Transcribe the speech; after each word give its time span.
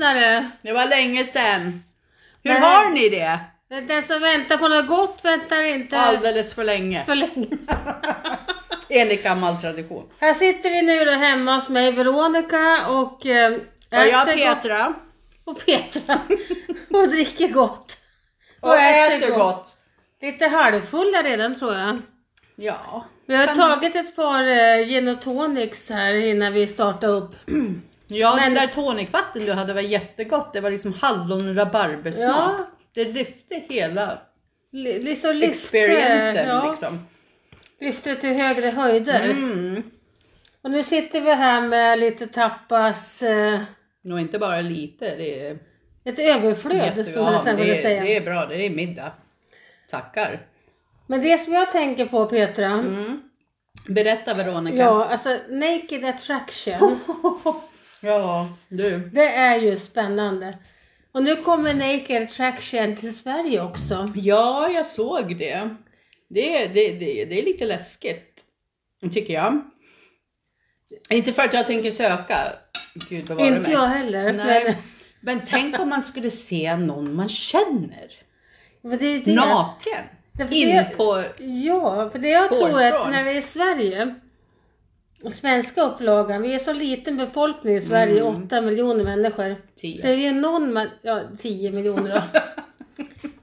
poddlyssnare. 0.00 0.50
Det 0.62 0.72
var 0.72 0.86
länge 0.86 1.24
sedan. 1.24 1.82
Hur 2.42 2.50
Nej. 2.50 2.60
har 2.60 2.90
ni 2.90 3.08
det? 3.08 3.38
Den 3.88 4.02
som 4.02 4.20
väntar 4.20 4.58
på 4.58 4.68
något 4.68 4.86
gott 4.86 5.18
väntar 5.22 5.62
inte 5.62 5.98
Alldeles 5.98 6.54
för 6.54 6.64
länge. 6.64 7.04
för 7.04 7.14
länge. 7.14 7.46
Enligt 8.88 9.22
gammal 9.22 9.60
tradition. 9.60 10.10
Här 10.20 10.34
sitter 10.34 10.70
vi 10.70 10.82
nu 10.82 11.04
då 11.04 11.12
hemma 11.12 11.54
hos 11.54 11.68
mig, 11.68 11.92
Veronica 11.92 12.86
och 12.88 13.26
eh, 13.26 13.52
Och 13.52 13.60
jag 13.90 14.08
äter 14.08 14.46
gott. 14.46 14.62
Petra. 14.62 14.94
Och 15.44 15.66
Petra. 15.66 16.20
och 16.90 17.08
dricker 17.08 17.48
gott. 17.48 17.96
Och 18.60 18.76
äter 18.76 19.30
gott. 19.38 19.68
Lite 20.22 20.46
halvfulla 20.46 21.22
redan 21.22 21.54
tror 21.54 21.74
jag. 21.74 22.02
Ja. 22.56 23.04
Vi 23.26 23.36
har 23.36 23.46
tagit 23.46 23.96
ett 23.96 24.16
par 24.16 24.42
eh, 24.42 24.86
gin 24.86 25.08
och 25.08 25.22
tonics 25.22 25.90
här 25.90 26.14
innan 26.14 26.52
vi 26.52 26.66
startade 26.66 27.12
upp. 27.12 27.34
Ja, 28.10 28.36
Men- 28.36 28.44
den 28.44 28.54
där 28.54 28.66
tonicvatten 28.72 29.46
du 29.46 29.52
hade 29.52 29.72
var 29.72 29.80
jättegott. 29.80 30.52
Det 30.52 30.60
var 30.60 30.70
liksom 30.70 30.92
hallon 31.00 31.48
och 31.48 31.56
rabarbersmak. 31.56 32.26
Ja. 32.30 32.66
Det 32.94 33.04
lyfte 33.04 33.62
hela 33.68 34.18
Li- 34.72 34.98
Liksom 35.02 35.36
lyfte, 35.36 35.78
experiencen 35.78 36.48
ja, 36.48 36.70
liksom. 36.70 37.06
lyfte 37.80 38.14
till 38.14 38.34
högre 38.34 38.66
höjder. 38.66 39.30
Mm. 39.30 39.82
Och 40.62 40.70
nu 40.70 40.82
sitter 40.82 41.20
vi 41.20 41.34
här 41.34 41.60
med 41.60 41.98
lite 41.98 42.26
tapas, 42.26 43.22
eh, 43.22 43.60
Och 44.12 44.20
inte 44.20 44.38
bara 44.38 44.60
lite, 44.60 45.16
det 45.16 45.46
är 45.46 45.58
ett 46.04 46.18
överflöd 46.18 46.76
jätte- 46.76 47.04
som 47.04 47.24
det, 47.44 47.50
kunde 47.50 47.76
är, 47.76 47.82
säga. 47.82 48.02
det 48.02 48.16
är 48.16 48.20
bra, 48.20 48.46
det 48.46 48.66
är 48.66 48.70
middag. 48.70 49.12
Tackar. 49.90 50.40
Men 51.06 51.22
det 51.22 51.38
som 51.38 51.52
jag 51.52 51.70
tänker 51.70 52.06
på 52.06 52.26
Petra, 52.26 52.66
Mm. 52.66 53.22
Berätta 53.88 54.34
Veronica. 54.34 54.76
ja 54.76 55.04
alltså 55.04 55.28
Naked 55.48 56.04
Attraction, 56.04 56.98
ja, 58.00 58.48
du. 58.68 58.98
det 58.98 59.26
är 59.34 59.60
ju 59.60 59.76
spännande. 59.76 60.58
Och 61.12 61.22
nu 61.22 61.36
kommer 61.36 61.74
Naked 61.74 62.22
Attraction 62.22 62.96
till 62.96 63.16
Sverige 63.16 63.62
också. 63.62 64.08
Ja, 64.14 64.70
jag 64.70 64.86
såg 64.86 65.36
det. 65.38 65.68
Det, 66.28 66.66
det, 66.68 66.92
det, 66.92 67.24
det 67.24 67.38
är 67.40 67.44
lite 67.44 67.64
läskigt, 67.64 68.44
tycker 69.12 69.34
jag. 69.34 69.60
Inte 71.10 71.32
för 71.32 71.42
att 71.42 71.54
jag 71.54 71.66
tänker 71.66 71.90
söka. 71.90 72.52
Gud 73.08 73.26
bevara 73.26 73.46
Inte 73.46 73.60
mig. 73.60 73.72
jag 73.72 73.88
heller. 73.88 74.32
Nej. 74.32 74.64
Men, 74.64 74.74
Men 75.20 75.40
tänk 75.46 75.78
om 75.80 75.88
man 75.88 76.02
skulle 76.02 76.30
se 76.30 76.76
någon 76.76 77.14
man 77.14 77.28
känner. 77.28 78.10
det 78.82 79.18
det. 79.18 79.34
Naken. 79.34 80.04
Det- 80.32 80.54
In 80.56 80.68
det- 80.68 80.92
på... 80.96 81.24
Ja, 81.38 82.10
för 82.10 82.18
det 82.18 82.28
jag 82.28 82.52
tror 82.52 82.82
att 82.82 83.10
när 83.10 83.24
det 83.24 83.30
är 83.30 83.40
Sverige, 83.40 84.14
svenska 85.28 85.82
upplagan, 85.82 86.42
vi 86.42 86.54
är 86.54 86.58
så 86.58 86.72
liten 86.72 87.16
befolkning 87.16 87.76
i 87.76 87.80
Sverige, 87.80 88.20
Mm. 88.26 88.44
8 88.44 88.60
miljoner 88.60 89.04
människor. 89.04 89.54
Så 89.74 89.80
Tio. 89.80 90.02
det 90.02 90.26
är 90.26 90.32
någon 90.32 90.72
man, 90.72 90.88
ja 91.02 91.20
10 91.38 91.70
miljoner 91.72 92.14
då. 92.14 92.40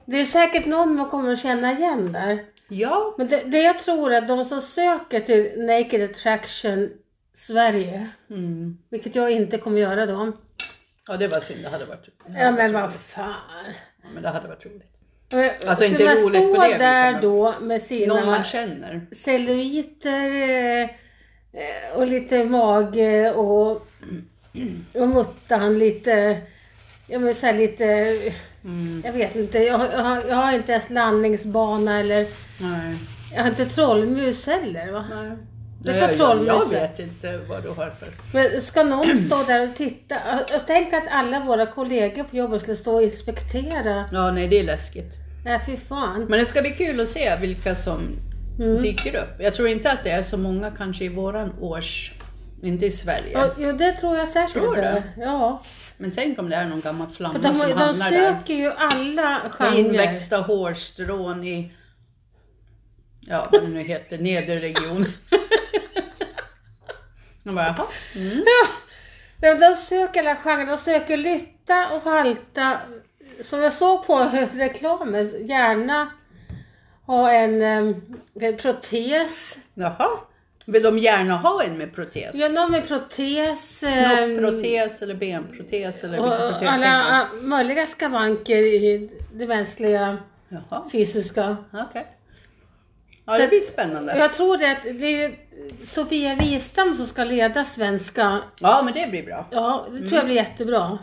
Det 0.06 0.20
är 0.20 0.24
säkert 0.24 0.66
någon 0.66 0.94
man 0.94 1.10
kommer 1.10 1.32
att 1.32 1.40
känna 1.40 1.72
igen 1.72 2.12
där. 2.12 2.44
Ja. 2.68 3.14
Men 3.18 3.28
det, 3.28 3.40
det 3.46 3.62
jag 3.62 3.78
tror 3.78 4.14
att 4.14 4.28
de 4.28 4.44
som 4.44 4.60
söker 4.60 5.20
till 5.20 5.52
Naked 5.66 6.10
Attraction 6.10 6.90
Sverige, 7.34 8.08
Mm. 8.30 8.78
vilket 8.90 9.14
jag 9.14 9.30
inte 9.30 9.58
kommer 9.58 9.80
göra 9.80 10.06
då. 10.06 10.32
Ja, 11.08 11.16
det 11.16 11.28
var 11.28 11.40
synd. 11.40 11.62
Det 11.62 11.68
hade 11.68 11.84
varit... 11.84 12.08
det 12.26 12.32
hade 12.32 12.44
Ja 12.44 12.50
men 12.50 12.72
vad 12.72 12.92
fan. 12.92 13.34
Ja, 14.02 14.08
men 14.14 14.22
det 14.22 14.28
hade 14.28 14.48
varit 14.48 14.66
roligt. 14.66 14.92
Alltså 15.30 15.68
Alltså, 15.68 15.84
inte 15.84 16.04
roligt 16.04 16.54
på 16.54 16.60
det 16.62 16.66
viset, 16.68 16.78
där 16.78 17.22
då 17.22 17.54
med 17.60 17.68
Någon 17.68 17.80
sina 17.80 18.26
man 18.26 18.44
känner. 18.44 19.06
celluliter 19.12 20.30
eh, 20.30 20.82
eh, 20.82 20.88
och 21.94 22.06
lite 22.06 22.44
mage 22.44 23.32
och, 23.32 23.70
och 24.94 25.08
muttan 25.08 25.78
lite, 25.78 26.40
jag 27.06 27.20
vill 27.20 27.34
säga 27.34 27.52
lite, 27.52 28.16
Mm. 28.64 29.02
jag 29.04 29.12
vet 29.12 29.36
inte, 29.36 29.58
jag, 29.58 29.80
jag, 29.80 29.98
har, 30.04 30.24
jag 30.28 30.36
har 30.36 30.52
inte 30.52 30.72
ens 30.72 30.90
landningsbana 30.90 32.00
eller 32.00 32.26
Nej. 32.60 32.96
jag 33.34 33.42
har 33.42 33.48
inte 33.50 33.64
trollmus 33.66 34.46
heller 34.46 34.92
va. 34.92 35.04
Nej. 35.10 35.36
Det 35.82 36.00
var 36.00 36.08
jag, 36.46 36.46
jag 36.46 36.68
vet 36.80 36.98
inte 36.98 37.40
vad 37.48 37.62
du 37.62 37.68
har 37.68 37.90
för... 37.90 38.08
Men 38.32 38.62
ska 38.62 38.82
någon 38.82 39.16
stå 39.16 39.42
där 39.42 39.68
och 39.70 39.74
titta? 39.76 40.16
Och- 40.16 40.54
och 40.54 40.60
Tänk 40.66 40.92
att 40.92 41.02
alla 41.10 41.40
våra 41.44 41.66
kollegor 41.66 42.24
på 42.24 42.36
jobbet 42.36 42.62
skulle 42.62 42.76
stå 42.76 42.94
och 42.94 43.02
inspektera. 43.02 44.04
Ja, 44.12 44.30
nej 44.30 44.48
det 44.48 44.58
är 44.58 44.64
läskigt. 44.64 45.12
Nej 45.44 45.60
fy 45.66 45.76
fan. 45.76 46.24
Men 46.28 46.38
det 46.40 46.46
ska 46.46 46.60
bli 46.60 46.70
kul 46.70 47.00
att 47.00 47.08
se 47.08 47.36
vilka 47.40 47.74
som 47.74 48.00
Mm. 48.58 48.80
dyker 48.80 49.16
upp. 49.16 49.34
Jag 49.38 49.54
tror 49.54 49.68
inte 49.68 49.92
att 49.92 50.04
det 50.04 50.10
är 50.10 50.22
så 50.22 50.36
många 50.36 50.70
kanske 50.70 51.04
i 51.04 51.08
våran 51.08 51.52
års... 51.60 52.12
Inte 52.62 52.86
i 52.86 52.90
Sverige. 52.90 53.30
Ja, 53.32 53.54
jo 53.58 53.72
det 53.72 53.92
tror 53.92 54.16
jag 54.16 54.28
säkert. 54.28 54.52
Tror 54.52 54.74
du? 54.76 55.02
Ja. 55.16 55.62
Men 55.96 56.10
tänk 56.10 56.38
om 56.38 56.48
det 56.48 56.56
är 56.56 56.64
någon 56.68 56.80
gammal 56.80 57.08
flamma 57.10 57.38
de, 57.38 57.48
som 57.48 57.58
de 57.68 57.72
hamnar 57.72 58.10
där. 58.10 58.32
söker 58.34 58.54
ju 58.54 58.72
alla 58.76 59.40
genrer. 59.50 59.78
inväxta 59.78 60.36
hårstrån 60.36 61.44
i, 61.44 61.72
ja 63.20 63.48
vad 63.52 63.62
det 63.62 63.68
nu 63.68 63.82
heter, 63.82 64.18
nedre 64.18 64.56
region. 64.56 65.06
Jag 67.42 67.54
bara, 67.54 67.66
jaha. 67.66 67.86
Mm. 68.16 68.44
Ja, 69.40 69.54
de 69.54 69.76
söker 69.76 70.20
alla 70.20 70.36
genrer. 70.36 70.66
De 70.66 70.78
söker 70.78 71.16
lytta 71.16 71.86
och 71.96 72.10
halta. 72.10 72.78
Som 73.42 73.60
jag 73.62 73.72
såg 73.72 74.06
på 74.06 74.18
reklamen, 74.54 75.46
gärna 75.48 76.10
ha 77.08 77.32
en, 77.32 77.62
en 77.62 78.56
protes. 78.56 79.56
Jaha. 79.74 80.08
Vill 80.66 80.82
de 80.82 80.98
gärna 80.98 81.36
ha 81.36 81.62
en 81.62 81.78
med 81.78 81.94
protes? 81.94 82.30
Ja, 82.34 82.48
någon 82.48 82.70
med 82.70 82.88
protes. 82.88 83.78
Snoppprotes 83.78 85.02
eller 85.02 85.14
benprotes 85.14 86.04
eller 86.04 86.18
och, 86.20 86.24
vilken 86.24 86.46
och 86.46 86.52
protes 86.52 86.68
alla 86.68 87.28
möjliga 87.42 87.86
skavanker 87.86 88.56
i 88.56 89.10
det 89.34 89.46
mänskliga? 89.46 90.16
Jaha, 90.48 90.88
fysiska. 90.92 91.56
okej. 91.72 92.06
Ja 93.24 93.32
Så- 93.34 93.42
det 93.42 93.48
blir 93.48 93.60
spännande. 93.60 94.18
Jag 94.18 94.32
tror 94.32 94.56
det 94.58 94.70
att 94.72 94.82
det 94.82 95.24
är 95.24 95.34
Sofia 95.86 96.34
Wistam 96.34 96.94
som 96.94 97.06
ska 97.06 97.24
leda 97.24 97.64
svenska. 97.64 98.38
Ja 98.58 98.82
men 98.84 98.94
det 98.94 99.10
blir 99.10 99.22
bra. 99.22 99.46
Ja, 99.50 99.86
det 99.92 99.98
tror 99.98 100.12
jag 100.12 100.24
blir 100.24 100.36
jättebra. 100.36 100.98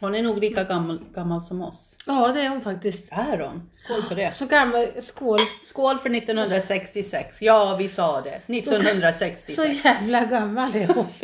Hon 0.00 0.14
är 0.14 0.22
nog 0.22 0.38
lika 0.38 0.64
gammal, 0.64 1.00
gammal 1.14 1.42
som 1.42 1.62
oss. 1.62 1.96
Ja, 2.06 2.32
det 2.32 2.40
är 2.40 2.48
hon 2.48 2.60
faktiskt. 2.60 3.08
Är 3.12 3.38
hon? 3.38 3.70
Skål 3.72 4.02
för 4.02 4.14
det. 4.14 4.34
Så 4.34 4.46
gammal, 4.46 4.86
skål. 4.98 5.38
Skål 5.62 5.98
för 5.98 6.14
1966. 6.16 7.42
Ja 7.42 7.76
vi 7.78 7.88
sa 7.88 8.20
det. 8.20 8.40
Så 8.46 8.52
1966. 8.52 9.84
jävla 9.84 10.24
gammal 10.24 10.76
är 10.76 10.86
hon. 10.88 11.06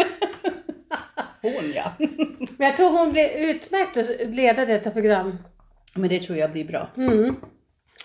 Hon 1.43 1.73
ja. 1.75 1.93
Men 1.99 2.67
jag 2.67 2.77
tror 2.77 2.91
hon 2.91 3.13
blir 3.13 3.31
utmärkt 3.37 3.97
att 3.97 4.07
leda 4.35 4.67
detta 4.67 4.91
program. 4.91 5.39
Men 5.95 6.09
det 6.09 6.19
tror 6.19 6.39
jag 6.39 6.53
blir 6.53 6.65
bra. 6.65 6.89
Mm. 6.97 7.37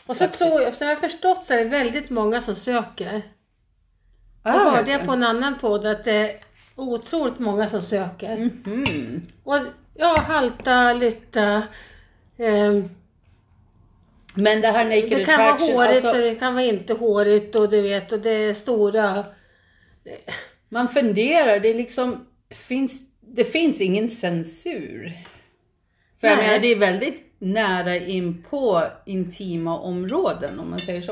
Och 0.08 0.16
så 0.18 0.24
Faktiskt. 0.24 0.40
tror 0.44 0.62
jag, 0.62 0.74
som 0.74 0.88
jag 0.88 0.96
har 0.96 1.02
förstått 1.02 1.46
så 1.46 1.54
är 1.54 1.58
det 1.58 1.64
väldigt 1.70 2.10
många 2.10 2.42
som 2.42 2.56
söker. 2.56 3.22
Ah, 4.44 4.54
Jag 4.54 4.72
hörde 4.72 4.92
jag 4.92 5.06
på 5.06 5.12
en 5.12 5.24
annan 5.24 5.60
podd 5.60 5.86
att 5.86 6.04
det 6.04 6.14
är 6.14 6.40
otroligt 6.76 7.40
många 7.40 7.68
som 7.70 7.82
söker. 7.82 8.38
Mhm. 8.38 9.22
Och 9.44 9.58
ja, 9.98 10.18
halta, 10.20 10.94
lytta. 10.94 11.64
ehm, 12.38 12.90
Men 14.36 14.62
det 14.62 14.68
här 14.68 14.86
naked 14.86 15.10
det 15.10 15.26
kan 15.26 15.40
vara 15.40 15.54
attraction, 15.54 15.76
hårigt 15.76 16.06
alltså, 16.06 16.10
och 16.22 16.28
det 16.28 16.36
kan 16.36 16.54
vara 16.54 16.66
inte 16.66 16.94
hårigt 16.94 17.56
och 17.56 17.70
du 17.70 17.82
vet 17.82 18.12
och 18.12 18.20
det 18.20 18.30
är 18.32 18.54
stora. 18.54 19.26
man 20.70 20.88
funderar, 20.90 21.60
det 21.60 21.70
är 21.70 21.74
liksom, 21.74 22.28
finns, 22.50 23.02
det 23.22 23.46
finns 23.46 23.82
ingen 23.82 24.10
censur. 24.10 25.14
För 26.22 26.28
jag 26.28 26.38
menar, 26.38 26.60
det 26.60 26.68
är 26.68 26.80
väldigt 26.80 27.24
nära 27.40 27.96
in 27.98 28.44
på 28.50 28.84
intima 29.06 29.80
områden 29.80 30.60
om 30.60 30.70
man 30.70 30.80
säger 30.80 31.02
så. 31.02 31.12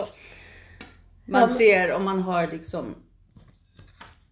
Man 1.26 1.42
Ja, 1.42 1.48
men- 1.48 1.56
ser 1.56 1.92
om 1.92 2.04
man 2.06 2.22
har 2.22 2.48
liksom 2.48 2.96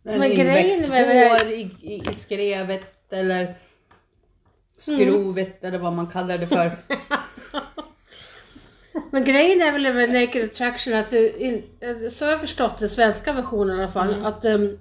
en 0.04 0.24
inväxt 0.24 0.88
hår 0.88 1.52
i, 1.52 1.70
i, 1.82 2.04
i 2.12 2.14
skrevet 2.14 3.14
eller 3.14 3.56
skrovet 4.84 5.64
eller 5.64 5.78
vad 5.78 5.94
man 5.94 6.08
kallar 6.08 6.38
det 6.38 6.48
för. 6.48 6.72
Men 9.12 9.24
grejen 9.24 9.62
är 9.62 9.72
väl 9.72 9.94
med 9.94 10.10
Naked 10.14 10.44
Attraction 10.44 10.94
att 10.94 11.10
du, 11.10 11.30
in, 11.32 11.64
så 12.12 12.26
har 12.26 12.32
jag 12.32 12.42
förstått 12.42 12.80
den 12.80 12.90
svenska 12.90 13.34
versionen 13.34 13.78
i 13.80 13.84
alla 13.84 13.92
fall, 13.92 14.14
Mm. 14.14 14.26
att 14.26 14.46
um, 14.46 14.80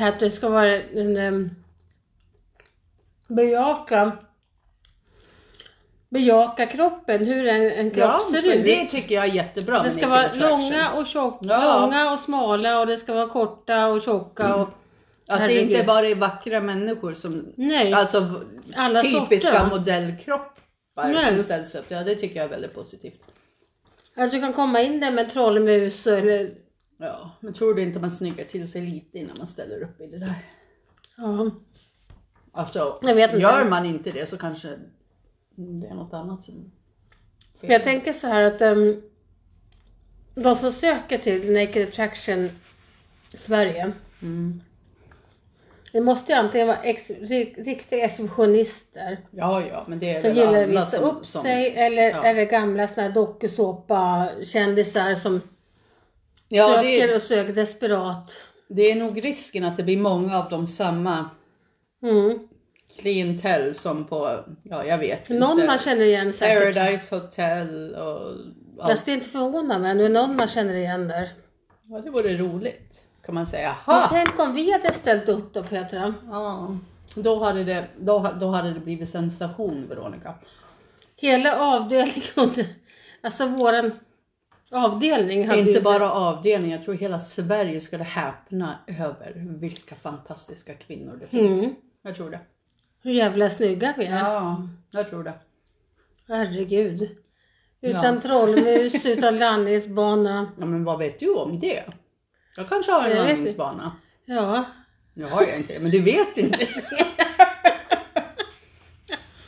att 0.00 0.20
det 0.20 0.30
ska 0.30 0.48
vara 0.48 0.76
en 0.82 1.16
um, 1.16 1.50
bejaka 3.26 4.12
bejaka 6.08 6.66
kroppen, 6.66 7.26
hur 7.26 7.46
en, 7.46 7.72
en 7.72 7.90
kropp 7.90 8.04
Ja, 8.10 8.20
ser 8.30 8.46
ut. 8.58 8.64
det 8.64 8.84
tycker 8.86 9.14
jag 9.14 9.24
är 9.24 9.32
jättebra 9.32 9.82
Det 9.82 9.90
ska 9.90 10.08
vara 10.08 10.20
Attraction. 10.26 10.50
långa 10.60 10.92
och 10.92 11.06
tjocka, 11.06 11.46
Ja. 11.48 11.80
långa 11.80 12.12
och 12.12 12.20
smala 12.20 12.80
och 12.80 12.86
det 12.86 12.96
ska 12.96 13.14
vara 13.14 13.28
korta 13.28 13.86
och 13.86 14.02
tjocka 14.02 14.54
och 14.56 14.68
Att 15.28 15.38
det 15.38 15.46
Herregud. 15.46 15.70
inte 15.72 15.84
bara 15.86 16.06
är 16.06 16.14
vackra 16.14 16.60
människor 16.60 17.14
som, 17.14 17.52
nej, 17.56 17.92
alltså 17.92 18.44
alla 18.76 19.00
typiska 19.02 19.52
sorter. 19.52 19.76
modellkroppar 19.78 21.08
Nej. 21.08 21.24
som 21.26 21.38
ställs 21.40 21.74
upp. 21.74 21.84
Ja, 21.88 22.02
det 22.04 22.14
tycker 22.14 22.36
jag 22.36 22.44
är 22.44 22.48
väldigt 22.48 22.74
positivt. 22.74 23.20
Att 24.14 24.30
du 24.30 24.40
kan 24.40 24.52
komma 24.52 24.80
in 24.80 25.00
där 25.00 25.10
med 25.10 25.30
trollmus 25.30 26.06
eller 26.06 26.50
Ja, 26.98 27.30
men 27.40 27.52
tror 27.52 27.74
du 27.74 27.82
inte 27.82 27.98
man 28.00 28.10
snyggar 28.10 28.44
till 28.44 28.70
sig 28.72 28.80
lite 28.80 29.18
innan 29.18 29.36
man 29.38 29.46
ställer 29.46 29.82
upp 29.82 30.00
i 30.00 30.06
det 30.06 30.18
där? 30.18 30.34
ja, 31.16 31.50
Alltså, 32.52 32.98
Jag 33.02 33.14
vet 33.14 33.30
inte. 33.30 33.42
gör 33.42 33.64
man 33.70 33.86
inte 33.86 34.10
det 34.12 34.26
så 34.26 34.38
kanske 34.38 34.68
det 35.56 35.86
är 35.86 35.94
något 35.94 36.14
annat 36.14 36.42
som 36.42 36.72
Men 37.60 37.70
jag 37.70 37.84
tänker 37.84 38.12
så 38.12 38.26
här 38.26 38.42
att 38.42 38.62
um, 38.62 39.02
de 40.34 40.56
som 40.56 40.72
söker 40.72 41.18
till 41.18 41.52
Naked 41.52 41.88
Attraction 41.88 42.50
Sverige, 43.34 43.92
Mm. 44.22 44.60
Det 45.92 46.00
måste 46.00 46.32
ju 46.32 46.38
antingen 46.38 46.66
vara 46.66 46.82
ex, 46.82 47.10
ri- 47.10 47.64
riktiga 47.64 48.04
exhibitionister 48.04 49.18
Ja, 49.30 49.62
ja, 49.70 49.84
men 49.88 49.98
det 49.98 50.10
är 50.10 50.20
som 50.20 50.28
väl 50.30 50.36
gillar 50.38 50.50
att 50.52 50.56
alla 50.56 50.66
visa 50.66 50.86
som, 50.86 51.04
upp 51.04 51.26
som 51.26 51.42
sig 51.42 51.76
eller 51.76 52.02
ja. 52.10 52.24
är 52.24 52.34
det 52.34 52.44
gamla 52.44 52.88
såna 52.88 53.02
här 53.06 53.14
dokusåpa-kändisar 53.14 55.14
som 55.14 55.40
Ja, 56.48 56.74
söker 56.82 57.08
det 57.08 57.14
och 57.14 57.22
söker 57.22 57.52
desperat. 57.52 58.36
det 58.68 58.90
är 58.90 58.96
nog 58.96 59.24
risken 59.24 59.64
att 59.64 59.76
det 59.76 59.82
blir 59.82 59.96
många 59.98 60.38
av 60.38 60.50
de 60.50 60.66
samma 60.66 61.30
Mm. 62.02 62.38
klientell 63.00 63.74
som 63.74 64.04
på, 64.04 64.44
ja 64.62 64.84
jag 64.84 64.98
vet 64.98 65.28
Någon 65.28 65.50
inte. 65.52 65.66
man 65.66 65.78
känner 65.78 66.04
igen 66.04 66.32
säkert. 66.32 66.74
Paradise 66.76 67.14
Hotel 67.14 67.94
och 67.94 68.20
allt. 68.82 68.90
Fast 68.90 69.06
det 69.06 69.12
är 69.12 69.14
inte 69.14 69.28
förvånande 69.28 69.88
men 69.88 69.98
det 69.98 70.04
är 70.04 70.08
någon 70.08 70.36
man 70.36 70.48
känner 70.48 70.74
igen 70.74 71.08
där. 71.08 71.30
Ja, 71.88 71.98
det 72.00 72.10
vore 72.10 72.36
roligt 72.36 73.02
kan 73.26 73.34
man 73.34 73.46
säga. 73.46 73.76
Men 73.86 73.94
Ha! 73.96 74.08
tänk 74.10 74.38
om 74.38 74.54
vi 74.54 74.72
hade 74.72 74.92
ställt 74.92 75.28
upp 75.28 75.54
då 75.54 75.62
Petra. 75.62 76.14
Ja, 76.30 76.76
då 77.16 77.44
hade, 77.44 77.64
det, 77.64 77.84
då, 77.96 78.28
då 78.40 78.48
hade 78.48 78.72
det 78.72 78.80
blivit 78.80 79.08
sensation 79.08 79.86
Veronica. 79.88 80.34
Hela 81.16 81.58
avdelningen, 81.60 82.64
alltså 83.22 83.46
våran 83.48 83.92
avdelning 84.70 85.48
hade 85.48 85.58
Inte 85.58 85.70
ju... 85.72 85.80
bara 85.82 86.12
avdelningen, 86.12 86.76
jag 86.76 86.84
tror 86.84 86.94
hela 86.94 87.18
Sverige 87.20 87.80
skulle 87.80 88.04
häpna 88.04 88.78
över 88.86 89.32
vilka 89.60 89.94
fantastiska 89.94 90.74
kvinnor 90.74 91.16
det 91.20 91.26
finns. 91.26 91.64
Mm. 91.64 91.76
Jag 92.02 92.16
tror 92.16 92.30
det. 92.30 92.40
Hur 93.02 93.12
jävla 93.12 93.50
snygga 93.50 93.94
vi 93.98 94.04
är. 94.06 94.18
Ja, 94.18 94.68
jag 94.90 95.10
tror 95.10 95.24
det. 95.24 95.34
Herregud. 96.28 97.10
Utan 97.80 98.14
Ja. 98.14 98.20
trollmus, 98.20 99.06
utan 99.06 99.38
landningsbana. 99.38 100.48
Ja, 100.58 100.66
men 100.66 100.84
vad 100.84 100.98
vet 100.98 101.18
du 101.20 101.34
om 101.34 101.60
det? 101.60 101.82
Jag 102.56 102.68
kanske 102.68 102.92
har 102.92 103.08
en 103.08 103.16
landningsbana. 103.16 103.96
Ja, 104.24 104.64
Nu 105.14 105.24
har 105.24 105.42
jag 105.42 105.56
inte 105.56 105.72
det, 105.72 105.80
men 105.80 105.90
du 105.90 106.02
vet 106.02 106.36
inte. 106.36 106.68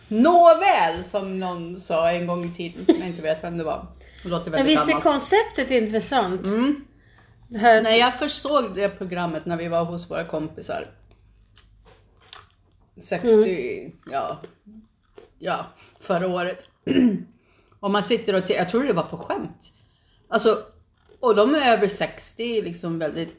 Nåväl, 0.08 1.04
som 1.04 1.40
någon 1.40 1.80
sa 1.80 2.10
en 2.10 2.26
gång 2.26 2.44
i 2.44 2.54
tiden 2.54 2.86
som 2.86 2.96
jag 2.98 3.08
inte 3.08 3.22
vet 3.22 3.44
vem 3.44 3.58
det 3.58 3.64
var. 3.64 3.86
Det 4.22 4.28
låter 4.28 4.50
men 4.50 4.52
väldigt 4.52 4.72
visst 4.72 4.88
är 4.88 4.92
gammalt. 4.92 5.04
konceptet 5.04 5.70
intressant? 5.70 6.46
Mm. 6.46 6.84
Det 7.48 7.58
här, 7.58 7.82
När 7.82 7.90
jag 7.90 8.18
först 8.18 8.42
såg 8.42 8.74
det 8.74 8.88
programmet 8.88 9.46
när 9.46 9.56
vi 9.56 9.68
var 9.68 9.84
hos 9.84 10.10
våra 10.10 10.24
kompisar. 10.24 10.86
60, 13.02 13.92
ja, 14.12 14.40
ja, 15.38 15.66
förra 16.00 16.28
året. 16.28 16.64
och 17.80 17.90
man 17.90 18.02
sitter 18.02 18.34
och 18.34 18.46
tittar, 18.46 18.60
jag 18.60 18.68
tror 18.68 18.84
det 18.84 18.92
var 18.92 19.02
på 19.02 19.16
skämt. 19.16 19.72
Alltså, 20.28 20.58
och 21.20 21.34
de 21.36 21.54
är 21.54 21.72
över 21.76 21.88
60, 21.88 22.62
liksom 22.62 22.98
väldigt 22.98 23.34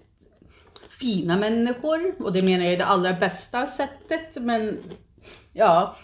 fina 0.99 1.37
människor. 1.37 2.15
Och 2.19 2.33
det 2.33 2.41
menar 2.41 2.63
jag 2.65 2.73
i 2.73 2.77
det 2.77 2.85
allra 2.85 3.13
bästa 3.13 3.65
sättet. 3.65 4.35
Men 4.35 4.79
ja, 5.53 5.95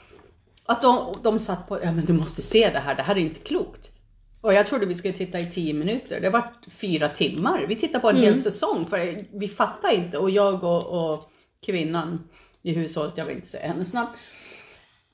att 0.65 0.81
de, 0.81 1.13
de 1.23 1.39
satt 1.39 1.67
på, 1.67 1.79
ja 1.83 1.91
men 1.91 2.05
du 2.05 2.13
måste 2.13 2.41
se 2.41 2.69
det 2.69 2.79
här, 2.79 2.95
det 2.95 3.01
här 3.03 3.15
är 3.15 3.19
inte 3.19 3.39
klokt. 3.39 3.91
Och 4.41 4.53
jag 4.53 4.67
trodde 4.67 4.85
vi 4.85 4.95
skulle 4.95 5.13
titta 5.13 5.39
i 5.39 5.51
10 5.51 5.73
minuter. 5.73 6.21
Det 6.21 6.29
var 6.29 6.51
fyra 6.69 7.09
timmar. 7.09 7.65
Vi 7.67 7.75
tittade 7.75 7.99
på 7.99 8.09
en 8.09 8.15
Mm. 8.15 8.27
hel 8.27 8.41
säsong 8.43 8.85
för 8.85 9.25
vi 9.39 9.47
fattar 9.47 9.93
inte. 9.93 10.17
Och 10.17 10.29
jag 10.29 10.63
och, 10.63 11.11
och 11.13 11.29
kvinnan 11.65 12.29
i 12.61 12.73
hushållet, 12.73 13.13
jag 13.17 13.25
vill 13.25 13.35
inte 13.35 13.47
säga 13.47 13.67
hennes 13.67 13.93
namn. 13.93 14.09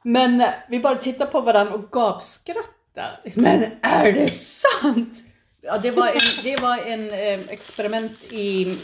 Men 0.03 0.43
vi 0.69 0.79
bara 0.79 0.97
tittade 0.97 1.31
på 1.31 1.41
varandra 1.41 1.73
och 1.73 1.91
gapskrattade. 1.91 3.31
Men 3.35 3.63
är 3.81 4.11
det 4.11 4.29
sant? 4.31 5.23
Ja, 5.61 5.77
det 5.77 5.91
var 5.91 6.07
en, 6.07 6.19
det 6.43 6.61
var 6.61 6.77
en 6.77 7.09
eh, 7.11 7.39
experiment 7.49 8.23
i 8.33 8.77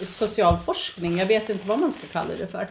socialforskning. 0.00 1.18
Jag 1.18 1.26
vet 1.26 1.48
inte 1.50 1.66
vad 1.68 1.78
man 1.80 1.92
ska 1.92 2.06
kalla 2.06 2.34
det 2.38 2.46
för. 2.46 2.68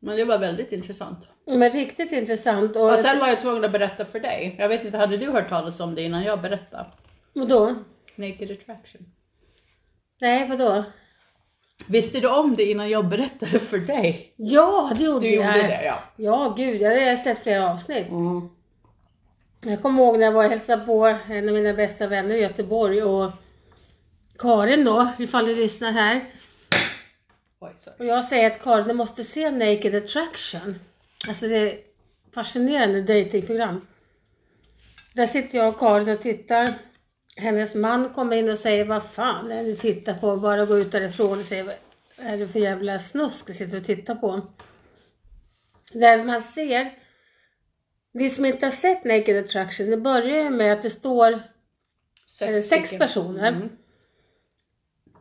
Men 0.00 0.16
det 0.16 0.24
var 0.24 0.38
väldigt 0.38 0.72
intressant. 0.72 1.28
men 1.46 1.70
riktigt 1.72 2.12
intressant. 2.12 2.76
Och, 2.76 2.92
Och 2.92 2.98
sen 2.98 3.18
var 3.18 3.28
jag 3.28 3.40
tvungen 3.40 3.64
att 3.64 3.72
berätta 3.72 4.04
för 4.04 4.20
dig. 4.20 4.56
Jag 4.58 4.68
vet 4.68 4.84
inte, 4.84 4.98
hade 4.98 5.16
du 5.16 5.30
hört 5.30 5.48
talas 5.48 5.80
om 5.80 5.94
det 5.94 6.02
innan 6.02 6.22
jag 6.22 6.40
berättade? 6.40 6.86
Vadå? 7.32 7.74
Naked 8.16 8.50
attraction. 8.50 9.02
Nej, 10.20 10.48
vadå? 10.48 10.84
Visste 11.86 12.20
du 12.20 12.28
om 12.28 12.56
det 12.56 12.64
innan 12.70 12.90
jag 12.90 13.08
berättade 13.08 13.58
för 13.58 13.78
dig? 13.78 14.32
Ja, 14.36 14.92
det 14.98 15.04
gjorde 15.04 15.26
Du 15.26 15.34
jag. 15.34 15.56
gjorde 15.56 15.68
det 15.68 15.84
ja. 15.84 15.98
Ja, 16.16 16.54
gud, 16.56 16.80
jag 16.82 17.08
har 17.10 17.16
sett 17.16 17.42
flera 17.42 17.70
avsnitt. 17.72 18.06
Jag 19.68 19.82
kommer 19.82 20.02
ihåg 20.02 20.18
när 20.18 20.24
jag 20.24 20.32
var 20.32 20.44
och 20.44 20.50
hälsade 20.50 20.86
på 20.86 21.06
en 21.30 21.48
av 21.48 21.54
mina 21.54 21.72
bästa 21.72 22.06
vänner 22.06 22.36
i 22.36 22.40
Göteborg 22.40 23.02
och 23.02 23.30
Karin 24.38 24.84
då, 24.84 25.12
ifall 25.18 25.46
du 25.46 25.54
lyssnar 25.54 25.92
här. 25.92 26.24
Oj. 27.60 27.72
Och 27.98 28.04
jag 28.04 28.24
säger 28.24 28.50
att 28.50 28.62
Karin, 28.62 28.88
du 28.88 28.94
måste 28.94 29.24
se 29.24 29.50
Naked 29.50 29.94
Attraction. 29.94 30.74
Alltså 31.28 31.46
det 31.46 31.56
är 31.56 31.78
fascinerande 32.34 33.02
datingprogram. 33.02 33.86
Där 35.12 35.26
sitter 35.26 35.58
jag 35.58 35.68
och 35.68 35.78
Karin 35.78 36.08
och 36.08 36.20
tittar. 36.20 36.74
Hennes 37.36 37.74
man 37.74 38.08
kommer 38.14 38.36
in 38.36 38.50
och 38.50 38.58
säger, 38.58 38.84
vad 38.84 39.04
fan 39.04 39.50
är 39.50 39.62
det 39.62 39.70
du 39.70 39.76
tittar 39.76 40.14
på? 40.14 40.36
Bara 40.36 40.64
gå 40.64 40.78
ut 40.78 40.92
därifrån 40.92 41.40
och 41.40 41.46
säger, 41.46 41.64
vad 41.64 41.74
är 42.16 42.36
det 42.38 42.48
för 42.48 42.58
jävla 42.58 42.98
snusk 42.98 43.46
du 43.46 43.54
sitter 43.54 43.76
och 43.76 43.84
tittar 43.84 44.14
på? 44.14 44.40
Där 45.92 46.24
man 46.24 46.42
ser, 46.42 46.90
vi 48.18 48.30
som 48.30 48.44
inte 48.44 48.66
har 48.66 48.70
sett 48.70 49.04
Naked 49.04 49.44
Attraction, 49.44 49.90
det 49.90 49.96
börjar 49.96 50.42
ju 50.42 50.50
med 50.50 50.72
att 50.72 50.82
det 50.82 50.90
står 50.90 51.32
Är 52.40 52.52
det 52.52 52.62
sex 52.62 52.98
personer? 52.98 53.48
Mm. 53.48 53.68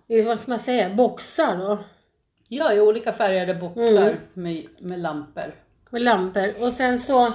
i, 0.07 0.21
vad 0.21 0.39
ska 0.39 0.51
man 0.51 0.59
säga, 0.59 0.95
boxar 0.95 1.57
då. 1.57 1.77
Ja, 2.49 2.73
i 2.73 2.79
olika 2.81 3.11
färgade 3.13 3.53
boxar 3.53 4.01
Mm. 4.01 4.15
med, 4.33 4.65
med 4.79 4.99
lampor. 4.99 5.53
med 5.89 6.01
lampor 6.01 6.53
och 6.59 6.73
sen 6.73 6.99
så 6.99 7.33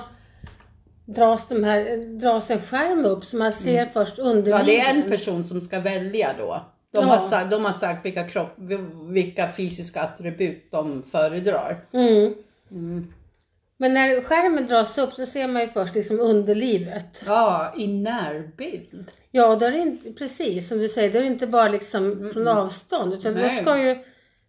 dras, 1.06 1.48
de 1.48 1.64
här, 1.64 1.96
dras 2.20 2.50
en 2.50 2.60
skärm 2.60 3.04
upp 3.04 3.24
så 3.24 3.36
man 3.36 3.52
ser 3.52 3.86
först 3.86 4.18
Mm. 4.18 4.44
Ja, 4.46 4.62
det 4.62 4.80
är 4.80 4.94
en 4.94 5.02
person 5.10 5.44
som 5.44 5.60
ska 5.60 5.80
välja 5.80 6.34
då. 6.38 6.64
De, 6.92 6.98
Ja. 6.98 7.02
har, 7.14 7.28
sagt, 7.28 7.50
de 7.50 7.64
har 7.64 7.72
sagt 7.72 8.04
vilka, 8.04 8.28
kropp, 8.28 8.54
vilka 9.10 9.52
fysiska 9.52 10.02
attribut 10.02 10.70
de 10.70 11.02
föredrar. 11.02 11.76
Mm. 11.92 12.34
Men 13.80 13.94
när 13.94 14.22
skärmen 14.22 14.66
dras 14.66 14.98
upp 14.98 15.12
så 15.12 15.26
ser 15.26 15.48
man 15.48 15.62
ju 15.62 15.68
först 15.68 15.94
liksom 15.94 16.20
underlivet. 16.20 17.22
Ja, 17.26 17.74
i 17.76 17.86
närbild. 17.86 19.10
Ja, 19.30 19.56
då 19.56 19.66
är 19.66 19.70
det 19.70 19.78
inte, 19.78 20.12
precis 20.12 20.68
som 20.68 20.78
du 20.78 20.88
säger, 20.88 21.12
då 21.12 21.18
är 21.18 21.22
det 21.22 21.28
inte 21.28 21.46
bara 21.46 21.68
liksom 21.68 22.30
från 22.32 22.48
avstånd 22.48 23.14
utan 23.14 23.34
då 23.34 23.40
Nej. 23.40 23.56
ska 23.56 23.82
ju 23.82 23.98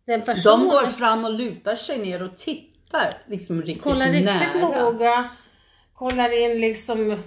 den 0.06 0.22
personen 0.22 0.60
De 0.60 0.70
går 0.70 0.88
fram 0.88 1.26
och 1.26 1.34
lutar 1.34 1.76
sig 1.76 1.98
ner 1.98 2.24
och 2.24 2.38
tittar 2.38 3.14
liksom 3.26 3.62
riktigt 3.62 3.84
kolla 3.84 4.06
riktigt 4.06 4.62
nära. 4.62 4.84
noga, 4.84 5.30
kollar 5.94 6.44
in 6.44 6.62
liksom, 6.62 7.24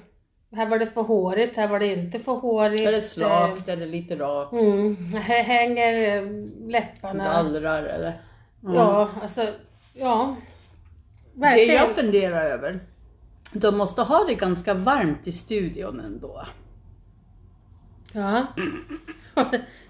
här 0.57 0.69
var 0.69 0.79
det 0.79 0.87
för 0.87 1.03
hårigt, 1.03 1.57
här 1.57 1.69
var 1.69 1.81
det 1.81 1.87
inte 1.87 2.19
för 2.19 2.33
hårigt. 2.33 2.89
Är 2.89 2.93
det 2.93 3.01
slakt 3.01 3.69
eller 3.69 3.87
lite 3.87 4.17
rakt? 4.17 4.53
Mm, 4.53 4.97
här 5.15 5.43
hänger 5.43 6.17
eh, 6.17 6.23
läpparna. 6.71 7.25
Dallrar 7.25 7.83
eller? 7.83 8.13
Mm. 8.63 8.75
Ja, 8.75 9.11
alltså, 9.23 9.47
ja. 9.95 10.37
Det 11.35 11.41
Verkligen. 11.41 11.75
jag 11.75 11.95
funderar 11.95 12.51
över, 12.51 12.81
de 13.53 13.77
måste 13.77 14.03
ha 14.03 14.25
det 14.25 14.35
ganska 14.35 14.75
varmt 14.75 15.27
i 15.27 15.33
studion 15.33 16.01
ändå. 16.01 16.47
Ja. 18.13 18.47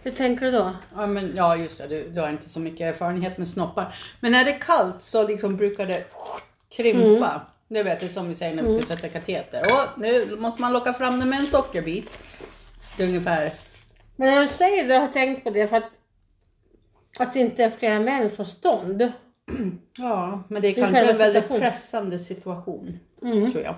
Hur 0.03 0.11
tänker 0.11 0.47
du 0.47 0.51
då? 0.51 0.73
Ja, 0.97 1.07
men, 1.07 1.33
ja 1.37 1.57
just 1.57 1.79
det, 1.79 1.87
du, 1.87 2.09
du 2.09 2.21
har 2.21 2.29
inte 2.29 2.49
så 2.49 2.61
mycket 2.61 2.81
erfarenhet 2.81 3.39
med 3.39 3.49
snoppar. 3.49 3.95
Men 4.21 4.33
när 4.33 4.45
det 4.45 4.51
är 4.51 4.59
kallt 4.59 5.03
så 5.03 5.29
liksom 5.29 5.57
brukar 5.57 5.87
det 5.87 6.05
krympa. 6.69 7.31
Mm. 7.31 7.41
Det 7.69 7.83
vet 7.83 8.01
du 8.01 8.09
som 8.09 8.29
vi 8.29 8.35
säger 8.35 8.55
när 8.55 8.63
vi 8.63 8.83
ska 8.83 8.97
sätta 8.97 9.09
kateter. 9.09 9.63
Och 9.73 10.01
nu 10.01 10.37
måste 10.37 10.61
man 10.61 10.73
locka 10.73 10.93
fram 10.93 11.21
det 11.21 11.27
med 11.27 11.39
en 11.39 11.47
sockerbit. 11.47 12.19
Det 12.97 13.03
är 13.03 13.09
ungefär, 13.09 13.53
Men 14.17 14.35
när 14.35 14.41
du 14.41 14.49
säger 14.49 14.89
det 14.89 14.95
har 14.95 15.01
jag 15.01 15.13
tänkt 15.13 15.45
på 15.45 15.51
det 15.51 15.69
för 15.69 15.77
att 15.77 15.91
att 17.19 17.33
det 17.33 17.41
inte 17.41 17.65
är 17.65 17.71
flera 17.71 18.01
män 18.01 18.31
får 18.31 18.45
stånd. 18.45 19.13
Ja, 19.97 20.43
men 20.49 20.63
det 20.63 20.69
är 20.69 20.75
Det 20.75 20.81
är 20.81 20.85
kanske 20.85 21.11
en 21.11 21.19
väldigt 21.19 21.43
situationen. 21.43 21.71
pressande 21.71 22.19
situation, 22.19 22.99
Mm. 23.23 23.53
tror 23.53 23.65
jag. 23.65 23.75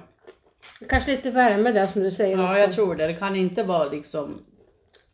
Kanske 0.89 1.11
lite 1.11 1.31
värme 1.31 1.73
där 1.73 1.87
som 1.87 2.03
du 2.03 2.11
säger 2.11 2.37
Ja, 2.37 2.49
också. 2.51 2.61
jag 2.61 2.73
tror 2.73 2.95
det. 2.95 3.07
Det 3.07 3.15
kan 3.15 3.37
inte 3.37 3.63
vara 3.63 3.85
liksom 3.85 4.39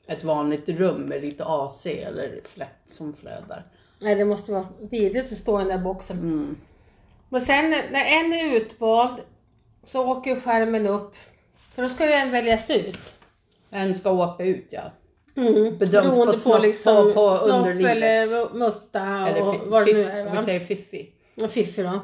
ett 0.07 0.25
vanligt 0.25 0.69
rum 0.69 1.01
med 1.03 1.21
lite 1.23 1.45
AC 1.45 1.87
eller 1.87 2.41
flätt 2.45 2.79
som 2.87 3.15
flödar. 3.15 3.65
Nej, 4.01 4.15
det 4.15 4.25
måste 4.25 4.53
vara 4.53 4.67
vidrigt 4.91 5.33
att 5.33 5.39
stå 5.39 5.61
i 5.61 5.65
den 5.65 5.77
där 5.79 5.85
boxen. 5.85 6.19
Mm. 6.19 6.57
Men 7.29 7.41
sen 7.41 7.71
när 7.71 8.05
en 8.21 8.33
är 8.33 8.57
utvald 8.57 9.21
så 9.83 10.07
åker 10.07 10.31
ju 10.35 10.41
skärmen 10.41 10.87
upp. 10.87 11.15
För 11.75 11.83
då 11.83 11.89
ska 11.89 12.07
ju 12.07 12.13
en 12.13 12.31
väljas 12.31 12.71
ut. 12.71 13.19
En 13.71 13.95
ska 13.95 14.11
åka 14.11 14.45
ut 14.45 14.67
ja. 14.71 14.83
Mm. 15.37 15.79
Bedömt 15.79 16.05
på 16.05 16.11
Beroende 16.11 16.33
på, 16.33 16.39
snopp- 16.39 16.63
liksom 16.63 16.97
på- 16.97 17.15
på 17.15 17.37
snopp 17.37 17.51
underlivet. 17.51 17.91
eller 17.91 18.49
mutta 18.55 19.01
Eller 19.29 19.43
och 19.49 19.55
vad 19.67 19.87
det 19.87 19.93
nu 19.93 20.05
är. 20.05 20.25
Vi 20.25 20.37
Va? 20.37 20.43
säger 20.43 20.61
fiffi. 20.61 21.13
Fiffi 21.51 21.83
då. 21.83 22.01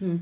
Mm. 0.00 0.20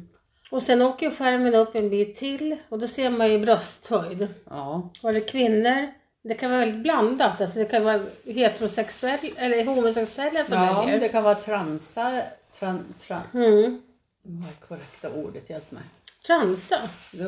Och 0.50 0.62
sen 0.62 0.82
åker 0.82 1.10
skärmen 1.10 1.54
upp 1.54 1.74
en 1.74 1.90
bit 1.90 2.16
till 2.16 2.56
och 2.68 2.78
då 2.78 2.86
ser 2.88 3.10
man 3.10 3.30
ju 3.32 3.38
brösthöjd. 3.38 4.28
Ja. 4.50 4.90
Var 5.02 5.12
det 5.12 5.20
kvinnor? 5.20 5.86
Det 6.22 6.34
kan 6.34 6.50
vara 6.50 6.60
väldigt 6.60 6.82
blandat. 6.82 7.40
Alltså 7.40 7.58
det 7.58 7.64
kan 7.64 7.84
vara 7.84 8.00
heterosexuella 8.24 9.18
eller 9.36 9.64
homosexuella 9.64 10.44
som 10.44 10.56
ja, 10.58 10.80
väljer. 10.82 11.00
det 11.00 11.08
kan 11.08 11.22
vara 11.24 11.34
transar. 11.34 12.22
Tran, 12.58 12.94
tran, 13.00 13.22
Mm. 13.34 13.82
vad 14.22 14.48
är 14.48 14.66
korrekta 14.68 15.10
ordet? 15.10 15.50
Hjälp 15.50 15.70
mig. 15.70 15.82
Transa. 16.26 16.78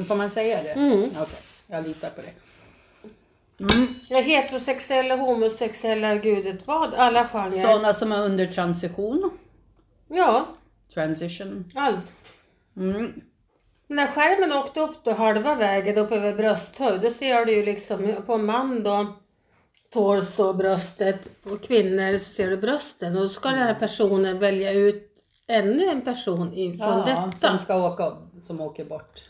Får 0.09 0.15
man 0.17 0.31
säga 0.31 0.63
det? 0.63 0.71
Mm. 0.73 1.03
Okej, 1.03 1.39
jag 1.67 1.87
litar 1.87 2.11
på 2.11 2.21
det. 2.23 2.33
Mm. 3.61 3.95
Heterosexuella, 4.25 5.17
homosexuella, 5.17 6.15
gud 6.15 6.45
vet 6.45 6.67
vad. 6.67 6.95
Alla 6.95 7.29
genrer. 7.29 7.63
Sådana 7.63 7.95
som 7.95 8.13
är 8.13 8.25
under 8.25 8.47
transition. 8.47 9.31
Ja, 10.09 10.47
Transition. 10.95 11.65
allt. 11.75 12.15
Mm. 12.77 13.21
När 13.89 14.07
skärmen 14.07 14.53
åkte 14.53 14.81
upp 14.81 15.05
då 15.05 15.13
halva 15.13 15.55
vägen 15.55 15.99
upp 15.99 16.13
över 16.13 16.35
brösthöjd, 16.35 17.01
då 17.01 17.11
ser 17.11 17.45
du 17.47 17.53
ju 17.53 17.65
liksom 17.65 18.15
på 18.27 18.35
en 18.35 18.45
man 18.45 18.83
då 18.83 19.07
torso, 19.93 20.53
bröstet, 20.53 21.43
på 21.43 21.59
kvinnor 21.59 22.19
så 22.19 22.25
ser 22.25 22.51
du 22.51 22.57
brösten 22.57 23.17
och 23.17 23.23
då 23.23 23.29
ska 23.29 23.49
den 23.49 23.59
här 23.59 23.75
personen 23.75 24.39
välja 24.39 24.73
ut 24.73 25.07
ännu 25.47 25.85
en 25.85 26.01
person 26.01 26.55
ifrån 26.55 26.79
Ja, 27.07 27.27
detta. 27.33 27.49
som 27.49 27.59
ska 27.59 27.87
åka, 27.93 28.17
som 28.43 28.61
åker 28.61 28.85
bort. 28.85 29.23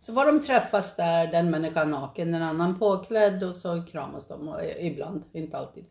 Så 0.00 0.12
var 0.12 0.26
de 0.26 0.40
träffas 0.40 0.96
där, 0.96 1.26
den 1.26 1.50
människan 1.50 1.90
naken, 1.90 2.32
den 2.32 2.42
annan 2.42 2.78
påklädd 2.78 3.42
och 3.42 3.56
så 3.56 3.82
kramas 3.92 4.26
de 4.28 4.48
och, 4.48 4.60
ibland, 4.80 5.22
inte 5.32 5.56
alltid. 5.58 5.84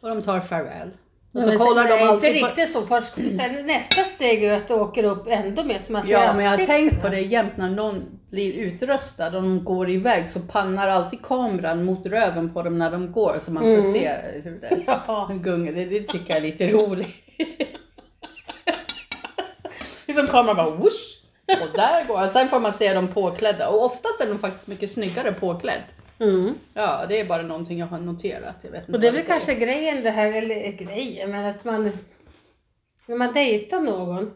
Och 0.00 0.08
de 0.08 0.22
tar 0.22 0.40
farväl. 0.40 0.88
Och 1.32 1.42
så 1.42 1.48
Men 1.48 1.58
kollar 1.58 1.82
sen, 1.82 1.90
de 1.90 1.96
nej, 1.96 2.04
alltid 2.08 2.30
inte 2.30 2.40
på... 2.40 2.46
riktigt 2.46 2.72
så. 2.72 2.86
Först, 2.86 3.14
sen 3.14 3.66
nästa 3.66 4.04
steg 4.04 4.44
är 4.44 4.56
att 4.56 4.68
du 4.68 4.74
åker 4.74 5.04
upp 5.04 5.24
ändå 5.28 5.64
mer 5.64 5.78
så 5.78 5.92
man 5.92 6.02
ser 6.02 6.12
Ja, 6.12 6.32
men 6.34 6.44
jag 6.44 6.50
har 6.58 6.64
tänkt 6.66 7.02
på 7.02 7.08
det 7.08 7.20
jämt 7.20 7.56
när 7.56 7.70
någon 7.70 8.02
blir 8.30 8.52
utröstad 8.52 9.26
och 9.26 9.32
de 9.32 9.64
går 9.64 9.90
iväg 9.90 10.30
så 10.30 10.40
pannar 10.40 10.88
alltid 10.88 11.22
kameran 11.22 11.84
mot 11.84 12.06
röven 12.06 12.54
på 12.54 12.62
dem 12.62 12.78
när 12.78 12.90
de 12.90 13.12
går 13.12 13.38
så 13.40 13.50
man 13.52 13.62
får 13.62 13.70
Mm. 13.70 13.92
se 13.92 14.10
hur 14.44 14.60
det 14.60 14.82
Ja. 15.06 15.30
gungar. 15.42 15.72
Det, 15.72 15.84
det 15.84 16.00
tycker 16.00 16.28
jag 16.28 16.36
är 16.36 16.40
lite 16.42 16.68
roligt. 16.68 17.16
liksom 20.06 20.26
kameran 20.26 20.56
bara 20.56 20.70
whoosh 20.70 21.18
och 21.48 21.76
där 21.76 22.04
går 22.04 22.16
han. 22.16 22.28
Sen 22.28 22.48
får 22.48 22.60
man 22.60 22.72
se 22.72 22.94
dem 22.94 23.08
påklädda 23.08 23.68
och 23.68 23.84
oftast 23.84 24.20
är 24.20 24.26
de 24.26 24.38
faktiskt 24.38 24.66
mycket 24.66 24.90
snyggare 24.90 25.32
påklädd. 25.32 25.82
Mm. 26.18 26.54
Ja, 26.74 27.04
det 27.08 27.20
är 27.20 27.24
bara 27.24 27.42
någonting 27.42 27.78
jag 27.78 27.86
har 27.86 27.98
noterat. 27.98 28.56
Jag 28.62 28.70
vet 28.70 28.80
inte 28.80 28.92
Och 28.92 29.00
det 29.00 29.08
är 29.08 29.12
väl 29.12 29.22
kanske 29.22 29.54
grejen 29.54 30.02
det 30.02 30.10
här, 30.10 30.32
eller 30.32 30.72
grejen, 30.72 31.30
men 31.30 31.44
att 31.44 31.64
man 31.64 31.92
när 33.06 33.16
man 33.16 33.32
dejtar 33.32 33.80
någon. 33.80 34.30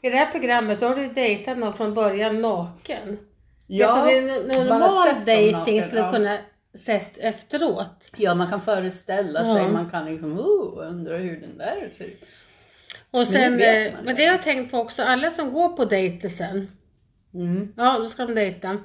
I 0.00 0.10
det 0.10 0.16
här 0.16 0.30
programmet 0.32 0.80
då 0.80 0.88
har 0.88 0.96
du 0.96 1.08
dejtat 1.08 1.58
någon 1.58 1.74
från 1.74 1.94
början 1.94 2.40
naken. 2.40 3.18
Ja, 3.66 3.88
alltså 3.88 4.04
det 4.04 4.18
är 4.18 4.64
normal 4.64 5.24
dejting 5.24 5.82
skulle 5.82 6.00
ja. 6.00 6.12
kunna 6.12 6.38
sett 6.74 7.18
efteråt. 7.18 8.10
ja, 8.16 8.34
man 8.34 8.50
kan 8.50 8.60
föreställa 8.60 9.42
sig, 9.42 9.62
Ja. 9.62 9.68
man 9.68 9.90
kan 9.90 10.04
liksom 10.04 10.38
oh, 10.38 10.88
undra 10.88 11.16
hur 11.16 11.40
den 11.40 11.58
där 11.58 11.90
ser 11.98 12.04
ut. 12.04 12.24
Och 13.10 13.28
sen, 13.28 13.52
eh, 13.60 13.92
men 14.02 14.06
ju. 14.06 14.12
det 14.12 14.24
har 14.24 14.32
jag 14.32 14.42
tänkt 14.42 14.70
på 14.70 14.78
också, 14.78 15.02
alla 15.02 15.30
som 15.30 15.52
går 15.52 15.68
på 15.68 15.84
dejter 15.84 16.28
sen. 16.28 16.70
Mm. 17.34 17.72
Ja, 17.76 17.98
då 17.98 18.06
ska 18.06 18.26
de 18.26 18.34
dejta. 18.34 18.76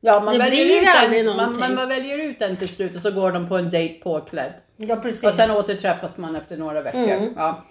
Ja, 0.00 0.20
man 0.20 0.32
Det 0.34 0.38
väljer, 0.38 0.64
blir 0.64 0.82
ut 0.82 0.96
aldrig 0.96 1.20
en, 1.20 1.26
någonting. 1.26 1.60
man, 1.60 1.74
man 1.74 1.88
väljer 1.88 2.18
ut 2.18 2.42
en 2.42 2.56
till 2.56 2.68
slut 2.68 2.96
och 2.96 3.02
så 3.02 3.10
går 3.10 3.32
de 3.32 3.48
på 3.48 3.56
en 3.56 3.70
dejt 3.70 3.94
påklädd. 4.02 4.52
Ja, 4.76 4.96
precis. 4.96 5.24
Och 5.24 5.32
sen 5.34 5.50
återträffas 5.50 6.18
man 6.18 6.36
efter 6.36 6.56
några 6.56 6.82
veckor. 6.82 7.00
Mm. 7.00 7.32
Ja. 7.36 7.64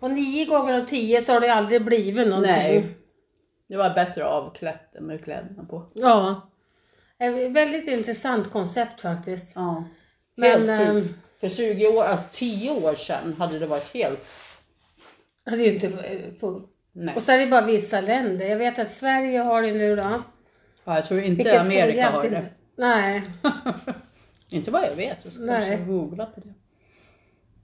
Och 0.00 0.10
nio 0.10 0.44
gånger 0.44 0.80
av 0.80 0.86
tio 0.86 1.22
så 1.22 1.32
har 1.32 1.40
det 1.40 1.48
aldrig 1.54 1.84
blivit 1.84 2.28
någonting. 2.28 2.52
Nej. 2.52 2.96
Det 3.68 3.76
var 3.76 3.90
bättre 3.90 4.24
avklätt 4.24 4.96
än 4.96 5.04
med 5.04 5.24
kläderna 5.24 5.64
på. 5.64 5.86
Ja. 5.94 6.48
Ett 7.18 7.52
väldigt 7.52 7.88
intressant 7.88 8.50
koncept 8.50 9.00
faktiskt. 9.00 9.52
Ja. 9.54 9.84
Men 10.34 10.50
Helt 10.50 10.68
ehm, 10.70 10.94
sjukt. 11.00 11.14
För 11.40 11.48
20 11.48 11.86
år, 11.86 12.04
alltså 12.04 12.26
10 12.30 12.70
år 12.70 12.94
sedan 12.94 13.34
hade 13.38 13.58
det 13.58 13.66
varit 13.66 13.94
helt... 13.94 14.26
det 15.44 15.50
är 15.50 15.56
ju 15.56 15.74
inte 15.74 15.86
eh, 15.88 16.38
full. 16.40 16.62
Nej. 16.92 17.14
Och 17.16 17.22
så 17.22 17.32
är 17.32 17.38
det 17.38 17.46
bara 17.46 17.66
vissa 17.66 18.00
länder. 18.00 18.46
Jag 18.46 18.56
vet 18.56 18.78
att 18.78 18.92
Sverige 18.92 19.38
har 19.38 19.62
det 19.62 19.72
nu 19.72 19.96
då. 19.96 20.02
Ja, 20.84 20.94
jag 20.96 21.04
tror 21.04 21.20
inte 21.20 21.36
Vilket 21.44 21.60
Amerika 21.60 22.10
har 22.10 22.22
det. 22.22 22.44
Nej, 22.76 23.22
inte 24.48 24.70
vad 24.70 24.82
jag 24.84 24.94
vet. 24.96 25.18
Jag 25.24 25.32
ska 25.32 25.42
Nej. 25.42 25.84
googla 25.86 26.26
på 26.26 26.40
det. 26.40 26.54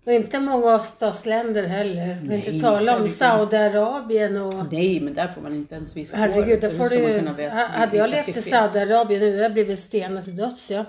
och 0.04 0.12
inte 0.12 0.40
många 0.40 0.72
öststatsländer 0.72 1.62
heller. 1.64 2.20
Nej, 2.24 2.36
inte 2.48 2.66
tala 2.66 2.96
om. 3.00 3.08
Saudiarabien 3.08 4.36
och 4.36 4.72
Nej, 4.72 5.00
men 5.00 5.14
där 5.14 5.28
får 5.28 5.40
man 5.42 5.54
inte 5.54 5.74
ens 5.74 5.96
visa 5.96 6.16
Herregud, 6.16 6.62
så 6.62 6.70
får 6.70 6.88
du 6.88 7.18
kunna 7.18 7.32
veta- 7.32 7.54
ha- 7.54 7.66
Hade 7.66 7.96
jag 7.96 8.10
levt 8.10 8.28
i? 8.36 8.42
Saudiarabien 8.42 9.20
nu, 9.20 9.42
hade 9.42 9.54
blivit 9.54 9.78
stenat 9.78 10.24
till 10.24 10.36
döds 10.36 10.70
ja. 10.70 10.84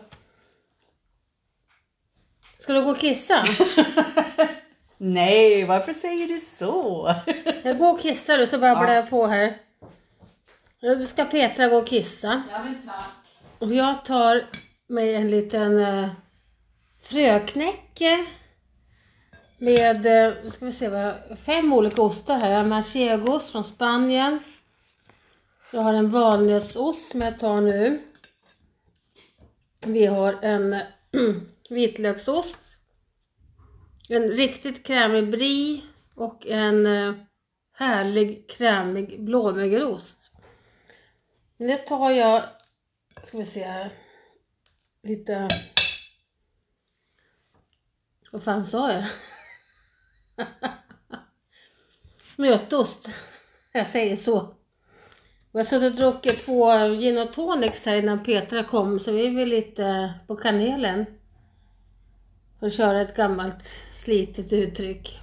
Ska 2.58 2.74
du 2.74 2.84
gå 2.84 2.92
och 2.92 3.00
kissa? 3.00 3.44
Nej, 5.02 5.64
varför 5.66 5.94
säger 5.94 6.28
du 6.28 6.40
så? 6.40 7.16
Jag 7.64 7.78
går 7.78 7.94
och 7.94 8.00
kissar 8.00 8.38
du 8.38 8.48
så 8.48 8.60
babblar 8.60 8.88
Ja. 8.88 8.94
jag 8.94 9.10
på 9.10 9.28
här. 9.28 9.58
Nu 10.82 11.06
ska 11.06 11.26
Petra 11.26 11.68
gå 11.68 11.78
och 11.78 11.88
kissa. 11.88 12.44
Ja, 12.52 12.64
men 12.64 12.82
ta. 12.88 12.94
Och 13.60 13.74
jag 13.74 14.06
tar 14.06 14.46
mig 14.88 15.16
en 15.16 15.32
liten 15.32 15.74
uh, 15.78 16.08
fröknäcke. 17.04 18.26
Med, 19.58 20.04
nu 20.44 20.50
ska 20.52 20.66
vi 20.66 20.72
se 20.72 20.90
vad 20.90 21.02
jag, 21.02 21.40
fem 21.40 21.74
olika 21.74 22.02
ostar 22.02 22.40
här. 22.40 22.50
Jag 22.52 22.58
har 22.58 22.66
manchegoost 22.66 23.52
från 23.52 23.64
Spanien. 23.64 24.40
Jag 25.72 25.82
har 25.82 25.94
en 25.94 26.10
valnötsost 26.10 27.12
som 27.12 27.22
jag 27.22 27.40
tar 27.40 27.62
nu. 27.62 28.02
Vi 29.86 30.06
har 30.06 30.38
en 30.42 30.76
vitlöksost. 31.70 32.58
En 34.12 34.30
riktigt 34.30 34.86
krämig 34.86 35.32
brie 35.32 35.82
och 36.16 36.48
en 36.48 36.86
eh, 36.86 37.14
härlig 37.72 38.50
krämig 38.50 39.24
blåmögelost. 39.24 40.32
Nu 41.58 41.78
tar 41.78 42.12
jag, 42.12 42.44
ska 43.24 43.38
vi 43.38 43.46
se 43.46 43.64
här, 43.64 43.92
lite, 45.04 45.48
vad 48.32 48.44
fan 48.44 48.66
sa 48.66 48.92
jag? 48.94 49.06
Mötost. 52.36 53.10
jag 53.72 53.88
säger 53.88 54.16
så. 54.16 54.56
Jag 55.52 55.60
har 55.60 55.64
suttit 55.64 55.92
och 55.92 56.00
druckit 56.00 56.46
två 56.46 56.72
gin 56.96 57.18
och 57.18 57.34
tonics 57.34 57.86
här 57.86 57.96
innan 57.96 58.24
Petra 58.24 58.64
kom 58.64 59.00
så 59.00 59.12
vi 59.12 59.28
är 59.28 59.36
väl 59.36 59.50
lite 59.50 60.14
på 60.28 60.36
kanelen. 60.36 61.06
För 62.60 62.68
att 62.68 62.74
köra 62.74 63.02
ett 63.02 63.16
gammalt 63.16 63.89
slitet 64.04 64.54
uttryck. 64.54 65.20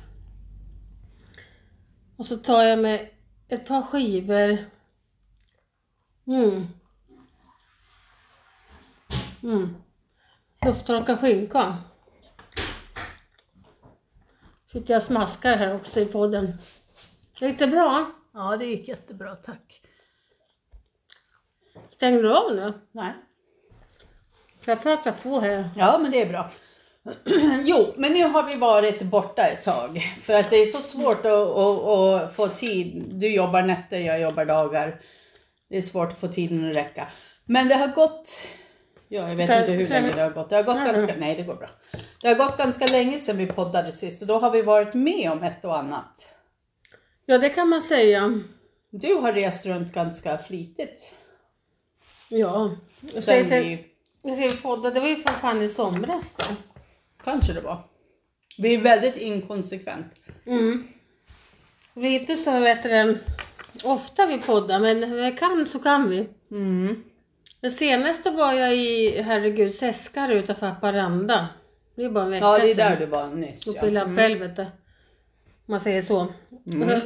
Och 2.16 2.26
så 2.26 2.36
tar 2.36 2.62
jag 2.62 2.78
med 2.78 3.08
ett 3.48 3.66
par 3.66 3.82
skivor 3.82 4.58
Mm. 6.26 6.66
Mm. 9.42 9.76
Lufttorkad 10.66 11.20
skinka. 11.20 11.76
Sitter 14.72 14.94
jag 14.94 15.02
smaskar 15.02 15.56
här 15.56 15.74
också 15.74 16.00
i 16.00 16.06
podden. 16.06 16.52
Gick 17.40 17.58
det 17.58 17.66
bra? 17.66 18.10
Ja, 18.32 18.56
det 18.56 18.66
gick 18.66 18.88
jättebra, 18.88 19.36
tack. 19.36 19.82
Stänger 21.90 22.22
du 22.22 22.36
av 22.36 22.56
nu? 22.56 22.72
Nej. 22.92 23.14
Ska 24.60 24.70
jag 24.70 24.82
prata 24.82 25.12
på 25.12 25.40
här? 25.40 25.70
Ja, 25.76 25.98
men 26.02 26.10
det 26.10 26.22
är 26.22 26.28
bra. 26.28 26.50
Jo, 27.64 27.94
men 27.96 28.12
nu 28.12 28.24
har 28.24 28.42
vi 28.42 28.56
varit 28.56 29.02
borta 29.02 29.46
ett 29.46 29.62
tag. 29.62 30.16
För 30.22 30.34
att 30.34 30.50
det 30.50 30.56
är 30.56 30.66
så 30.66 30.78
svårt 30.78 31.26
att, 31.26 31.32
att, 31.32 31.84
att 31.84 32.36
få 32.36 32.48
tid. 32.48 33.04
Du 33.10 33.28
jobbar 33.28 33.62
nätter, 33.62 33.98
jag 33.98 34.20
jobbar 34.20 34.44
dagar. 34.44 35.00
Det 35.68 35.76
är 35.76 35.82
svårt 35.82 36.12
att 36.12 36.20
få 36.20 36.28
tiden 36.28 36.70
att 36.70 36.76
räcka. 36.76 37.08
Men 37.44 37.68
det 37.68 37.74
har 37.74 37.88
gått 37.88 38.42
Ja, 39.08 39.28
jag 39.28 39.36
vet 39.36 39.50
inte 39.50 39.72
hur 39.72 39.88
länge 39.88 40.12
det 40.12 40.22
har 40.22 40.30
gått. 40.30 40.50
Det 40.50 40.56
har 40.56 40.62
gått 40.62 40.76
ganska, 40.76 41.14
nej. 41.16 41.36
det 41.36 41.42
går 41.42 41.54
bra. 41.54 41.68
Det 42.22 42.28
har 42.28 42.34
gått 42.34 42.56
ganska 42.56 42.86
länge 42.86 43.18
sedan 43.20 43.36
vi 43.36 43.46
poddade 43.46 43.92
sist 43.92 44.22
och 44.22 44.28
då 44.28 44.38
har 44.38 44.50
vi 44.50 44.62
varit 44.62 44.94
med 44.94 45.32
om 45.32 45.42
ett 45.42 45.64
och 45.64 45.78
annat. 45.78 46.28
Ja, 47.26 47.38
det 47.38 47.48
kan 47.48 47.68
man 47.68 47.82
säga. 47.82 48.40
Du 48.90 49.14
har 49.14 49.32
rest 49.32 49.66
runt 49.66 49.92
ganska 49.92 50.38
flitigt. 50.38 51.12
Ja. 52.28 52.76
Sen 53.00 53.22
Sen, 53.22 53.44
sen, 53.44 53.62
vi, 53.62 53.86
sen 54.22 54.36
vi 54.36 54.56
poddade, 54.56 54.94
det 54.94 55.00
var 55.00 55.08
ju 55.08 55.16
för 55.16 55.32
fan 55.32 55.62
i 55.62 55.68
somras 55.68 56.32
då. 56.36 56.44
Kanske 57.26 57.52
det 57.52 57.60
var. 57.60 57.78
Vi 58.58 58.74
är 58.74 58.80
väldigt 58.80 59.16
inkonsekvent. 59.16 60.06
Mm. 60.46 60.88
Inte 61.94 62.36
så 62.36 62.60
vet 62.60 62.82
du, 62.82 63.18
ofta 63.84 64.26
vi 64.26 64.38
poddar, 64.38 64.80
men 64.80 65.00
när 65.00 65.30
vi 65.30 65.36
kan 65.36 65.66
så 65.66 65.78
kan 65.78 66.10
vi. 66.10 66.28
Mm. 66.50 67.02
Det 67.60 67.70
senaste 67.70 68.30
var 68.30 68.52
jag 68.52 68.76
i, 68.76 69.22
herregud, 69.22 69.74
Seskarö 69.74 70.34
utanför 70.34 70.66
Haparanda. 70.66 71.48
Det 71.96 72.04
är 72.04 72.10
bara 72.10 72.24
en 72.24 72.30
vecka 72.30 72.44
Ja, 72.44 72.58
det 72.58 72.70
är 72.70 72.74
sedan. 72.74 72.90
där 72.90 72.98
du 73.00 73.06
var 73.06 73.26
nyss. 73.28 73.66
Uppe 73.66 73.78
Ja. 73.82 73.86
i 73.86 73.90
Lappälvet. 73.90 74.56
där. 74.56 74.64
Om 74.64 74.70
man 75.72 75.80
säger 75.80 76.02
så. 76.02 76.26
Mm. 76.72 76.88
Jag 76.88 77.02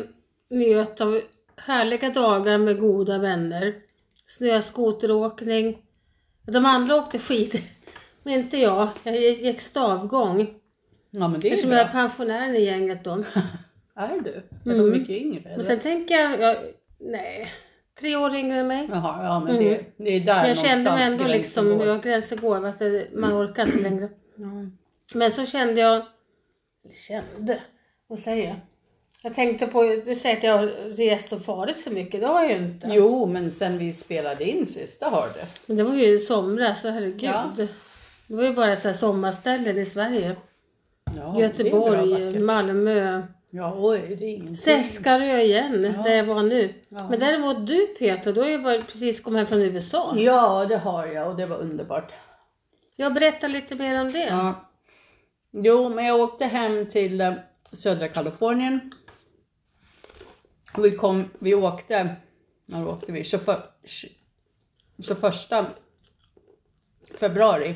njöt 0.50 1.00
av 1.00 1.20
härliga 1.56 2.10
dagar 2.10 2.58
med 2.58 2.80
goda 2.80 3.18
vänner. 3.18 3.74
Snöskoteråkning. 4.26 5.82
De 6.42 6.66
andra 6.66 6.96
åkte 6.96 7.18
skidor. 7.18 7.60
Men 8.22 8.34
inte 8.34 8.56
jag. 8.58 8.88
Jag 9.02 9.16
gick 9.16 9.60
stavgång. 9.60 10.40
ja, 11.10 11.28
men 11.28 11.40
det 11.40 11.48
är 11.48 11.52
Eftersom 11.52 11.72
jag 11.72 11.80
är 11.80 11.88
pensionären 11.92 12.56
i 12.56 12.64
gänget 12.64 13.04
då. 13.04 13.10
Är 13.94 14.20
du? 14.24 14.30
Är 14.70 14.74
Mm. 14.74 14.78
du 14.84 14.98
mycket 14.98 15.16
yngre? 15.22 15.42
Men 15.56 15.64
sen 15.64 15.80
tänker 15.80 16.14
jag, 16.14 16.40
jag 16.40 16.56
nej, 16.98 17.52
tre 18.00 18.16
år 18.16 18.34
yngre 18.36 18.58
än 18.58 18.66
mig. 18.66 18.88
Jaha, 18.90 19.24
ja 19.24 19.40
men 19.40 19.56
Mm. 19.56 19.64
det, 19.68 19.84
det 20.04 20.16
är 20.16 20.20
där 20.20 20.36
Men 20.40 20.48
jag 20.48 20.56
kände 20.58 20.74
mig 20.76 20.84
någonstans 20.84 21.12
ändå 21.20 21.32
liksom, 21.32 21.78
går. 21.78 21.86
ja, 21.86 21.96
gränsen 21.96 22.38
går, 22.40 22.66
att 22.66 22.80
man 23.14 23.32
orkar 23.32 23.66
inte 23.66 23.78
längre. 23.90 24.08
Ja. 24.36 24.46
Men 25.14 25.32
så 25.32 25.46
kände 25.46 25.80
jag, 25.80 26.02
kände, 27.08 27.58
vad 28.06 28.18
säger 28.18 28.46
jag? 28.48 28.56
Jag 29.22 29.34
tänkte 29.34 29.66
på, 29.66 29.82
du 30.04 30.14
säger 30.14 30.36
att 30.36 30.42
jag 30.42 30.56
har 30.58 30.66
rest 30.96 31.32
och 31.32 31.44
farit 31.44 31.76
så 31.76 31.90
mycket, 31.90 32.20
det 32.20 32.26
har 32.26 32.42
jag 32.42 32.52
ju 32.52 32.58
inte. 32.66 32.88
Jo, 32.90 33.26
men 33.26 33.50
sen 33.50 33.78
vi 33.78 33.92
spelade 33.92 34.44
in 34.44 34.66
sist, 34.66 35.00
det 35.00 35.06
har 35.06 35.28
du. 35.34 35.40
Men 35.66 35.76
det 35.76 35.82
var 35.84 35.94
ju 35.94 36.04
i 36.06 36.18
somras, 36.20 36.80
så 36.80 36.88
herregud. 36.88 37.22
Ja. 37.22 37.52
Det 38.30 38.36
var 38.36 38.44
ju 38.44 38.52
bara 38.54 38.76
så 38.76 38.88
här 38.88 38.94
sommarställen 38.94 39.78
i 39.78 39.84
Sverige. 39.84 40.36
Ja, 41.16 41.40
Göteborg. 41.40 42.38
Malmö, 42.38 43.22
Ja, 43.50 43.74
oj, 43.78 44.16
det 44.18 44.24
är 44.24 44.28
ingenting. 44.34 44.56
Seskarö 44.56 45.40
igen, 45.40 45.94
Ja. 45.96 46.02
där 46.02 46.16
jag 46.16 46.24
var 46.24 46.42
nu. 46.42 46.74
Ja. 46.88 47.08
Men 47.10 47.20
däremot 47.20 47.66
du 47.66 47.86
Peter, 47.86 48.32
du 48.32 48.40
har 48.40 48.48
ju 48.48 48.58
varit, 48.58 48.86
precis 48.86 49.20
kommit 49.20 49.38
hem 49.38 49.46
från 49.46 49.62
USA. 49.62 50.14
Ja, 50.16 50.66
det 50.68 50.76
har 50.76 51.06
jag 51.06 51.28
och 51.28 51.36
det 51.36 51.46
var 51.46 51.56
underbart. 51.56 52.12
Jag 52.96 53.14
berättar 53.14 53.48
lite 53.48 53.74
mer 53.74 54.00
om 54.00 54.12
det. 54.12 54.24
Ja. 54.24 54.54
Jo, 55.52 55.88
men 55.88 56.04
jag 56.04 56.20
åkte 56.20 56.44
hem 56.44 56.86
till 56.86 57.20
eh, 57.20 57.32
södra 57.72 58.08
Kalifornien. 58.08 58.92
Vi, 60.78 60.90
kom, 60.90 61.24
vi 61.38 61.54
åkte, 61.54 62.16
när 62.66 62.88
åkte 62.88 63.12
vi? 63.12 63.24
21, 63.24 63.58
21 64.98 65.18
februari. 67.18 67.74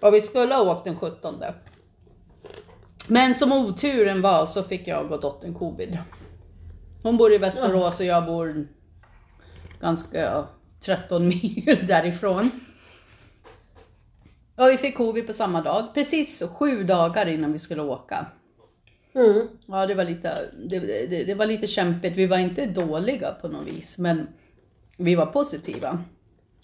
Och 0.00 0.14
vi 0.14 0.20
skulle 0.20 0.54
ha 0.54 0.72
åkt 0.72 0.84
den 0.84 0.96
17. 0.96 1.34
Men 3.06 3.34
som 3.34 3.52
oturen 3.52 4.22
var 4.22 4.46
så 4.46 4.62
fick 4.62 4.88
jag 4.88 5.12
och 5.12 5.20
dottern 5.20 5.54
covid. 5.54 5.98
Hon 7.02 7.16
bor 7.16 7.32
i 7.32 7.38
Västerås 7.38 8.00
och 8.00 8.06
jag 8.06 8.26
bor 8.26 8.66
ganska 9.80 10.20
ja, 10.20 10.48
13 10.80 11.28
mil 11.28 11.84
därifrån. 11.88 12.50
Och 14.56 14.68
vi 14.68 14.76
fick 14.76 14.96
covid 14.96 15.26
på 15.26 15.32
samma 15.32 15.62
dag, 15.62 15.94
precis 15.94 16.42
sju 16.42 16.84
dagar 16.84 17.26
innan 17.26 17.52
vi 17.52 17.58
skulle 17.58 17.82
åka. 17.82 18.26
Mm. 19.14 19.48
Ja, 19.66 19.86
det 19.86 19.94
var 19.94 20.04
lite, 20.04 20.34
det, 20.68 20.78
det, 20.78 21.24
det 21.24 21.34
var 21.34 21.46
lite 21.46 21.66
kämpigt. 21.66 22.16
Vi 22.16 22.26
var 22.26 22.38
inte 22.38 22.66
dåliga 22.66 23.30
på 23.32 23.48
något 23.48 23.66
vis, 23.66 23.98
men 23.98 24.28
vi 24.96 25.14
var 25.14 25.26
positiva. 25.26 26.04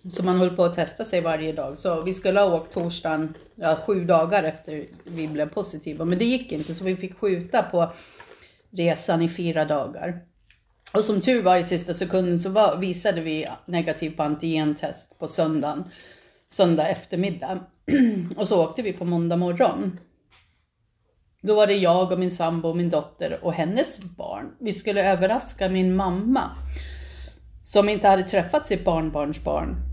Så 0.08 0.22
man 0.22 0.38
höll 0.38 0.56
på 0.56 0.64
att 0.64 0.74
testa 0.74 1.04
sig 1.04 1.20
varje 1.20 1.52
dag. 1.52 1.78
Så 1.78 2.02
vi 2.02 2.14
skulle 2.14 2.40
ha 2.40 2.54
åkt 2.54 2.72
torsdagen, 2.72 3.34
ja, 3.54 3.78
sju 3.86 4.04
dagar 4.04 4.42
efter 4.42 4.86
vi 5.04 5.28
blev 5.28 5.48
positiva. 5.48 6.04
Men 6.04 6.18
det 6.18 6.24
gick 6.24 6.52
inte, 6.52 6.74
så 6.74 6.84
vi 6.84 6.96
fick 6.96 7.18
skjuta 7.18 7.62
på 7.62 7.92
resan 8.70 9.22
i 9.22 9.28
fyra 9.28 9.64
dagar. 9.64 10.22
Och 10.92 11.04
som 11.04 11.20
tur 11.20 11.42
var 11.42 11.56
i 11.56 11.64
sista 11.64 11.94
sekunden 11.94 12.38
så 12.38 12.48
var, 12.48 12.76
visade 12.76 13.20
vi 13.20 13.46
negativ 13.66 14.10
på 14.16 14.22
antigentest 14.22 15.18
på 15.18 15.28
söndagen, 15.28 15.84
söndag 16.52 16.88
eftermiddag. 16.88 17.58
Och 18.36 18.48
så 18.48 18.64
åkte 18.64 18.82
vi 18.82 18.92
på 18.92 19.04
måndag 19.04 19.36
morgon. 19.36 20.00
Då 21.42 21.54
var 21.54 21.66
det 21.66 21.74
jag 21.76 22.12
och 22.12 22.18
min 22.18 22.30
sambo 22.30 22.68
och 22.68 22.76
min 22.76 22.90
dotter 22.90 23.44
och 23.44 23.52
hennes 23.52 24.00
barn. 24.00 24.56
Vi 24.60 24.72
skulle 24.72 25.12
överraska 25.12 25.68
min 25.68 25.96
mamma. 25.96 26.50
Som 27.64 27.88
inte 27.88 28.08
hade 28.08 28.22
träffat 28.22 28.68
sitt 28.68 28.84
barnbarnsbarn 28.84 29.89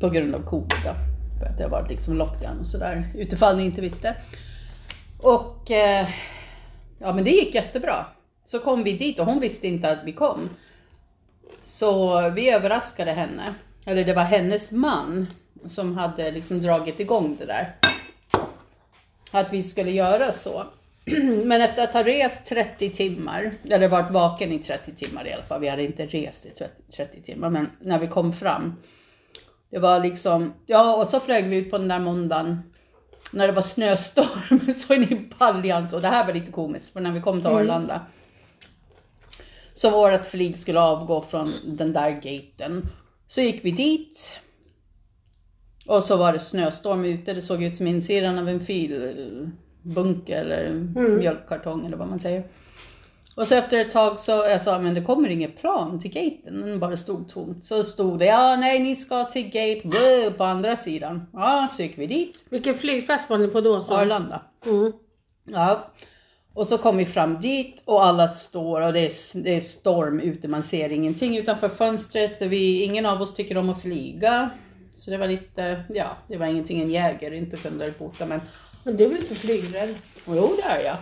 på 0.00 0.08
grund 0.08 0.34
av 0.34 0.44
covid. 0.44 0.78
Då, 0.84 0.94
för 1.38 1.46
att 1.46 1.56
det 1.56 1.62
har 1.62 1.70
varit 1.70 1.90
liksom 1.90 2.16
lockdown 2.16 2.60
och 2.60 2.66
sådär. 2.66 3.08
Utifall 3.14 3.56
ni 3.56 3.64
inte 3.64 3.80
visste. 3.80 4.16
Och 5.18 5.70
eh, 5.70 6.08
ja 6.98 7.12
men 7.12 7.24
det 7.24 7.30
gick 7.30 7.54
jättebra. 7.54 8.06
Så 8.44 8.58
kom 8.58 8.84
vi 8.84 8.92
dit 8.92 9.18
och 9.18 9.26
hon 9.26 9.40
visste 9.40 9.68
inte 9.68 9.90
att 9.90 10.04
vi 10.04 10.12
kom. 10.12 10.48
Så 11.62 12.20
vi 12.30 12.50
överraskade 12.50 13.10
henne. 13.10 13.54
Eller 13.84 14.04
det 14.04 14.14
var 14.14 14.24
hennes 14.24 14.72
man 14.72 15.26
som 15.66 15.96
hade 15.96 16.30
liksom 16.30 16.60
dragit 16.60 17.00
igång 17.00 17.36
det 17.38 17.46
där. 17.46 17.76
Att 19.30 19.52
vi 19.52 19.62
skulle 19.62 19.90
göra 19.90 20.32
så. 20.32 20.66
Men 21.44 21.60
efter 21.60 21.82
att 21.84 21.92
ha 21.92 22.04
rest 22.04 22.44
30 22.44 22.90
timmar, 22.90 23.52
eller 23.70 23.88
varit 23.88 24.10
vaken 24.10 24.52
i 24.52 24.58
30 24.58 24.94
timmar 24.94 25.26
i 25.26 25.32
alla 25.32 25.42
fall, 25.42 25.60
vi 25.60 25.68
hade 25.68 25.84
inte 25.84 26.06
rest 26.06 26.46
i 26.46 26.50
30, 26.50 26.74
30 26.96 27.22
timmar, 27.22 27.50
men 27.50 27.70
när 27.80 27.98
vi 27.98 28.06
kom 28.06 28.32
fram. 28.32 28.76
Det 29.70 29.78
var 29.78 30.00
liksom, 30.00 30.52
ja 30.66 30.96
och 31.02 31.08
så 31.08 31.20
flög 31.20 31.44
vi 31.48 31.56
ut 31.56 31.70
på 31.70 31.78
den 31.78 31.88
där 31.88 31.98
måndagen 32.00 32.62
när 33.32 33.46
det 33.46 33.52
var 33.52 33.62
snöstorm 33.62 34.72
så 34.74 34.94
in 34.94 35.02
i 35.02 35.30
baljans 35.38 35.92
och 35.92 36.00
det 36.00 36.08
här 36.08 36.26
var 36.26 36.32
lite 36.34 36.52
komiskt 36.52 36.92
för 36.92 37.00
när 37.00 37.12
vi 37.12 37.20
kom 37.20 37.40
till 37.40 37.50
Mm. 37.50 37.58
Arlanda. 37.62 38.00
Så 39.74 39.90
vårt 39.90 40.26
flyg 40.26 40.58
skulle 40.58 40.80
avgå 40.80 41.22
från 41.22 41.52
den 41.66 41.92
där 41.92 42.10
gaten. 42.10 42.86
Så 43.28 43.40
gick 43.40 43.64
vi 43.64 43.70
dit. 43.70 44.30
Och 45.86 46.04
så 46.04 46.16
var 46.16 46.32
det 46.32 46.38
snöstorm 46.38 47.04
ute. 47.04 47.34
Det 47.34 47.42
såg 47.42 47.62
ut 47.62 47.74
som 47.74 47.86
insidan 47.86 48.38
av 48.38 48.48
en 48.48 48.64
filbunke 48.64 50.34
eller 50.34 50.66
Mm. 50.66 51.16
mjölkkartong 51.18 51.86
eller 51.86 51.96
vad 51.96 52.08
man 52.08 52.18
säger. 52.18 52.44
Och 53.40 53.48
så 53.48 53.54
efter 53.54 53.78
ett 53.78 53.90
tag 53.90 54.18
så 54.18 54.30
jag 54.30 54.62
sa 54.62 54.78
men 54.78 54.94
det 54.94 55.02
kommer 55.02 55.28
inget 55.28 55.60
plan 55.60 55.98
till 55.98 56.12
gaten. 56.12 56.60
Den 56.60 56.78
bara 56.78 56.96
stod 56.96 57.28
tomt. 57.28 57.64
Så 57.64 57.84
stod 57.84 58.18
det 58.18 58.26
ja 58.26 58.56
nej 58.56 58.78
ni 58.80 58.96
ska 58.96 59.24
till 59.24 59.44
gate 59.44 59.80
wow, 59.84 60.30
på 60.30 60.44
andra 60.44 60.76
sidan. 60.76 61.26
Ja 61.32 61.68
så 61.70 61.82
gick 61.82 61.98
vi 61.98 62.06
dit. 62.06 62.44
Vilken 62.50 62.74
flygplats 62.74 63.30
var 63.30 63.38
ni 63.38 63.48
på 63.48 63.60
då? 63.60 63.82
Så? 63.82 63.94
Arlanda. 63.94 64.42
Mm. 64.66 64.92
Ja. 65.44 65.90
Och 66.54 66.66
så 66.66 66.78
kom 66.78 66.96
vi 66.96 67.06
fram 67.06 67.40
dit 67.40 67.82
och 67.84 68.04
alla 68.04 68.28
står 68.28 68.80
och 68.80 68.92
det 68.92 69.00
är, 69.00 69.42
det 69.42 69.56
är 69.56 69.60
storm 69.60 70.20
ute, 70.20 70.48
man 70.48 70.62
ser 70.62 70.90
ingenting 70.90 71.36
utanför 71.36 71.68
fönstret. 71.68 72.42
Vi, 72.42 72.82
ingen 72.82 73.06
av 73.06 73.22
oss 73.22 73.34
tycker 73.34 73.58
om 73.58 73.70
att 73.70 73.82
flyga. 73.82 74.50
Så 74.96 75.10
det 75.10 75.16
var 75.16 75.28
lite, 75.28 75.84
ja, 75.88 76.16
det 76.28 76.36
var 76.36 76.46
ingenting 76.46 76.82
en 76.82 76.90
jägare 76.90 77.36
inte 77.36 77.56
kunde 77.56 77.92
bota 77.98 78.26
men 78.26 78.40
Men 78.84 78.96
du 78.96 79.04
är 79.04 79.08
väl 79.08 79.18
inte 79.18 79.34
flygrädd? 79.34 79.94
jo 80.26 80.56
det 80.56 80.62
är 80.62 80.84
jag. 80.84 80.96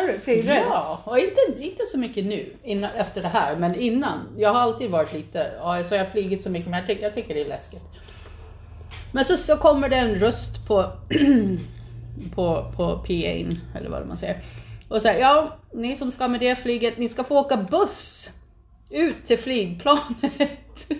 Är 0.00 0.12
du 0.12 0.18
flygrädd? 0.18 0.64
Ja, 0.70 1.02
och 1.04 1.18
inte, 1.18 1.40
inte 1.58 1.82
så 1.86 1.98
mycket 1.98 2.24
nu 2.24 2.56
innan, 2.62 2.90
efter 2.90 3.22
det 3.22 3.28
här 3.28 3.56
men 3.56 3.74
innan. 3.74 4.28
Jag 4.36 4.52
har 4.52 4.60
alltid 4.60 4.90
varit 4.90 5.12
lite, 5.12 5.52
ja, 5.58 5.76
alltså 5.76 5.94
jag 5.94 6.04
har 6.04 6.10
flugit 6.10 6.42
så 6.42 6.50
mycket 6.50 6.70
men 6.70 6.78
jag, 6.78 6.86
tycker 6.86 7.02
jag 7.02 7.14
tycker 7.14 7.34
det 7.34 7.40
är 7.40 7.48
läskigt. 7.48 7.82
Men 9.12 9.24
så, 9.24 9.36
så 9.36 9.56
kommer 9.56 9.88
det 9.88 9.96
en 9.96 10.14
röst 10.14 10.66
på, 10.66 10.92
på, 12.34 12.72
på 12.76 13.04
PA'n 13.06 13.56
eller 13.76 13.90
vad 13.90 14.06
man 14.06 14.16
säger. 14.16 14.42
Och 14.88 15.02
säger 15.02 15.20
ja, 15.20 15.56
ni 15.72 15.96
som 15.96 16.10
ska 16.10 16.28
med 16.28 16.40
det 16.40 16.56
flyget, 16.56 16.98
ni 16.98 17.08
ska 17.08 17.24
få 17.24 17.38
åka 17.38 17.56
buss 17.56 18.30
ut 18.90 19.26
till 19.26 19.38
flygplanet. 19.38 20.90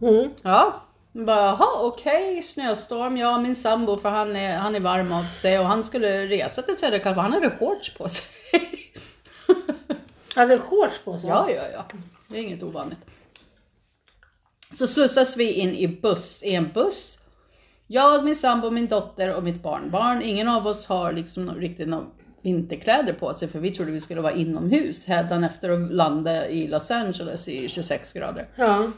Mm. 0.00 0.30
Ja, 0.42 0.82
bara, 1.12 1.46
jaha 1.46 1.86
okej, 1.86 2.42
snöstorm, 2.42 3.16
ja 3.16 3.40
min 3.40 3.56
sambo 3.56 3.96
för 3.96 4.08
han 4.08 4.36
är, 4.36 4.56
han 4.56 4.74
är 4.74 4.80
varm 4.80 5.12
av 5.12 5.24
sig 5.24 5.58
och 5.58 5.66
han 5.66 5.84
skulle 5.84 6.26
resa 6.26 6.62
till 6.62 6.76
södra 6.76 6.98
Kalifornien, 6.98 7.32
han 7.32 7.42
hade 7.42 7.56
shorts 7.56 7.94
på 7.94 8.08
sig. 8.08 8.26
Hade 10.34 10.58
shorts 10.58 10.98
på 11.04 11.18
sig? 11.18 11.30
ja, 11.30 11.50
ja, 11.50 11.62
ja, 11.72 11.84
det 12.28 12.38
är 12.38 12.42
inget 12.42 12.62
ovanligt. 12.62 12.98
Så 14.78 14.86
slussas 14.86 15.36
vi 15.36 15.52
in 15.52 15.74
i 15.74 15.88
buss, 15.88 16.42
i 16.42 16.54
en 16.54 16.72
buss. 16.72 17.18
Jag, 17.86 18.24
min 18.24 18.36
sambo, 18.36 18.70
min 18.70 18.86
dotter 18.86 19.34
och 19.34 19.44
mitt 19.44 19.62
barnbarn. 19.62 20.22
Ingen 20.22 20.48
av 20.48 20.66
oss 20.66 20.86
har 20.86 21.12
liksom 21.12 21.54
riktigt 21.54 21.88
några 21.88 22.06
vinterkläder 22.42 23.12
på 23.12 23.34
sig 23.34 23.48
för 23.48 23.58
vi 23.58 23.70
trodde 23.70 23.92
vi 23.92 24.00
skulle 24.00 24.20
vara 24.20 24.32
inomhus 24.32 25.06
hädan 25.06 25.44
efter 25.44 25.70
att 25.70 25.92
landa 25.92 26.48
i 26.48 26.68
Los 26.68 26.90
Angeles 26.90 27.48
i 27.48 27.68
26 27.68 28.12
grader. 28.12 28.48
Ja. 28.56 28.90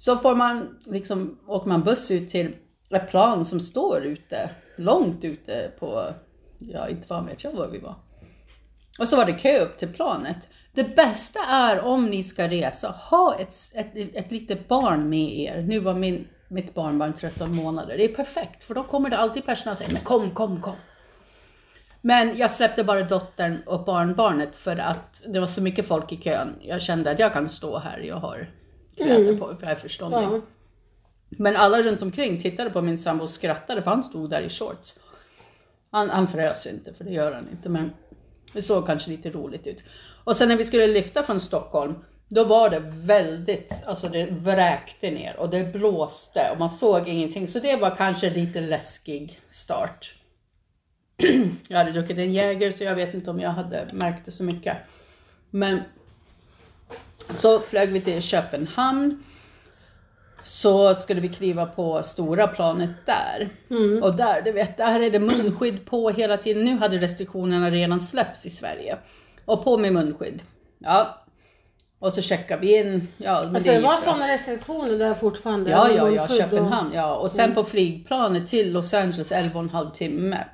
Så 0.00 0.16
får 0.16 0.34
man 0.34 0.78
liksom, 0.84 1.38
åker 1.46 1.68
man 1.68 1.82
buss 1.82 2.10
ut 2.10 2.30
till 2.30 2.56
ett 2.90 3.10
plan 3.10 3.44
som 3.44 3.60
står 3.60 4.04
ute, 4.04 4.50
långt 4.76 5.24
ute 5.24 5.72
på, 5.78 6.04
ja 6.58 6.88
inte 6.88 7.06
fan 7.06 7.26
vet 7.26 7.44
jag 7.44 7.52
var 7.52 7.68
vi 7.68 7.78
var. 7.78 7.94
Och 8.98 9.08
så 9.08 9.16
var 9.16 9.24
det 9.24 9.32
kö 9.32 9.64
upp 9.64 9.78
till 9.78 9.92
planet. 9.92 10.48
Det 10.74 10.96
bästa 10.96 11.40
är 11.48 11.80
om 11.80 12.06
ni 12.06 12.22
ska 12.22 12.48
resa, 12.48 12.94
ha 13.10 13.34
ett, 13.34 13.54
ett, 13.74 13.90
ett 13.94 14.32
litet 14.32 14.68
barn 14.68 15.08
med 15.08 15.38
er. 15.38 15.62
Nu 15.62 15.78
var 15.78 15.94
min, 15.94 16.28
mitt 16.48 16.74
barnbarn 16.74 17.12
13 17.12 17.54
månader. 17.54 17.96
Det 17.96 18.04
är 18.04 18.14
perfekt 18.14 18.64
för 18.64 18.74
då 18.74 18.84
kommer 18.84 19.10
det 19.10 19.18
alltid 19.18 19.46
personal 19.46 19.72
och 19.72 19.78
säger 19.78 19.92
men 19.92 20.02
kom, 20.02 20.30
kom, 20.30 20.60
kom. 20.60 20.76
Men 22.00 22.36
jag 22.36 22.50
släppte 22.50 22.84
bara 22.84 23.02
dottern 23.02 23.62
och 23.66 23.84
barnbarnet 23.84 24.56
för 24.56 24.76
att 24.76 25.22
det 25.26 25.40
var 25.40 25.46
så 25.46 25.62
mycket 25.62 25.86
folk 25.86 26.12
i 26.12 26.16
kön. 26.16 26.56
Jag 26.60 26.82
kände 26.82 27.10
att 27.10 27.18
jag 27.18 27.32
kan 27.32 27.48
stå 27.48 27.78
här, 27.78 27.98
jag 27.98 28.16
har 28.16 28.48
kläder 29.02 29.28
Mm. 29.28 29.38
på, 29.38 29.46
för 29.46 29.62
jag 29.62 29.70
är 29.70 29.76
förståndig. 29.76 30.18
Ja. 30.18 30.40
Men 31.28 31.56
alla 31.56 31.82
runt 31.82 32.02
omkring 32.02 32.40
tittade 32.40 32.70
på 32.70 32.82
min 32.82 32.98
sambo 32.98 33.24
och 33.24 33.30
skrattade 33.30 33.82
för 33.82 33.90
han 33.90 34.02
stod 34.02 34.30
där 34.30 34.42
i 34.42 34.48
shorts. 34.48 34.98
Han, 35.90 36.10
han 36.10 36.28
frös 36.28 36.66
inte, 36.66 36.94
för 36.94 37.04
det 37.04 37.10
gör 37.10 37.32
han 37.32 37.48
inte, 37.50 37.68
men 37.68 37.90
det 38.52 38.62
såg 38.62 38.86
kanske 38.86 39.10
lite 39.10 39.30
roligt 39.30 39.66
ut. 39.66 39.78
Och 40.24 40.36
sen 40.36 40.48
när 40.48 40.56
vi 40.56 40.64
skulle 40.64 40.86
lyfta 40.86 41.22
från 41.22 41.40
Stockholm, 41.40 41.94
då 42.28 42.44
var 42.44 42.70
det 42.70 42.80
väldigt, 42.94 43.82
alltså 43.86 44.08
det 44.08 44.26
vräkte 44.30 45.10
ner 45.10 45.36
och 45.36 45.50
det 45.50 45.72
blåste 45.72 46.50
och 46.52 46.58
man 46.58 46.70
såg 46.70 47.08
ingenting. 47.08 47.48
Så 47.48 47.58
det 47.58 47.76
var 47.76 47.96
kanske 47.96 48.30
lite 48.30 48.60
läskig 48.60 49.40
start. 49.48 50.14
jag 51.68 51.78
hade 51.78 51.92
druckit 51.92 52.18
en 52.18 52.32
Jäger 52.32 52.72
så 52.72 52.84
jag 52.84 52.94
vet 52.94 53.14
inte 53.14 53.30
om 53.30 53.40
jag 53.40 53.50
hade 53.50 53.86
märkt 53.92 54.24
det 54.24 54.32
så 54.32 54.44
mycket. 54.44 54.76
Men 55.50 55.80
så 57.34 57.60
flög 57.60 57.88
vi 57.92 58.00
till 58.00 58.22
Köpenhamn. 58.22 59.22
Så 60.44 60.94
skulle 60.94 61.20
vi 61.20 61.28
kliva 61.28 61.66
på 61.66 62.02
stora 62.02 62.46
planet 62.46 62.90
där. 63.06 63.48
Mm. 63.70 64.02
Och 64.02 64.14
där, 64.16 64.42
du 64.42 64.52
vet, 64.52 64.76
där 64.76 65.00
är 65.00 65.10
det 65.10 65.18
munskydd 65.18 65.86
på 65.86 66.10
hela 66.10 66.36
tiden. 66.36 66.64
Nu 66.64 66.76
hade 66.76 66.98
restriktionerna 66.98 67.70
redan 67.70 68.00
släppts 68.00 68.46
i 68.46 68.50
Sverige. 68.50 68.98
Och 69.44 69.64
på 69.64 69.78
med 69.78 69.92
munskydd. 69.92 70.42
Ja. 70.78 71.16
Och 71.98 72.12
så 72.12 72.22
checkar 72.22 72.58
vi 72.58 72.78
in. 72.78 73.08
Ja, 73.16 73.42
men 73.44 73.54
Alltså 73.54 73.70
det 73.70 73.76
gick 73.76 73.86
var 73.86 73.96
sådana 73.96 74.28
restriktioner 74.28 74.98
där 74.98 75.14
fortfarande? 75.14 75.70
Ja, 75.70 75.88
ja, 75.90 75.96
ja, 75.96 76.04
munskydd 76.04 76.30
och- 76.30 76.36
Köpenhamn, 76.50 76.90
ja. 76.94 77.14
Och 77.16 77.30
sen 77.30 77.54
på 77.54 77.64
flygplanet 77.64 78.46
till 78.48 78.72
Los 78.72 78.94
Angeles 78.94 79.32
11,5 79.32 79.90
timme. 79.92 80.44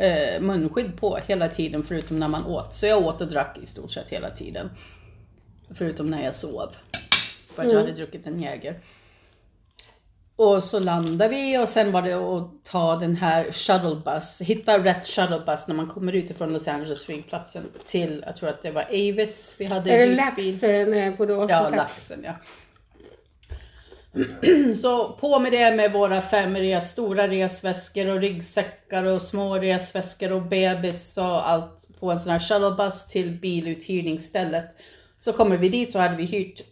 Eh, 0.00 0.40
munskydd 0.40 1.00
på 1.00 1.18
hela 1.26 1.48
tiden 1.48 1.84
förutom 1.84 2.18
när 2.18 2.28
man 2.28 2.46
åt. 2.46 2.74
Så 2.74 2.86
jag 2.86 3.06
åt 3.06 3.20
och 3.20 3.28
drack 3.28 3.58
i 3.62 3.66
stort 3.66 3.92
sett 3.92 4.08
hela 4.08 4.30
tiden. 4.30 4.70
Förutom 5.74 6.10
när 6.10 6.24
jag 6.24 6.34
sov. 6.34 6.68
För 7.54 7.62
att 7.62 7.68
jag 7.68 7.72
Mm. 7.72 7.76
hade 7.84 7.92
druckit 7.96 8.26
en 8.26 8.40
Jäger. 8.42 8.80
Och 10.36 10.64
så 10.64 10.78
landade 10.80 11.28
vi 11.28 11.58
och 11.58 11.68
sen 11.68 11.92
var 11.92 12.02
det 12.02 12.12
att 12.14 12.64
ta 12.64 12.96
den 12.96 13.16
här 13.16 13.52
shuttlebus, 13.52 14.40
hitta 14.40 14.78
rätt 14.84 15.06
shuttlebus 15.06 15.68
när 15.68 15.74
man 15.74 15.88
kommer 15.88 16.12
ut 16.12 16.30
ifrån 16.30 16.52
Los 16.52 16.68
Angeles 16.68 17.04
flygplatsen 17.04 17.62
till, 17.84 18.22
jag 18.26 18.36
tror 18.36 18.48
att 18.48 18.62
det 18.62 18.70
var 18.70 18.82
Avis 18.82 19.56
vi 19.58 19.64
hade 19.66 19.90
Är 19.90 19.98
det 19.98 20.06
hyrt 20.06 20.16
lax 20.16 20.36
bil. 20.36 20.92
eh, 20.92 21.12
på 21.16 21.26
då? 21.26 21.46
Ja, 21.50 21.68
laxen 21.68 22.24
ja. 22.24 22.34
Så 24.82 25.12
på 25.12 25.38
med 25.38 25.52
det 25.52 25.74
med 25.76 25.92
våra 25.92 26.22
fem 26.22 26.56
res, 26.56 26.90
stora 26.92 27.28
resväskor 27.28 28.06
och 28.08 28.20
ryggsäckar 28.20 29.04
och 29.04 29.22
små 29.22 29.54
resväskor 29.58 30.32
och 30.32 30.42
bebis 30.42 31.18
och 31.18 31.48
allt 31.50 31.88
på 32.00 32.10
en 32.10 32.20
sån 32.20 32.32
här 32.32 32.38
shuttlebus 32.40 33.06
till 33.06 33.30
biluthyrningsstället. 33.32 34.76
Så 35.18 35.32
kommer 35.32 35.56
vi 35.56 35.68
dit 35.68 35.92
så 35.92 35.98
hade 35.98 36.16
vi 36.16 36.24
hyrt, 36.24 36.62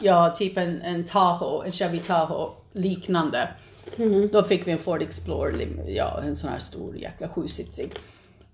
ja 0.00 0.34
typ 0.38 0.56
en, 0.56 0.82
en 0.82 1.04
Tahoe, 1.04 1.66
en 1.66 1.72
Chevy 1.72 1.98
Tahoe 1.98 2.50
liknande. 2.72 3.48
Mm. 3.96 4.28
Då 4.32 4.42
fick 4.42 4.66
vi 4.66 4.72
en 4.72 4.78
Ford 4.78 5.02
Explorer, 5.02 5.68
ja 5.86 6.20
en 6.22 6.36
sån 6.36 6.50
här 6.50 6.58
stor 6.58 6.96
jäkla 6.96 7.28
sjusitsig. 7.28 7.92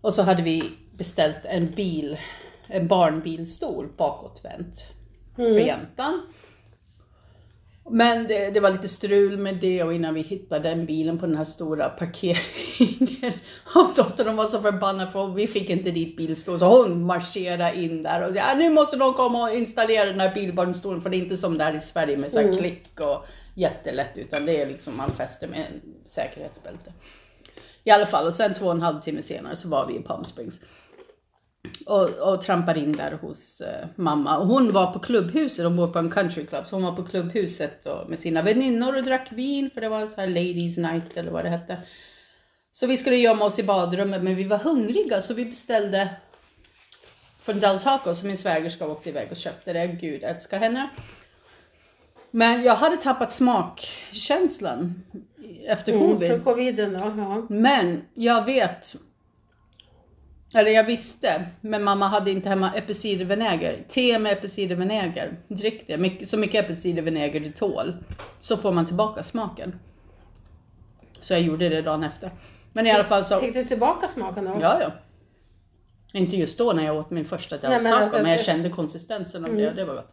Och 0.00 0.14
så 0.14 0.22
hade 0.22 0.42
vi 0.42 0.70
beställt 0.96 1.44
en 1.44 1.70
bil, 1.70 2.18
en 2.66 2.88
barnbilstol 2.88 3.88
bakåtvänt 3.96 4.92
för 5.36 5.42
Mm. 5.42 5.66
jäntan. 5.66 6.22
Men 7.90 8.28
det, 8.28 8.50
det 8.50 8.60
var 8.60 8.70
lite 8.70 8.88
strul 8.88 9.38
med 9.38 9.56
det 9.56 9.82
och 9.82 9.94
innan 9.94 10.14
vi 10.14 10.20
hittade 10.20 10.68
den 10.68 10.86
bilen 10.86 11.18
på 11.18 11.26
den 11.26 11.36
här 11.36 11.44
stora 11.44 11.88
parkeringen. 11.88 13.32
Och 13.74 13.90
dottern 13.96 14.36
var 14.36 14.46
så 14.46 14.60
förbannad 14.60 15.12
för 15.12 15.26
vi 15.26 15.46
fick 15.46 15.70
inte 15.70 15.90
dit 15.90 16.16
bilstol 16.16 16.58
så 16.58 16.66
hon 16.66 17.06
marscherade 17.06 17.76
in 17.76 18.02
där 18.02 18.28
och 18.28 18.36
ja, 18.36 18.54
nu 18.56 18.70
måste 18.70 18.96
de 18.96 19.14
komma 19.14 19.42
och 19.42 19.54
installera 19.54 20.04
den 20.04 20.20
här 20.20 20.34
bilbarnstolen 20.34 21.02
för 21.02 21.10
det 21.10 21.16
är 21.16 21.18
inte 21.18 21.36
som 21.36 21.58
där 21.58 21.74
i 21.74 21.80
Sverige 21.80 22.16
med 22.16 22.32
så 22.32 22.38
här 22.38 22.44
Mm. 22.44 22.58
klick 22.58 23.00
och 23.00 23.26
jättelätt 23.54 24.18
utan 24.18 24.46
det 24.46 24.62
är 24.62 24.66
liksom 24.66 24.96
man 24.96 25.10
fäster 25.12 25.48
med 25.48 25.58
en 25.60 25.80
säkerhetsbälte. 26.06 26.92
I 27.84 27.90
alla 27.90 28.06
fall 28.06 28.26
och 28.26 28.34
sen 28.34 28.54
två 28.54 28.66
och 28.66 28.72
en 28.72 28.82
halv 28.82 29.00
timme 29.00 29.22
senare 29.22 29.56
så 29.56 29.68
var 29.68 29.86
vi 29.86 29.96
i 29.96 30.02
Palm 30.02 30.24
Springs. 30.24 30.60
Och, 31.86 32.08
och 32.08 32.42
trampar 32.42 32.78
in 32.78 32.92
där 32.92 33.12
hos 33.12 33.60
eh, 33.60 33.86
mamma. 33.96 34.38
Och 34.38 34.46
hon 34.46 34.72
var 34.72 34.92
på 34.92 34.98
klubbhuset, 34.98 35.64
de 35.64 35.76
bor 35.76 35.88
på 35.88 35.98
en 35.98 36.10
country 36.10 36.46
club, 36.46 36.66
så 36.66 36.76
hon 36.76 36.84
var 36.84 36.92
på 36.92 37.04
klubbhuset 37.04 37.86
och, 37.86 38.10
med 38.10 38.18
sina 38.18 38.42
väninnor 38.42 38.96
och 38.96 39.02
drack 39.02 39.28
vin 39.32 39.70
för 39.74 39.80
det 39.80 39.88
var 39.88 40.00
en 40.00 40.10
sån 40.10 40.20
här 40.20 40.28
ladies 40.28 40.76
night 40.78 41.16
eller 41.16 41.30
vad 41.30 41.44
det 41.44 41.50
hette. 41.50 41.78
Så 42.72 42.86
vi 42.86 42.96
skulle 42.96 43.16
gömma 43.16 43.44
oss 43.44 43.58
i 43.58 43.62
badrummet 43.62 44.22
men 44.22 44.34
vi 44.34 44.44
var 44.44 44.58
hungriga 44.58 45.22
så 45.22 45.34
vi 45.34 45.44
beställde 45.44 46.08
från 47.42 47.60
Del 47.60 47.78
Taco 47.78 48.14
som 48.14 48.28
min 48.28 48.36
svägerska 48.36 48.86
åkte 48.86 49.08
iväg 49.08 49.28
och 49.30 49.36
köpte 49.36 49.72
det. 49.72 49.86
Gud 49.86 50.24
älskar 50.24 50.58
henne. 50.58 50.90
Men 52.30 52.62
jag 52.62 52.74
hade 52.74 52.96
tappat 52.96 53.32
smakkänslan 53.32 54.94
efter 55.66 55.92
Mm, 55.92 56.06
covid. 56.06 56.28
för 56.28 56.38
coviden 56.38 56.92
då, 56.92 56.98
ja. 56.98 57.46
Men 57.48 58.02
jag 58.14 58.44
vet, 58.44 58.96
eller 60.54 60.70
jag 60.70 60.84
visste, 60.84 61.44
men 61.60 61.84
mamma 61.84 62.08
hade 62.08 62.30
inte 62.30 62.48
hemma 62.48 62.72
epicidervinäger. 62.74 63.78
Te 63.88 64.18
med 64.18 64.32
epicidervinäger, 64.32 65.36
drick 65.48 65.84
det. 65.86 66.28
Så 66.28 66.36
mycket 66.36 66.64
epicidervinäger 66.64 67.40
du 67.40 67.52
tål. 67.52 67.92
Så 68.40 68.56
får 68.56 68.72
man 68.72 68.86
tillbaka 68.86 69.22
smaken. 69.22 69.78
Så 71.20 71.32
jag 71.34 71.40
gjorde 71.42 71.68
det 71.68 71.82
dagen 71.82 72.02
efter. 72.04 72.30
Men 72.72 72.86
i 72.86 72.90
alla 72.90 73.04
fall 73.04 73.24
så, 73.24 73.38
Fick 73.40 73.54
du 73.54 73.64
tillbaka 73.64 74.08
smaken 74.08 74.44
då? 74.44 74.58
ja 74.60 74.78
ja. 74.80 74.92
Inte 76.12 76.36
just 76.36 76.58
då 76.58 76.72
när 76.72 76.84
jag 76.84 76.96
åt 76.96 77.10
min 77.10 77.24
första 77.24 77.56
Nej, 77.62 77.82
men 77.82 77.92
taco, 77.92 78.02
alltså, 78.04 78.18
men 78.22 78.30
jag 78.30 78.40
det- 78.40 78.44
kände 78.44 78.68
konsistensen 78.70 79.44
av 79.44 79.50
Mm. 79.50 79.62
det, 79.62 79.70
det 79.70 79.84
var 79.84 79.94
gott. 79.94 80.12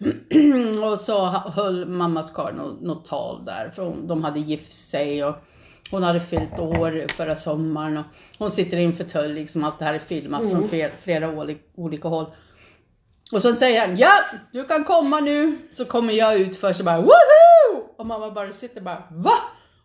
och 0.92 0.98
så 0.98 1.26
höll 1.26 1.86
mammas 1.88 2.30
karl 2.30 2.54
något, 2.80 3.04
tal 3.04 3.44
där, 3.44 3.70
för 3.70 3.82
hon, 3.82 4.06
de 4.06 4.24
hade 4.24 4.40
gift 4.40 4.72
sig 4.72 5.24
och 5.24 5.34
hon 5.90 6.02
hade 6.02 6.20
fyllt 6.20 6.58
år 6.58 7.12
förra 7.12 7.36
sommaren 7.36 7.96
och 7.96 8.04
hon 8.38 8.50
sitter 8.50 8.76
i 8.76 8.84
en 8.84 8.92
fåtölj, 8.96 9.34
liksom 9.34 9.64
allt 9.64 9.78
det 9.78 9.84
här 9.84 9.94
är 9.94 9.98
filmat 9.98 10.40
Mm. 10.40 10.52
från 10.52 10.68
flera, 10.68 10.90
flera 11.02 11.26
oli- 11.32 11.58
olika 11.74 12.08
håll. 12.08 12.26
Och 13.32 13.42
så 13.42 13.52
säger 13.54 13.86
han, 13.86 13.96
ja 13.96 14.12
du 14.52 14.64
kan 14.64 14.84
komma 14.84 15.20
nu. 15.20 15.56
Så 15.72 15.84
kommer 15.84 16.12
jag 16.12 16.36
ut 16.40 16.56
först 16.56 16.80
och 16.80 16.86
bara 16.86 17.00
woho! 17.00 17.82
Och 17.96 18.06
mamma 18.06 18.30
bara 18.30 18.52
sitter 18.52 18.80
bara 18.80 19.02
va? 19.10 19.32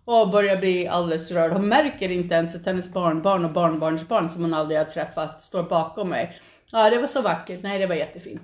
Och 0.05 0.29
börjar 0.29 0.57
bli 0.57 0.87
alldeles 0.87 1.31
rörd. 1.31 1.51
Hon 1.51 1.67
märker 1.67 2.11
inte 2.11 2.35
ens 2.35 2.55
att 2.55 2.65
hennes 2.65 2.93
barnbarn 2.93 3.45
och 3.45 3.51
barnbarnsbarn 3.51 4.29
som 4.29 4.41
hon 4.41 4.53
aldrig 4.53 4.77
har 4.79 4.85
träffat 4.85 5.41
står 5.41 5.63
bakom 5.63 6.09
mig. 6.09 6.39
Ja 6.71 6.89
det 6.89 6.97
var 6.99 7.07
så 7.07 7.21
vackert, 7.21 7.63
nej 7.63 7.79
det 7.79 7.87
var 7.87 7.95
jättefint. 7.95 8.41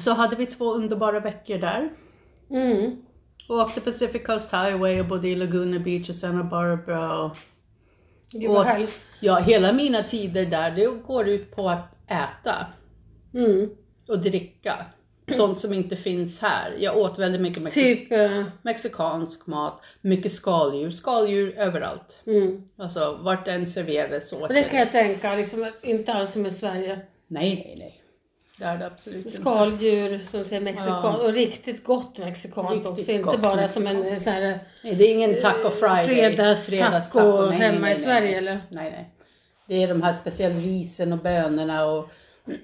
Så 0.00 0.12
hade 0.12 0.36
vi 0.36 0.46
två 0.46 0.72
underbara 0.74 1.20
veckor 1.20 1.58
där. 1.58 1.90
Mm. 2.50 2.96
Och 3.48 3.56
åkte 3.56 3.80
Pacific 3.80 4.26
Coast 4.26 4.52
Highway 4.52 5.00
och 5.00 5.06
bodde 5.06 5.28
i 5.28 5.36
Laguna 5.36 5.78
Beach 5.78 6.08
och 6.08 6.14
Santa 6.14 6.44
Barbara. 6.44 7.18
Och, 7.24 7.36
Gud 8.30 8.48
vad 8.50 8.58
Och- 8.58 8.64
härligt. 8.64 8.94
ja, 9.20 9.38
hela 9.38 9.72
mina 9.72 10.02
tider 10.02 10.46
där, 10.46 10.70
det 10.70 10.86
går 11.06 11.28
ut 11.28 11.56
på 11.56 11.68
att 11.70 11.86
äta. 12.06 12.66
Mm. 13.34 13.70
och 14.08 14.18
dricka. 14.18 14.74
Sånt 15.28 15.58
som 15.58 15.72
inte 15.72 15.96
finns 15.96 16.40
här. 16.40 16.76
Jag 16.80 16.96
åt 16.98 17.18
väldigt 17.18 17.40
mycket 17.40 17.62
mexi- 17.62 17.72
Typ, 17.74 18.12
eh, 18.12 18.44
mexikansk 18.62 19.46
mat, 19.46 19.80
mycket 20.00 20.32
skaldjur, 20.32 20.90
skaldjur 20.90 21.58
överallt. 21.58 22.22
mm. 22.26 22.68
Alltså 22.76 23.18
vart 23.22 23.44
den 23.44 23.66
serverades 23.66 24.32
åt 24.32 24.48
det 24.48 24.62
kan 24.62 24.78
jag 24.78 24.92
tänka, 24.92 25.34
liksom, 25.34 25.70
inte 25.82 26.12
alls 26.12 26.32
som 26.32 26.46
i 26.46 26.50
Sverige. 26.50 27.00
Nej, 27.26 27.54
nej, 27.66 27.74
nej. 27.78 28.02
Det 28.60 28.66
är 28.66 28.78
det 28.78 28.86
absolut 28.86 29.26
inte. 29.26 29.40
Skaldjur 29.40 30.18
som 30.30 30.44
säger 30.44 30.60
mexikan 30.60 30.88
Ja. 31.02 31.16
och 31.16 31.32
riktigt 31.32 31.84
gott 31.84 32.18
mexikanskt 32.18 32.86
Riktigt 32.86 32.86
också. 32.86 33.12
Inte 33.12 33.38
bara 33.38 33.68
som 33.68 33.86
en 33.86 33.96
mexikanskt. 33.96 34.24
sån 34.24 34.32
här 34.32 34.58
Nej, 34.84 34.94
det 34.94 35.04
är 35.04 35.14
ingen 35.14 35.40
taco 35.40 35.70
friday. 35.70 36.56
fredagstaco 36.56 37.40
Nej, 37.40 37.48
nej, 37.48 37.58
hemma 37.58 37.80
nej, 37.80 37.92
i 37.92 37.94
nej, 37.94 38.04
Sverige, 38.04 38.26
nej. 38.28 38.34
eller? 38.34 38.60
Nej, 38.70 38.90
nej. 38.90 39.14
Det 39.68 39.82
är 39.82 39.88
de 39.88 40.02
här 40.02 40.12
speciella 40.12 40.54
risen 40.60 41.12
och 41.12 41.18
bönorna 41.18 41.86
och 41.86 42.10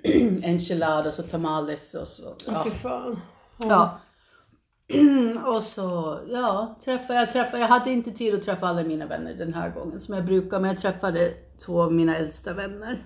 enchiladas 0.43 1.19
och 1.19 1.31
tamales 1.31 1.95
och 1.95 2.09
så. 2.09 2.23
Ja. 2.47 2.65
fy 2.65 2.71
fan. 2.71 3.21
Ja. 3.59 4.01
och 5.47 5.63
så, 5.63 6.19
ja, 6.29 6.77
träffa, 6.85 7.15
jag 7.15 7.31
träffade, 7.31 7.59
jag 7.63 7.69
hade 7.69 7.91
inte 7.91 8.11
tid 8.11 8.35
att 8.35 8.45
träffa 8.45 8.67
alla 8.67 8.83
mina 8.83 9.07
vänner 9.07 9.35
den 9.35 9.55
här 9.55 9.71
gången 9.71 10.01
som 10.01 10.15
jag 10.15 10.25
brukar, 10.25 10.61
men 10.61 10.71
jag 10.71 10.79
träffade 10.79 11.31
två 11.67 11.83
av 11.83 11.93
mina 11.93 12.17
äldsta 12.17 12.53
vänner. 12.53 13.05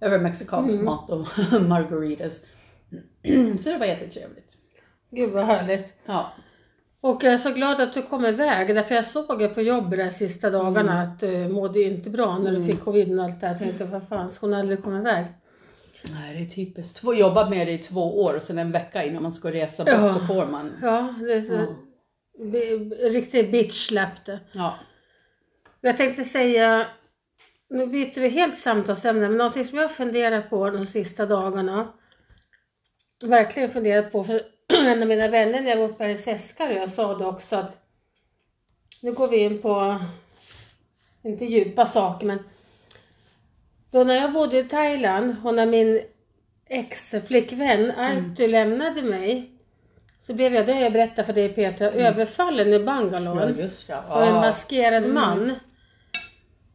Över 0.00 0.18
mexikansk 0.18 0.74
Mm. 0.74 0.84
mat 0.86 1.10
och 1.10 1.20
margaritas. 1.68 2.40
Så 3.62 3.70
det 3.70 3.78
var 3.78 3.86
jättetrevligt. 3.86 4.56
Gud 5.10 5.30
vad 5.30 5.44
härligt. 5.44 5.94
Ja. 6.06 6.32
Och 7.00 7.24
jag 7.24 7.32
är 7.32 7.38
så 7.38 7.50
glad 7.50 7.80
att 7.80 7.94
du 7.94 8.02
kom 8.02 8.26
iväg 8.26 8.74
därför 8.74 8.94
jag 8.94 9.06
såg 9.06 9.42
ju 9.42 9.48
på 9.48 9.62
jobbet 9.62 9.98
de 9.98 10.10
sista 10.10 10.50
dagarna 10.50 10.92
Mm. 10.92 11.12
att 11.12 11.20
du 11.20 11.48
mådde 11.48 11.78
ju 11.78 11.84
inte 11.86 12.10
bra 12.10 12.38
när 12.38 12.50
du 12.50 12.56
Mm. 12.56 12.68
fick 12.68 12.80
covid 12.84 13.18
och 13.18 13.24
allt 13.24 13.40
det 13.40 13.46
här. 13.46 13.54
Jag 13.54 13.58
tänkte 13.62 13.84
vad 13.84 14.08
fan, 14.08 14.32
ska 14.32 14.46
hon 14.46 14.54
aldrig 14.54 14.82
komma 14.82 14.98
iväg? 14.98 15.24
Nej, 16.12 16.34
det 16.36 16.40
är 16.44 16.46
typiskt. 16.64 16.96
Två, 17.00 17.14
jobba 17.14 17.50
med 17.50 17.66
det 17.66 17.72
i 17.72 17.78
två 17.78 18.22
år 18.22 18.36
och 18.36 18.42
sen 18.42 18.58
en 18.58 18.72
vecka 18.72 19.04
innan 19.04 19.22
man 19.22 19.32
ska 19.32 19.52
resa 19.52 19.84
bort 19.84 19.94
Ja. 19.94 20.12
så 20.14 20.20
får 20.26 20.46
man. 20.46 20.72
Ja, 20.82 21.14
det 21.20 21.32
är 21.32 21.42
så, 21.42 21.52
Ja. 21.54 23.08
riktigt 23.10 23.52
bitch 23.52 23.86
släppte. 23.88 24.40
Ja. 24.52 24.74
Jag 25.80 25.96
tänkte 25.96 26.24
säga, 26.24 26.86
nu 27.68 27.86
byter 27.86 28.20
vi 28.20 28.28
helt 28.28 28.58
samtalsämne, 28.58 29.28
men 29.28 29.38
någonting 29.38 29.64
som 29.64 29.78
jag 29.78 29.90
funderar 29.90 30.42
på 30.42 30.70
de 30.70 30.86
sista 30.86 31.26
dagarna, 31.26 31.92
verkligen 33.24 33.68
funderat 33.68 34.12
på, 34.12 34.24
för 34.24 34.40
en 34.72 35.02
av 35.02 35.08
mina 35.08 35.28
vänner 35.28 35.60
när 35.60 35.70
jag 35.70 35.76
var 35.76 35.88
uppe 35.88 36.04
här 36.04 36.10
i 36.10 36.16
Seskarö, 36.16 36.72
jag 36.72 36.90
sa 36.90 37.18
det 37.18 37.24
också 37.24 37.56
att 37.56 37.78
nu 39.02 39.12
går 39.12 39.28
vi 39.28 39.36
in 39.36 39.62
på, 39.62 40.00
inte 41.22 41.44
djupa 41.44 41.86
saker, 41.86 42.26
men 42.26 42.38
då 43.90 44.04
när 44.04 44.14
jag 44.14 44.32
bodde 44.32 44.58
i 44.58 44.64
Thailand 44.64 45.36
och 45.44 45.54
när 45.54 45.66
min 45.66 46.02
ex-flickvän 46.66 47.90
Artu 47.90 48.48
lämnade 48.48 49.02
mig 49.02 49.50
så 50.20 50.34
blev 50.34 50.54
jag, 50.54 50.66
det 50.66 50.72
har 50.72 50.80
jag 50.80 50.92
berättat 50.92 51.26
för 51.26 51.32
dig 51.32 51.48
Petra, 51.48 51.90
överfallen 51.90 52.72
i 52.72 52.78
Bangalore 52.78 53.54
ja, 53.56 53.62
just 53.62 53.88
ja. 53.88 54.02
och 54.14 54.26
en 54.26 54.34
maskerad 54.34 55.04
Mm. 55.04 55.14
man. 55.14 55.54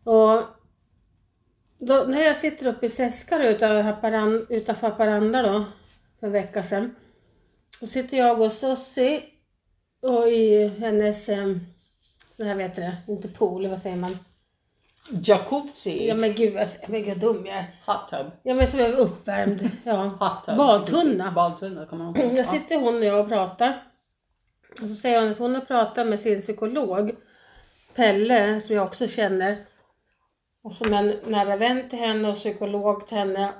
Och 0.03 0.43
då, 1.85 2.03
när 2.07 2.21
jag 2.21 2.37
sitter 2.37 2.67
uppe 2.67 2.85
i 2.85 2.89
Seskarö 2.89 3.49
utanför 3.49 3.81
Haparanda, 3.81 4.45
utanför 4.49 4.87
Haparanda 4.87 5.41
då, 5.41 5.65
för 6.19 6.27
en 6.27 6.33
vecka 6.33 6.63
sedan. 6.63 6.95
Så 7.79 7.87
sitter 7.87 8.17
jag 8.17 8.41
och 8.41 8.51
Sussi 8.51 9.23
och 10.01 10.27
i 10.27 10.67
hennes, 10.67 11.29
eh, 11.29 11.47
här 12.43 12.55
vet 12.55 12.75
det, 12.75 12.97
inte 13.07 13.27
pool, 13.27 13.67
vad 13.67 13.79
säger 13.79 13.95
man? 13.97 14.17
Jacuzzi. 15.23 16.07
Ja 16.07 16.15
men 16.15 16.33
gud, 16.35 16.53
vad- 16.53 16.67
men 16.87 17.03
gud 17.03 17.17
dum 17.19 17.45
jag 17.45 17.55
är. 17.57 17.65
Hot 17.85 18.09
tub. 18.09 18.31
Ja 18.43 18.53
men 18.55 18.67
som 18.67 18.79
är 18.79 18.93
uppvärmd. 18.93 19.69
Ja. 19.83 20.03
Hot 20.03 20.45
tub. 20.45 20.57
Badtunna. 20.57 21.31
Badtunna 21.31 21.85
kommer 21.85 22.05
man 22.05 22.17
ihåg. 22.17 22.33
Jag 22.33 22.45
sitter 22.45 22.75
hon 22.79 22.95
och 22.95 23.05
jag 23.05 23.19
och 23.19 23.27
pratar. 23.29 23.83
Och 24.81 24.87
så 24.89 24.95
säger 24.95 25.21
hon 25.21 25.31
att 25.31 25.37
hon 25.37 25.55
har 25.55 25.61
pratat 25.61 26.07
med 26.07 26.19
sin 26.19 26.41
psykolog 26.41 27.11
Pelle, 27.95 28.61
som 28.61 28.75
jag 28.75 28.85
också 28.87 29.07
känner. 29.07 29.57
Och 30.61 30.73
som 30.73 30.93
en 30.93 31.15
nära 31.25 31.55
vän 31.55 31.89
till 31.89 31.99
henne 31.99 32.29
och 32.29 32.35
psykolog 32.35 33.07
till 33.07 33.17
henne. 33.17 33.53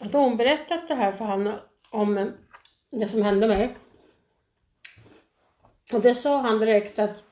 Att 0.00 0.12
hon 0.12 0.36
berättat 0.36 0.88
det 0.88 0.94
här 0.94 1.12
för 1.12 1.24
han 1.24 1.52
om 1.90 2.32
det 2.90 3.06
som 3.06 3.22
hände 3.22 3.48
mig. 3.48 3.76
Och 5.92 6.00
det 6.00 6.14
sa 6.14 6.40
han 6.40 6.58
direkt 6.58 6.98
att 6.98 7.22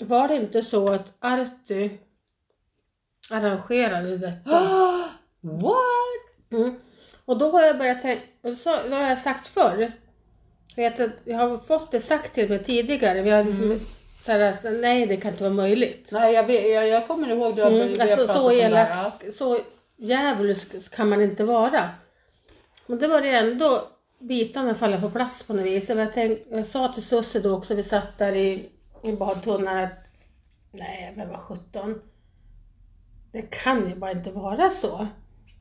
var 0.00 0.28
det 0.28 0.36
inte 0.36 0.62
så 0.62 0.92
att 0.92 1.06
Arty 1.18 1.90
arrangerade 3.30 4.16
detta? 4.16 4.50
What? 5.40 6.50
Mm. 6.50 6.80
Och 7.24 7.38
då 7.38 7.50
har 7.50 7.62
jag 7.62 7.78
börjat 7.78 8.02
tänka, 8.02 8.22
och 8.42 8.54
så, 8.54 8.70
det 8.70 8.94
har 8.94 9.08
jag 9.08 9.18
sagt 9.18 9.48
förr. 9.48 9.92
Jag, 10.76 10.90
vet 10.90 11.00
att 11.00 11.16
jag 11.24 11.38
har 11.38 11.58
fått 11.58 11.90
det 11.90 12.00
sagt 12.00 12.34
till 12.34 12.48
mig 12.48 12.64
tidigare. 12.64 13.22
Vi 13.22 13.30
har 13.30 13.44
liksom 13.44 13.64
Mm. 13.64 13.80
Så 14.22 14.32
här, 14.32 14.80
nej 14.80 15.06
det 15.06 15.16
kan 15.16 15.30
inte 15.30 15.44
vara 15.44 15.54
möjligt. 15.54 16.08
Nej, 16.12 16.34
jag, 16.34 16.44
vet, 16.44 16.74
jag, 16.74 16.88
jag 16.88 17.06
kommer 17.06 17.30
ihåg 17.30 17.56
det. 17.56 17.62
Mm, 17.62 18.00
alltså 18.00 18.26
så 18.26 18.52
elak, 18.52 19.24
så 19.38 19.58
djävulsk 19.96 20.94
kan 20.94 21.08
man 21.08 21.22
inte 21.22 21.44
vara. 21.44 21.90
Men 22.86 22.98
det 22.98 23.08
var 23.08 23.20
det 23.20 23.30
ändå 23.30 23.88
bitarna 24.18 24.74
faller 24.74 25.00
på 25.00 25.10
plats 25.10 25.42
på 25.42 25.52
något 25.52 25.66
vis. 25.66 25.88
Jag, 25.88 26.12
tänk, 26.14 26.38
jag 26.50 26.66
sa 26.66 26.92
till 26.92 27.02
Susse 27.02 27.40
då 27.40 27.56
också, 27.56 27.74
vi 27.74 27.82
satt 27.82 28.18
där 28.18 28.34
i, 28.34 28.68
i 29.02 29.12
badtunnan 29.12 29.78
att 29.78 29.92
nej 30.70 31.12
men 31.16 31.28
vad 31.28 31.40
sjutton. 31.40 32.02
Det 33.32 33.42
kan 33.42 33.88
ju 33.88 33.94
bara 33.94 34.10
inte 34.10 34.30
vara 34.30 34.70
så. 34.70 35.06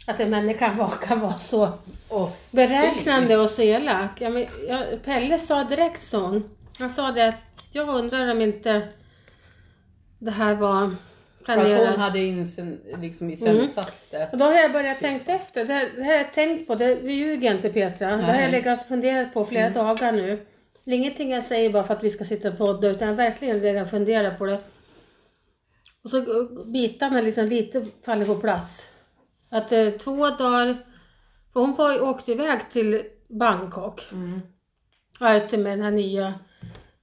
Att 0.07 0.19
en 0.19 0.29
människa 0.29 0.89
kan 1.01 1.19
vara, 1.19 1.37
så 1.37 1.69
Åh, 2.09 2.29
beräknande 2.51 3.37
och 3.37 3.49
så 3.49 3.61
elak. 3.61 4.21
Ja, 4.21 4.29
men, 4.29 4.45
ja, 4.67 4.83
Pelle 5.05 5.39
sa 5.39 5.63
direkt 5.63 6.03
så. 6.03 6.19
hon. 6.19 6.49
Han 6.79 6.89
sa 6.89 7.11
det 7.11 7.27
att 7.27 7.35
jag 7.77 7.89
undrar 7.89 8.31
om 8.31 8.41
inte 8.41 8.87
det 10.19 10.31
här 10.31 10.55
var 10.55 10.95
För 11.45 11.53
att 11.53 11.59
hon 11.59 11.65
planerat. 11.65 11.97
hade 11.97 12.19
insen, 12.19 12.81
liksom 13.01 13.29
iscensatt 13.29 13.93
det. 14.11 14.29
Och 14.31 14.37
då 14.37 14.45
har 14.45 14.53
jag 14.53 14.71
börjat 14.73 14.99
tänka 14.99 15.31
efter. 15.35 15.65
Det, 15.65 15.73
här- 15.73 15.91
det 15.95 16.03
här 16.03 16.11
har 16.11 16.23
jag 16.23 16.33
tänkt 16.33 16.67
på. 16.67 16.75
Det, 16.75 16.95
det 16.95 17.11
ljuger 17.13 17.55
inte 17.55 17.69
Petra. 17.69 18.07
Det 18.07 18.13
har 18.23 18.33
jag 18.33 18.41
Nej. 18.41 18.51
legat 18.51 18.79
och 18.81 18.87
funderat 18.87 19.33
på 19.33 19.45
flera 19.45 19.65
Mm. 19.67 19.73
dagar 19.85 20.11
nu. 20.11 20.45
Det 20.85 20.91
är 20.91 20.95
ingenting 20.95 21.31
jag 21.31 21.43
säger 21.45 21.69
bara 21.69 21.83
för 21.83 21.93
att 21.93 22.03
vi 22.03 22.09
ska 22.09 22.25
sitta 22.25 22.49
och 22.51 22.57
podda 22.57 22.87
utan 22.89 23.07
jag 23.07 23.15
har 23.15 23.23
verkligen 23.23 23.59
legat 23.59 23.83
och 23.85 23.89
funderat 23.91 24.37
på 24.37 24.45
det. 24.45 24.59
Och 26.03 26.09
så 26.09 26.21
bitarna 26.65 27.21
liksom 27.21 27.45
lite 27.45 27.85
faller 28.05 28.25
på 28.25 28.35
plats. 28.35 28.85
Att 29.49 29.71
eh, 29.71 29.89
två 29.89 30.29
dagar, 30.29 30.77
för 31.53 31.59
hon 31.59 31.75
var, 31.75 32.01
åkte 32.01 32.31
iväg 32.31 32.59
till 32.71 33.03
Bangkok. 33.27 34.07
Mm. 34.11 34.41
Arti 35.19 35.57
med 35.57 35.71
den 35.77 35.81
här 35.81 35.91
nya 35.91 36.33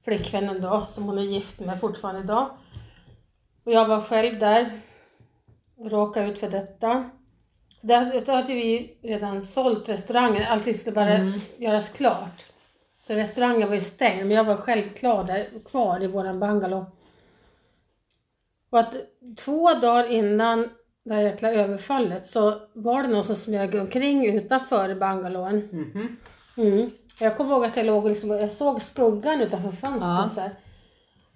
flickvännen 0.04 0.60
då, 0.60 0.86
som 0.88 1.04
hon 1.04 1.18
är 1.18 1.22
gift 1.22 1.60
med 1.60 1.80
fortfarande 1.80 2.20
idag. 2.20 2.50
Och 3.64 3.72
jag 3.72 3.88
var 3.88 4.00
själv 4.00 4.38
där 4.38 4.80
och 5.76 5.90
råkade 5.90 6.26
ut 6.26 6.38
för 6.38 6.50
detta. 6.50 7.10
Där, 7.80 8.22
då 8.26 8.32
hade 8.32 8.54
vi 8.54 8.96
redan 9.02 9.42
sålt 9.42 9.88
restaurangen, 9.88 10.44
allting 10.48 10.74
skulle 10.74 10.94
bara 10.94 11.14
Mm. 11.14 11.40
göras 11.56 11.88
klart. 11.88 12.46
Så 13.02 13.14
restaurangen 13.14 13.68
var 13.68 13.74
ju 13.74 13.80
stängd, 13.80 14.26
men 14.26 14.36
jag 14.36 14.44
var 14.44 14.56
själv 14.56 14.88
klar 14.94 15.24
där, 15.24 15.46
kvar 15.64 16.02
i 16.02 16.06
våran 16.06 16.40
bungalow. 16.40 16.84
Och 18.70 18.78
att 18.78 18.94
två 19.36 19.74
dagar 19.74 20.04
innan 20.12 20.68
det 21.04 21.14
här 21.14 21.22
jäkla 21.22 21.52
överfallet 21.52 22.26
så 22.26 22.60
var 22.72 23.02
det 23.02 23.08
någon 23.08 23.24
som 23.24 23.36
smög 23.36 23.74
omkring 23.74 24.26
utanför 24.36 24.94
bungalowen. 24.94 25.68
Mhm. 25.72 26.16
Mm. 26.56 26.90
Jag 27.20 27.36
kommer 27.36 27.50
ihåg 27.50 27.64
att 27.64 27.76
jag 27.76 27.86
låg 27.86 28.04
och 28.04 28.10
liksom, 28.10 28.30
jag 28.30 28.52
såg 28.52 28.82
skuggan 28.82 29.40
utanför 29.40 29.70
fönstret 29.70 30.32
Ja. 30.36 30.50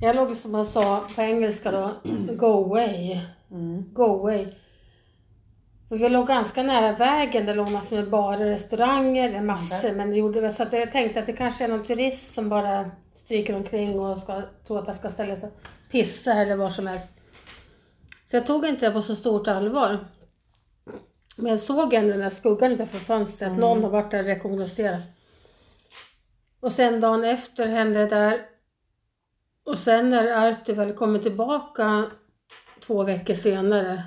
Jag 0.00 0.16
låg 0.16 0.28
liksom 0.30 0.54
och 0.54 0.66
sa 0.66 1.04
på 1.14 1.22
engelska 1.22 1.70
då, 1.70 1.90
go 2.36 2.46
away, 2.46 3.20
Mm. 3.50 3.84
go 3.94 4.02
away. 4.02 4.46
Vi 5.90 6.08
låg 6.08 6.26
ganska 6.26 6.62
nära 6.62 6.92
vägen, 6.96 7.46
där 7.46 7.54
låg 7.54 7.70
massor 7.70 7.96
med 7.96 8.10
barer 8.10 8.40
och 8.40 8.50
restauranger, 8.50 9.42
massor, 9.42 9.76
Okej. 9.78 9.92
men 9.94 10.10
det 10.10 10.16
gjorde 10.16 10.40
väl 10.40 10.52
så 10.52 10.62
att 10.62 10.72
jag 10.72 10.92
tänkte 10.92 11.20
att 11.20 11.26
det 11.26 11.32
kanske 11.32 11.64
är 11.64 11.68
någon 11.68 11.84
turist 11.84 12.34
som 12.34 12.48
bara 12.48 12.90
stryker 13.16 13.56
omkring 13.56 14.00
och 14.00 14.18
ska, 14.18 14.42
tror 14.66 14.78
att 14.78 14.86
jag 14.86 14.96
ska 14.96 15.10
ställa 15.10 15.36
sig 15.36 15.50
pissa 15.90 16.32
eller 16.32 16.56
var 16.56 16.70
som 16.70 16.86
helst. 16.86 17.08
Så 18.24 18.36
jag 18.36 18.46
tog 18.46 18.66
inte 18.66 18.86
det 18.86 18.92
på 18.92 19.02
så 19.02 19.16
stort 19.16 19.48
allvar. 19.48 19.98
Men 21.38 21.50
jag 21.50 21.60
såg 21.60 21.94
ändå 21.94 22.10
den 22.10 22.20
där 22.20 22.30
skuggan 22.30 22.72
utanför 22.72 22.98
fönstret, 22.98 23.48
Mm. 23.48 23.60
någon 23.60 23.82
har 23.84 23.90
varit 23.90 24.10
där 24.10 24.18
och 24.18 24.24
rekognoserat. 24.24 25.00
Och 26.60 26.72
sen 26.72 27.00
dagen 27.00 27.24
efter 27.24 27.66
hände 27.66 27.98
det 27.98 28.06
där. 28.06 28.46
Och 29.64 29.78
sen 29.78 30.10
när 30.10 30.48
Arti 30.48 30.72
väl 30.72 30.92
kommer 30.92 31.18
tillbaka 31.18 32.04
två 32.80 33.02
veckor 33.02 33.34
senare. 33.34 34.02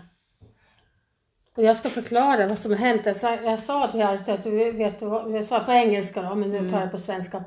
Och 1.55 1.63
jag 1.63 1.77
ska 1.77 1.89
förklara 1.89 2.47
vad 2.47 2.59
som 2.59 2.71
har 2.71 2.77
hänt. 2.77 3.05
Jag 3.05 3.15
sa, 3.15 3.35
jag 3.35 3.59
sa 3.59 3.87
till 3.87 4.51
du 4.51 4.71
vet 4.71 4.99
du 4.99 5.05
vad, 5.05 5.31
jag 5.31 5.45
sa 5.45 5.59
på 5.59 5.71
engelska 5.71 6.21
då, 6.21 6.35
men 6.35 6.49
nu 6.49 6.69
tar 6.69 6.81
jag 6.81 6.91
på 6.91 6.97
svenska. 6.99 7.43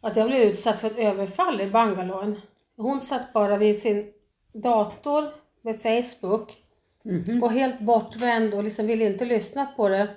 Att 0.00 0.16
jag 0.16 0.26
blev 0.26 0.40
utsatt 0.40 0.80
för 0.80 0.90
ett 0.90 0.98
överfall 0.98 1.60
i 1.60 1.66
Bangalore. 1.66 2.40
Hon 2.76 3.00
satt 3.00 3.32
bara 3.32 3.56
vid 3.56 3.78
sin 3.78 4.12
dator 4.52 5.24
med 5.62 5.80
Facebook 5.82 6.62
Mhm. 7.02 7.42
och 7.42 7.52
helt 7.52 7.80
bortvänd 7.80 8.54
och 8.54 8.64
liksom 8.64 8.86
ville 8.86 9.04
inte 9.06 9.24
lyssna 9.24 9.66
på 9.66 9.88
det. 9.88 10.08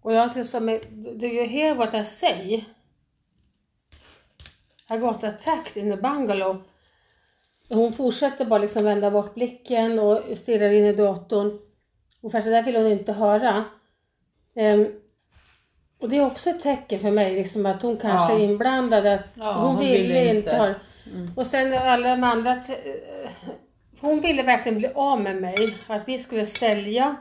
Och 0.00 0.12
jag 0.12 0.30
sa 0.32 0.44
som 0.44 0.66
do 0.92 1.26
you 1.26 1.46
hear 1.46 1.74
what 1.74 1.94
I 1.94 2.04
say? 2.04 2.64
I 4.90 4.96
got 4.98 5.24
attacked 5.24 5.76
in 5.84 5.90
the 5.90 6.02
bungalow. 6.02 6.62
Hon 7.68 7.92
fortsätter 7.92 8.44
bara 8.44 8.58
liksom 8.58 8.84
vända 8.84 9.10
bort 9.10 9.34
blicken 9.34 9.98
och 9.98 10.20
stirrar 10.38 10.70
in 10.70 10.84
i 10.84 10.92
datorn. 10.92 11.58
Och 12.20 12.32
för 12.32 12.40
det 12.40 12.50
där 12.50 12.62
vill 12.62 12.76
hon 12.76 12.86
inte 12.86 13.12
höra. 13.12 13.64
Ehm, 14.54 14.86
och 15.98 16.08
det 16.08 16.16
är 16.16 16.26
också 16.26 16.50
ett 16.50 16.62
tecken 16.62 17.00
för 17.00 17.10
mig 17.10 17.34
liksom 17.34 17.66
att 17.66 17.82
hon 17.82 17.96
kanske 17.96 18.32
Ja. 18.32 18.38
är 18.38 18.44
inblandad. 18.44 19.06
Att 19.06 19.20
Ja, 19.34 19.52
hon, 19.52 19.66
hon 19.66 19.78
ville 19.78 19.98
ville 20.02 20.24
inte 20.24 20.36
inte. 20.38 20.56
höra. 20.56 20.74
Mm. 21.14 21.30
Och 21.36 21.46
sen 21.46 21.72
alla 21.72 22.08
de 22.08 22.24
andra. 22.24 22.62
Hon 24.02 24.20
ville 24.20 24.42
verkligen 24.42 24.78
bli 24.78 24.88
av 24.94 25.20
med 25.20 25.40
mig. 25.40 25.78
Att 25.86 26.08
vi 26.08 26.18
skulle 26.18 26.46
sälja. 26.46 27.16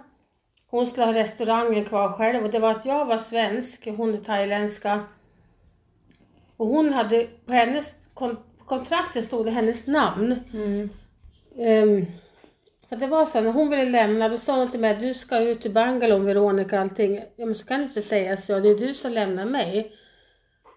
Hon 0.67 0.86
skulle 0.86 1.06
ha 1.06 1.13
restaurangen 1.13 1.86
kvar 1.86 2.10
själv. 2.13 2.44
Och 2.46 2.52
det 2.52 2.60
var 2.60 2.72
att 2.72 2.86
jag 2.86 3.06
var 3.06 3.17
svensk. 3.17 3.88
Hon 3.98 4.13
är 4.13 4.17
thailändska. 4.17 5.04
Och 6.58 6.67
hon 6.67 6.94
hade 6.94 7.28
på 7.46 7.54
hennes 7.54 7.94
kon- 8.13 8.38
kontraktet 8.65 9.24
stod 9.26 9.46
det 9.46 9.52
hennes 9.52 9.88
namn. 9.88 10.36
Mm. 10.54 10.89
Ehm, 11.58 12.06
För 12.89 12.96
det 12.96 13.08
var 13.08 13.26
så, 13.26 13.41
när 13.41 13.52
hon 13.52 13.70
ville 13.70 13.86
lämna 13.89 14.30
då 14.30 14.38
sa 14.38 14.58
hon 14.60 14.72
till 14.72 14.80
mig 14.80 14.96
du 14.96 15.13
ska 15.13 15.39
ut 15.39 15.62
till 15.62 15.72
Bangalore 15.74 16.20
Veronica 16.26 16.76
och 16.76 16.82
allting. 16.82 17.24
Ja 17.36 17.46
men 17.46 17.56
så 17.56 17.65
kan 17.65 17.80
du 17.80 17.86
inte 17.86 18.02
säga 18.02 18.38
så, 18.38 18.60
det 18.60 18.70
är 18.70 18.76
du 18.80 18.94
som 18.94 19.12
lämnar 19.12 19.46
mig. 19.46 19.91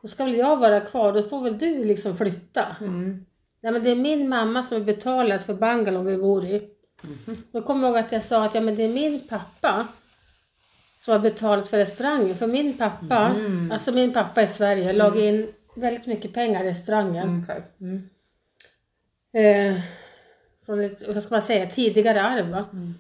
Då 0.03 0.09
ska 0.09 0.25
väl 0.25 0.37
jag 0.37 0.57
vara 0.57 0.81
kvar, 0.81 1.13
då 1.13 1.23
får 1.23 1.41
väl 1.41 1.59
du 1.59 1.85
liksom 1.85 2.17
flytta. 2.17 2.77
Mm. 2.81 3.27
Nej 3.65 3.73
men 3.73 3.85
det 3.85 3.91
är 3.91 3.97
min 3.97 4.29
mamma 4.29 4.63
som 4.63 4.79
har 4.79 4.85
betalat 4.85 5.45
för 5.47 5.55
Bangalore 5.55 6.11
vi 6.11 6.17
bor 6.17 6.45
i. 6.45 6.69
Mhm. 7.03 7.43
Då 7.53 7.63
kommer 7.63 7.83
jag 7.83 7.97
ihåg 7.97 8.05
att 8.05 8.13
jag 8.13 8.23
sa 8.23 8.45
att 8.45 8.55
ja 8.55 8.61
men 8.61 8.77
det 8.77 8.83
är 8.83 8.89
min 8.89 9.21
pappa 9.29 9.87
som 10.97 11.13
har 11.13 11.19
betalat 11.19 11.69
för 11.69 11.79
restaurangen. 11.79 12.37
För 12.37 12.47
min 12.47 12.79
pappa, 12.79 13.29
Mm. 13.29 13.73
alltså 13.73 13.93
min 13.93 14.13
pappa 14.13 14.43
i 14.43 14.47
Sverige, 14.47 14.93
la 14.93 15.17
in 15.21 15.53
väldigt 15.77 16.07
mycket 16.07 16.33
pengar 16.33 16.65
i 16.65 16.69
restaurangen. 16.71 17.45
Okej. 17.45 17.63
Mm. 17.81 18.09
Eh, 19.33 19.81
från 20.67 20.81
ett, 20.81 21.03
vad 21.15 21.23
ska 21.23 21.35
man 21.35 21.43
säga, 21.43 21.67
tidigare 21.67 22.23
arv 22.23 22.51
va. 22.51 22.65
Mm. 22.73 22.95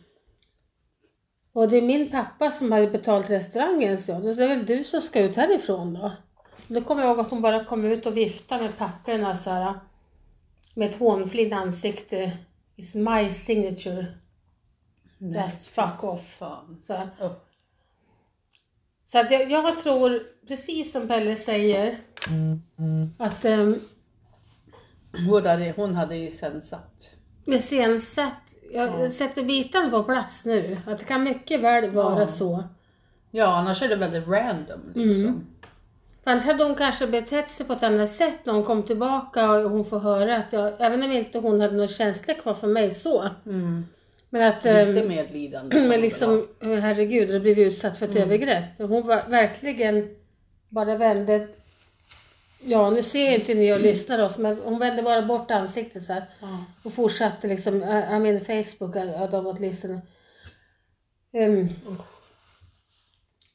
Och 1.53 1.68
det 1.68 1.77
är 1.77 1.83
min 1.83 2.11
pappa 2.11 2.50
som 2.50 2.72
har 2.72 2.87
betalat 2.87 3.31
restaurangen 3.31 3.98
så 3.98 4.12
då 4.12 4.29
är 4.29 4.35
det 4.35 4.48
väl 4.48 4.66
du 4.66 4.85
som 4.85 5.00
ska 5.00 5.20
ut 5.20 5.37
härifrån 5.37 5.94
då. 5.94 6.12
Då 6.68 6.81
kommer 6.81 7.03
jag 7.03 7.11
ihåg 7.11 7.20
att 7.20 7.31
hon 7.31 7.42
bara 7.42 7.64
kom 7.64 7.85
ut 7.85 8.07
och 8.07 8.16
viftade 8.16 8.62
med 8.62 8.79
papperna 8.79 9.37
så 9.37 9.50
här. 9.50 9.74
Med 10.74 10.90
ett 10.90 10.98
hånflint 10.98 11.52
ansikte. 11.52 12.32
It's 12.76 12.96
my 13.24 13.32
signature. 13.32 14.06
Nej. 15.18 15.42
Just 15.42 15.66
fuck 15.66 16.04
off. 16.04 16.37
Fan. 16.38 16.82
Så. 16.82 16.94
Usch. 17.22 17.32
så 19.06 19.18
att 19.18 19.30
jag, 19.30 19.50
jag 19.50 19.78
tror, 19.82 20.22
precis 20.48 20.92
som 20.92 21.08
Pelle 21.08 21.37
säger, 21.37 22.00
att 23.18 23.44
um, 23.44 23.80
Hon 25.28 25.46
hade, 25.46 25.72
hon 25.76 25.94
hade 25.94 26.16
ju 26.16 26.30
sen 26.30 26.62
satt. 26.62 27.14
iscensatt, 27.46 28.34
jag 28.72 29.00
Ja. 29.00 29.10
sätter 29.10 29.44
bitarna 29.44 29.90
på 29.90 30.02
plats 30.04 30.44
nu. 30.44 30.78
Att 30.87 30.98
det 30.98 31.04
kan 31.04 31.22
mycket 31.22 31.60
väl 31.60 31.90
vara 31.90 32.20
Ja. 32.20 32.26
så. 32.26 32.64
Ja, 33.30 33.56
annars 33.56 33.82
är 33.82 33.88
det 33.88 33.96
väldigt 33.96 34.28
random 34.28 34.80
liksom. 34.94 35.24
Mm. 35.28 35.46
För 36.24 36.30
Annars 36.30 36.44
hade 36.44 36.64
hon 36.64 36.74
kanske 36.74 37.06
betett 37.06 37.50
sig 37.50 37.66
på 37.66 37.72
ett 37.72 37.82
annat 37.82 38.10
sätt 38.10 38.38
när 38.44 38.52
hon 38.52 38.64
kom 38.64 38.82
tillbaka 38.82 39.50
och 39.50 39.70
hon 39.70 39.84
får 39.84 39.98
höra 39.98 40.37
att 40.37 40.52
jag, 40.52 40.72
även 40.78 41.02
om 41.02 41.12
inte 41.12 41.38
hon 41.38 41.60
hade 41.60 41.74
några 41.74 41.88
känslor 41.88 42.34
kvar 42.34 42.54
för 42.54 42.66
mig 42.66 42.94
så. 42.94 43.28
Mm. 43.46 43.87
Men 44.30 44.42
att, 44.48 44.64
Lite 44.64 44.80
ehm, 44.80 45.08
medlidande. 45.08 45.80
men 45.88 46.00
liksom, 46.00 46.48
herregud, 46.60 47.30
har 47.30 47.40
blivit 47.40 47.66
utsatt 47.66 47.96
för 47.98 48.06
ett 48.06 48.16
Mm. 48.16 48.22
övergrepp. 48.22 48.64
Hon 48.78 49.06
var 49.06 49.28
verkligen 49.28 50.08
bara 50.68 50.96
vände, 50.96 51.48
ja 52.60 52.90
nu 52.90 53.02
ser 53.02 53.34
inte 53.34 53.54
ni 53.54 53.72
och 53.72 53.80
lyssnar 53.80 54.22
oss, 54.22 54.38
men 54.38 54.58
hon 54.64 54.78
vände 54.78 55.02
bara 55.02 55.22
bort 55.22 55.50
ansiktet 55.50 56.02
så 56.02 56.12
här. 56.12 56.24
Ja. 56.40 56.64
Och 56.82 56.92
fortsatte 56.92 57.46
liksom, 57.48 57.82
I 57.82 58.04
I 58.16 58.18
mean 58.18 58.40
Facebook, 58.40 58.96
I 58.96 58.98
don't 58.98 59.42
want 59.44 59.56
to 59.56 59.62
listen. 59.62 60.00
Ehm, 61.32 61.68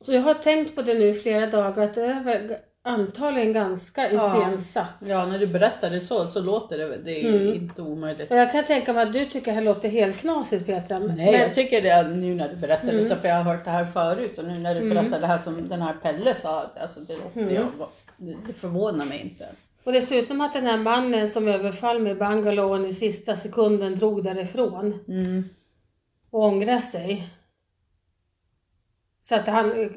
så 0.06 0.14
jag 0.14 0.22
har 0.22 0.34
tänkt 0.34 0.76
på 0.76 0.82
det 0.82 0.94
nu 0.94 1.08
i 1.10 1.14
flera 1.14 1.48
dagar 1.48 1.84
att 1.84 1.96
det 1.96 2.06
är 2.06 2.24
väl 2.24 2.56
antagligen 2.82 3.54
ganska 3.54 4.12
Ja. 4.12 4.38
iscensatt. 4.48 4.94
ja, 5.00 5.26
när 5.26 5.40
du 5.40 5.48
berättar 5.48 5.90
det 5.90 6.00
så, 6.00 6.26
så 6.28 6.42
låter 6.42 6.78
det, 6.78 6.98
det 6.98 7.26
är 7.26 7.42
Mm. 7.42 7.54
inte 7.54 7.82
omöjligt. 7.82 8.32
Och 8.32 8.38
jag 8.38 8.52
kan 8.52 8.64
tänka 8.66 8.94
mig 8.94 9.04
att 9.08 9.14
du 9.14 9.26
tycker 9.26 9.46
det 9.46 9.52
här 9.56 9.62
låter 9.62 9.90
helt 9.90 10.18
knasigt 10.18 10.66
Petra. 10.66 11.00
Men, 11.00 11.18
Nej, 11.18 11.34
jag 11.36 11.54
tycker 11.54 11.82
det 11.82 12.08
nu 12.16 12.36
när 12.36 12.50
du 12.50 12.56
berättar 12.56 12.86
det 12.88 12.92
Mm. 12.94 13.06
så, 13.06 13.16
för 13.16 13.28
jag 13.28 13.36
har 13.36 13.44
hört 13.56 13.66
det 13.66 13.72
här 13.72 13.86
förut 13.86 14.38
och 14.38 14.46
nu 14.46 14.60
när 14.60 14.76
du 14.76 14.82
Mm. 14.82 14.90
berättar 14.98 15.20
det 15.22 15.28
här 15.28 15.38
som 15.38 15.70
den 15.70 15.82
här 15.82 15.94
Pelle 15.94 16.36
sa, 16.36 16.62
att, 16.62 16.78
alltså 16.78 17.00
det, 17.00 17.14
låter, 17.14 17.42
Mm. 17.42 17.54
jag, 17.54 17.68
det, 18.18 18.36
det 18.48 18.54
förvånar 18.54 19.06
mig 19.06 19.20
inte. 19.22 19.46
och 19.84 19.92
dessutom 19.92 20.42
att 20.42 20.54
den 20.54 20.66
här 20.66 20.78
mannen 20.78 21.28
som 21.30 21.48
överfall 21.48 22.00
med 22.00 22.18
Bangalore 22.18 22.88
i 22.88 22.94
sista 22.94 23.36
sekunden 23.36 23.96
drog 23.96 24.24
därifrån 24.24 25.00
Mm. 25.08 25.44
och 26.32 26.44
ångrade 26.44 26.82
sig. 26.82 27.28
Så 29.30 29.36
att 29.36 29.48
han... 29.48 29.72
eh, 29.72 29.88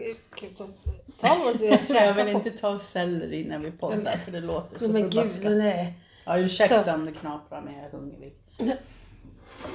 Ta 1.20 1.50
och 1.50 1.56
Jag 1.96 2.14
vill 2.14 2.28
inte 2.28 2.50
ta 2.50 2.78
selleri 2.78 3.44
när 3.44 3.58
vi 3.58 3.70
poddar 3.70 4.16
för 4.16 4.32
det 4.32 4.40
låter 4.40 4.78
så 4.78 4.92
Men 4.92 5.02
gud, 5.02 5.12
förbaskat. 5.12 5.52
nej. 5.52 5.94
Ja, 6.24 6.38
ursäkta 6.38 6.94
om 6.94 7.04
det 7.06 7.12
knaprar 7.12 7.60
men 7.60 7.74
jag 7.74 7.84
är 7.84 7.90
hungrig. 7.90 8.34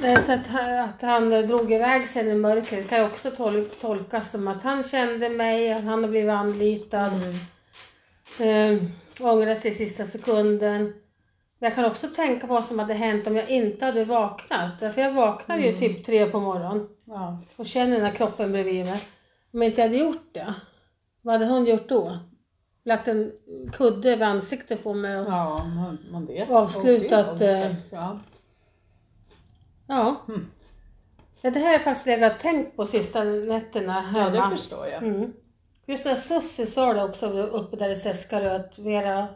Nej, 0.01 0.17
Så 0.25 0.31
att, 0.31 0.47
han- 0.47 0.79
att 0.79 1.01
han 1.01 1.29
drog 1.29 1.73
iväg 1.73 2.07
sen 2.07 2.27
i 2.27 2.35
mörkret 2.35 2.89
kan 2.89 2.97
jag 2.97 3.07
också 3.11 3.29
tol- 3.31 3.69
tolkas 3.81 4.31
som 4.31 4.47
att 4.47 4.63
han 4.63 4.83
kände 4.83 5.29
mig, 5.29 5.73
att 5.73 5.83
han 5.83 6.03
har 6.03 6.09
blivit 6.09 6.31
anlitad. 6.31 7.13
Mm. 8.39 8.75
Eh, 8.75 8.83
ångrade 9.27 9.55
sig 9.55 9.71
i 9.71 9.75
sista 9.75 10.05
sekunden. 10.05 10.83
Men 11.59 11.67
jag 11.69 11.75
kan 11.75 11.85
också 11.85 12.07
tänka 12.07 12.47
på 12.47 12.53
vad 12.53 12.65
som 12.65 12.79
hade 12.79 12.93
hänt 12.93 13.27
om 13.27 13.35
jag 13.35 13.49
inte 13.49 13.85
hade 13.85 14.05
vaknat. 14.05 14.79
Därför 14.79 15.01
jag 15.01 15.13
vaknade 15.13 15.61
ju 15.61 15.67
Mm. 15.67 15.79
typ 15.79 16.05
tre 16.05 16.25
på 16.25 16.39
morgonen 16.39 16.87
Ja. 17.05 17.41
och 17.55 17.65
känner 17.65 17.91
den 17.95 18.05
här 18.05 18.13
kroppen 18.13 18.51
bredvid 18.51 18.85
mig. 18.85 18.99
Om 19.51 19.61
jag 19.61 19.71
inte 19.71 19.81
hade 19.81 19.97
gjort 19.97 20.33
det, 20.33 20.53
vad 21.21 21.33
hade 21.33 21.45
hon 21.45 21.65
gjort 21.65 21.89
då? 21.89 22.19
Lagt 22.83 23.07
en 23.07 23.31
kudde 23.73 24.11
över 24.11 24.25
ansiktet 24.25 24.83
på 24.83 24.93
mig 24.93 25.19
och... 25.19 25.27
ja, 25.27 25.65
man, 25.75 25.97
man 26.11 26.25
vet. 26.25 26.49
Avslutat, 26.49 27.39
det 27.39 27.47
är 27.47 27.69
eh, 27.69 27.75
Ja. 27.91 28.19
Ja. 29.87 30.15
Mm. 30.27 30.47
ja. 31.41 31.49
Det 31.49 31.59
här 31.59 31.65
har 31.65 31.73
jag 31.73 31.83
faktiskt 31.83 32.05
legat 32.05 32.39
tänkt 32.39 32.75
på 32.75 32.85
sista 32.85 33.23
nätterna 33.23 34.11
ja, 34.15 34.21
hemma. 34.21 34.49
det 34.49 34.57
förstår 34.57 34.87
jag. 34.87 35.03
Mm. 35.03 35.33
Just 35.85 36.05
när 36.05 36.15
Sussie 36.15 36.65
sa 36.65 36.93
det 36.93 37.03
också 37.03 37.27
uppe 37.41 37.75
där 37.75 37.89
i 37.89 37.95
Seskarö 37.95 38.55
att 38.55 38.79
Vera, 38.79 39.27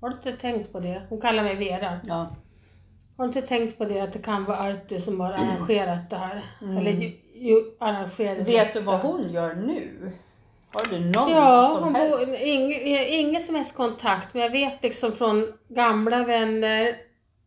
har 0.00 0.08
du 0.08 0.16
inte 0.16 0.32
tänkt 0.32 0.72
på 0.72 0.80
det? 0.80 1.06
Hon 1.08 1.20
kallar 1.20 1.42
mig 1.42 1.56
Vera. 1.56 2.00
Ja. 2.06 2.36
Har 3.16 3.24
du 3.24 3.26
inte 3.26 3.42
tänkt 3.42 3.78
på 3.78 3.84
det 3.84 4.00
att 4.00 4.12
det 4.12 4.18
kan 4.18 4.44
vara 4.44 4.58
Artur 4.58 4.98
som 4.98 5.20
har 5.20 5.32
arrangerat 5.32 6.10
det 6.10 6.16
här? 6.16 6.44
Mm. 6.62 6.76
Eller 6.76 7.12
ju, 7.42 7.64
arrangerat 7.78 8.48
Vet 8.48 8.72
du 8.74 8.80
vad 8.80 9.00
hon 9.00 9.32
gör 9.32 9.54
nu? 9.54 10.12
Har 10.72 10.84
du 10.84 10.98
någon 10.98 11.30
Ja, 11.30 11.78
som 11.82 11.94
helst? 11.94 12.26
bor, 12.26 12.36
ing, 12.46 12.72
ingen 13.08 13.40
som 13.40 13.54
helst 13.54 13.74
kontakt 13.74 14.34
men 14.34 14.42
jag 14.42 14.50
vet 14.50 14.82
liksom 14.82 15.12
från 15.12 15.52
gamla 15.68 16.24
vänner 16.24 16.96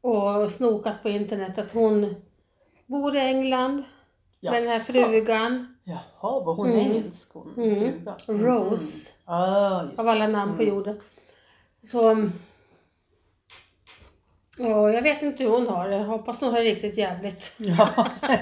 och 0.01 0.51
snokat 0.51 1.03
på 1.03 1.10
internet 1.10 1.58
att 1.58 1.73
hon 1.73 2.15
bor 2.86 3.15
i 3.15 3.19
England 3.19 3.84
med 4.41 4.53
den 4.53 4.67
här 4.67 4.73
Jaså? 4.79 4.93
frugan. 4.93 5.75
Jaha, 5.84 6.39
var 6.39 6.53
hon 6.55 6.67
Mm. 6.69 6.79
engelsk 6.79 7.29
hon? 7.34 7.53
Mm. 7.58 7.75
frugan? 7.91 8.15
Rose. 8.27 9.12
Mm. 9.27 9.39
Ah, 9.39 9.81
Av 9.97 10.08
alla 10.08 10.27
namn 10.27 10.55
på 10.58 10.63
Mm. 10.63 10.75
jorden. 10.75 10.99
Så... 11.84 12.29
mm, 14.59 14.71
Ja, 14.71 14.91
jag 14.91 15.01
vet 15.01 15.21
inte 15.21 15.43
hur 15.43 15.49
hon 15.51 15.67
har 15.67 15.89
det. 15.89 15.95
Jag 15.95 16.03
hoppas 16.05 16.39
hon 16.41 16.53
har 16.53 16.59
det 16.59 16.65
riktigt 16.69 16.97
jävligt. 16.97 17.51
Ja, 17.57 17.89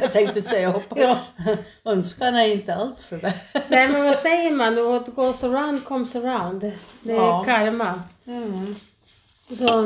jag 0.01 0.11
tänkte 0.11 0.41
säga 0.41 0.69
hoppas. 0.69 0.97
Ja. 0.99 1.17
Önskan 1.91 2.35
är 2.35 2.47
inte 2.47 2.75
allt 2.75 3.01
för 3.01 3.17
väl. 3.17 3.31
Nej 3.67 3.87
men 3.87 4.03
vad 4.03 4.15
säger 4.15 4.51
man? 4.51 4.75
What 4.91 5.07
goes 5.15 5.43
around 5.43 5.85
comes 5.85 6.15
around. 6.15 6.71
Det 7.01 7.11
är 7.13 7.15
Ja. 7.17 7.43
karma. 7.45 8.03
Mm. 8.27 8.75
Så, 9.57 9.81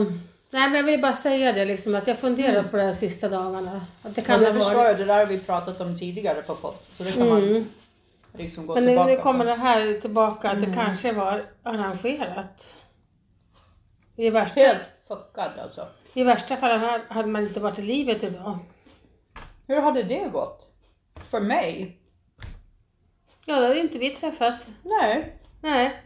nej 0.49 0.69
men 0.69 0.75
jag 0.75 0.83
vill 0.83 1.01
bara 1.01 1.13
säga 1.13 1.51
det 1.53 1.65
liksom 1.65 1.95
att 1.95 2.07
jag 2.07 2.19
funderar 2.19 2.63
på 2.63 2.77
det 2.77 2.83
här 2.83 2.93
sista 2.93 3.29
dagarna. 3.29 3.85
Att 4.03 4.15
det 4.15 4.21
kan 4.21 4.39
det 4.39 4.51
ha 4.51 4.53
förstår 4.59 4.83
jag, 4.83 4.97
det 4.97 5.05
där 5.05 5.19
har 5.19 5.25
vi 5.25 5.39
pratat 5.39 5.81
om 5.81 5.95
tidigare 5.99 6.41
på 6.41 6.55
podd. 6.55 6.73
Så 6.97 7.03
det 7.03 7.11
kan 7.11 7.29
man 7.29 7.43
Mm. 7.43 7.65
liksom 8.37 8.67
gå 8.67 8.73
Men 8.73 8.83
nu, 8.83 8.89
tillbaka 8.89 9.11
nu 9.11 9.17
kommer 9.17 9.39
på. 9.45 9.49
det 9.49 9.55
här 9.55 9.99
tillbaka 10.01 10.49
att 10.49 10.59
det 10.59 10.65
Mm. 10.67 10.77
kanske 10.77 11.11
var 11.11 11.43
arrangerat. 11.63 12.73
I 14.15 14.29
värsta, 14.29 14.59
Helt 14.59 14.81
fuckad 15.07 15.51
alltså. 15.63 15.87
I 16.17 16.23
värsta 16.23 16.57
fall 16.57 16.79
hade- 17.09 17.29
man 17.29 17.43
inte 17.43 17.59
varit 17.59 17.79
i 17.79 17.81
livet 17.81 18.23
idag. 18.23 18.59
Hur 19.67 19.81
hade 19.81 20.03
det 20.03 20.29
gått? 20.29 20.71
För 21.29 21.39
mig? 21.39 21.97
Ja, 23.45 23.55
då 23.55 23.61
hade 23.61 23.79
inte 23.79 23.99
vi 23.99 24.09
träffats. 24.09 24.67
Nej. 24.83 25.33
Nej. 25.61 26.01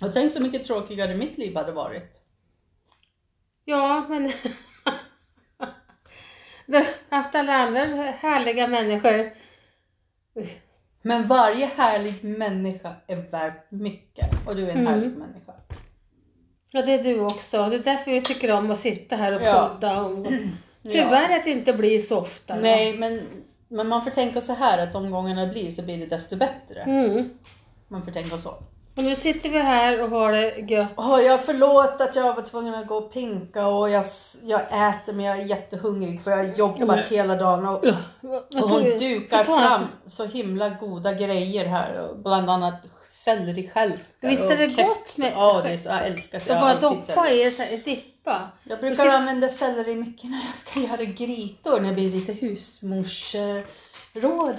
Jag 0.00 0.12
tänk 0.12 0.32
så 0.32 0.42
mycket 0.42 0.64
tråkigare 0.64 1.16
mitt 1.16 1.38
liv 1.38 1.56
hade 1.56 1.72
varit. 1.72 2.20
Ja, 3.64 4.06
men... 4.08 4.30
Du 6.66 6.84
haft 7.08 7.34
alla 7.34 7.52
andra 7.54 7.80
härliga 8.10 8.66
människor. 8.66 9.30
Men 11.02 11.26
varje 11.26 11.66
härlig 11.66 12.24
människa 12.24 12.94
är 13.06 13.16
värd 13.16 13.52
mycket. 13.68 14.28
Och 14.46 14.56
du 14.56 14.64
är 14.66 14.70
en 14.70 14.78
Mm. 14.78 14.86
härlig 14.86 15.10
människa. 15.16 15.47
Ja, 16.72 16.82
det 16.82 16.92
är 16.94 17.02
du 17.02 17.20
också. 17.20 17.66
Det 17.68 17.76
är 17.76 17.80
därför 17.80 18.10
vi 18.10 18.20
tycker 18.20 18.50
om 18.52 18.70
att 18.70 18.78
sitta 18.78 19.16
här 19.16 19.32
och 19.32 19.42
Ja. 19.42 19.68
podda. 19.72 20.02
Och... 20.02 20.26
Tyvärr 20.82 21.36
att 21.38 21.44
det 21.44 21.50
inte 21.50 21.72
blir 21.72 21.98
så 22.00 22.18
ofta. 22.18 22.54
Nej, 22.56 22.98
men, 22.98 23.20
men 23.68 23.88
man 23.88 24.04
får 24.04 24.10
tänka 24.10 24.40
så 24.40 24.52
här 24.52 24.78
att 24.78 24.92
de 24.92 25.10
gångerna 25.10 25.40
det 25.46 25.52
blir 25.52 25.70
så 25.70 25.82
blir 25.82 25.98
det 25.98 26.06
desto 26.06 26.36
bättre. 26.36 26.80
Mm. 26.80 27.30
Man 27.88 28.02
får 28.04 28.12
tänka 28.12 28.38
så. 28.38 28.50
Och 28.96 29.04
nu 29.04 29.16
sitter 29.16 29.48
vi 29.50 29.58
här 29.58 30.02
och 30.02 30.10
har 30.10 30.32
det 30.32 30.56
gött. 30.58 30.94
Oh, 30.98 31.20
jag 31.20 31.40
förlåt 31.44 32.00
att 32.00 32.16
jag 32.16 32.34
var 32.34 32.42
tvungen 32.42 32.74
att 32.74 32.86
gå 32.86 32.94
och 32.96 33.12
pinka 33.12 33.66
och 33.66 33.90
jag, 33.90 34.04
jag 34.44 34.60
äter 34.60 35.12
men 35.12 35.24
jag 35.24 35.38
är 35.38 35.44
jättehungrig 35.44 36.22
för 36.22 36.30
jag 36.30 36.38
har 36.38 36.44
jobbat 36.44 36.86
men- 36.86 37.04
hela 37.10 37.36
dagen 37.36 37.66
och, 37.66 37.84
och 38.62 38.70
hon 38.70 38.82
du? 38.82 38.98
dukar 38.98 39.44
fram 39.44 39.82
så 40.06 40.24
himla 40.24 40.68
goda 40.68 41.12
grejer 41.12 41.66
här 41.66 42.08
bland 42.16 42.50
annat 42.50 42.74
selleristjälkar 43.28 44.28
Visst 44.28 44.42
är 44.44 44.56
det 44.56 44.66
gott 44.82 45.18
med- 45.18 45.32
Ja, 45.34 45.60
det 45.64 45.70
är 45.70 45.76
så, 45.76 45.88
jag 45.88 46.06
älskar 46.06 46.40
så 46.40 46.54
Och 46.54 46.60
bara 46.60 46.80
doppa 46.80 47.30
i, 47.30 47.50
så 47.50 47.62
här, 47.62 47.76
dippa. 47.84 48.50
Jag 48.64 48.80
brukar 48.80 48.96
sen- 49.04 49.10
använda 49.10 49.48
selleri 49.48 49.94
mycket 49.94 50.30
när 50.30 50.46
jag 50.46 50.56
ska 50.56 50.80
göra 50.88 51.04
grytor, 51.04 51.80
när 51.80 51.88
det 51.88 51.94
blir 51.94 52.12
lite 52.12 52.32
husmorsråd 52.32 53.64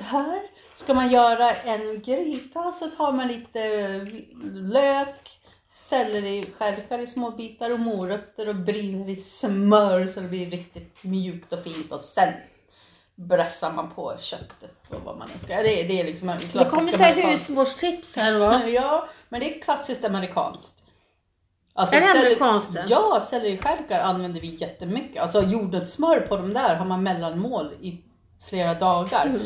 här. 0.03 0.41
Ska 0.75 0.93
man 0.93 1.11
göra 1.11 1.51
en 1.53 2.01
gryta 2.01 2.71
så 2.71 2.87
tar 2.87 3.11
man 3.11 3.27
lite 3.27 3.89
lök, 4.53 5.29
selleristjälkar 5.69 6.99
i 6.99 7.07
små 7.07 7.31
bitar 7.31 7.71
och 7.71 7.79
morötter 7.79 8.49
och 8.49 8.55
bryner 8.55 9.09
i 9.09 9.15
smör 9.15 10.05
så 10.05 10.19
det 10.19 10.27
blir 10.27 10.49
riktigt 10.51 11.03
mjukt 11.03 11.53
och 11.53 11.63
fint 11.63 11.91
och 11.91 12.01
sen 12.01 12.33
brössar 13.19 13.71
man 13.71 13.89
på 13.89 14.15
köttet 14.19 14.75
och 14.89 15.01
vad 15.05 15.17
man 15.17 15.31
än 15.31 15.39
ska. 15.39 15.55
Det 15.55 15.81
är, 15.81 15.87
det 15.87 16.01
är 16.01 16.03
liksom 16.03 16.29
en 16.29 16.37
Det 16.39 16.45
klassisk 16.45 16.75
kommer 16.75 16.91
så 16.91 17.03
här 17.03 17.31
husmorstips 17.31 18.15
här 18.15 18.39
va? 18.39 18.61
Ja, 18.67 19.09
men 19.29 19.39
det 19.39 19.55
är 19.55 19.61
klassiskt 19.61 20.05
amerikanskt. 20.05 20.83
Alltså, 21.73 21.95
Är 21.95 22.01
det 22.01 22.19
amerikanskt 22.19 22.73
det? 22.73 22.85
Ja, 22.89 23.25
selleristjälkar 23.29 23.99
använder 23.99 24.41
vi 24.41 24.55
jättemycket. 24.55 25.21
Alltså 25.21 25.43
jordnötssmör 25.43 26.19
på 26.19 26.37
de 26.37 26.53
där 26.53 26.75
har 26.75 26.85
man 26.85 27.03
mellanmål 27.03 27.73
i 27.81 28.03
flera 28.49 28.73
dagar. 28.73 29.25
Mm. 29.25 29.41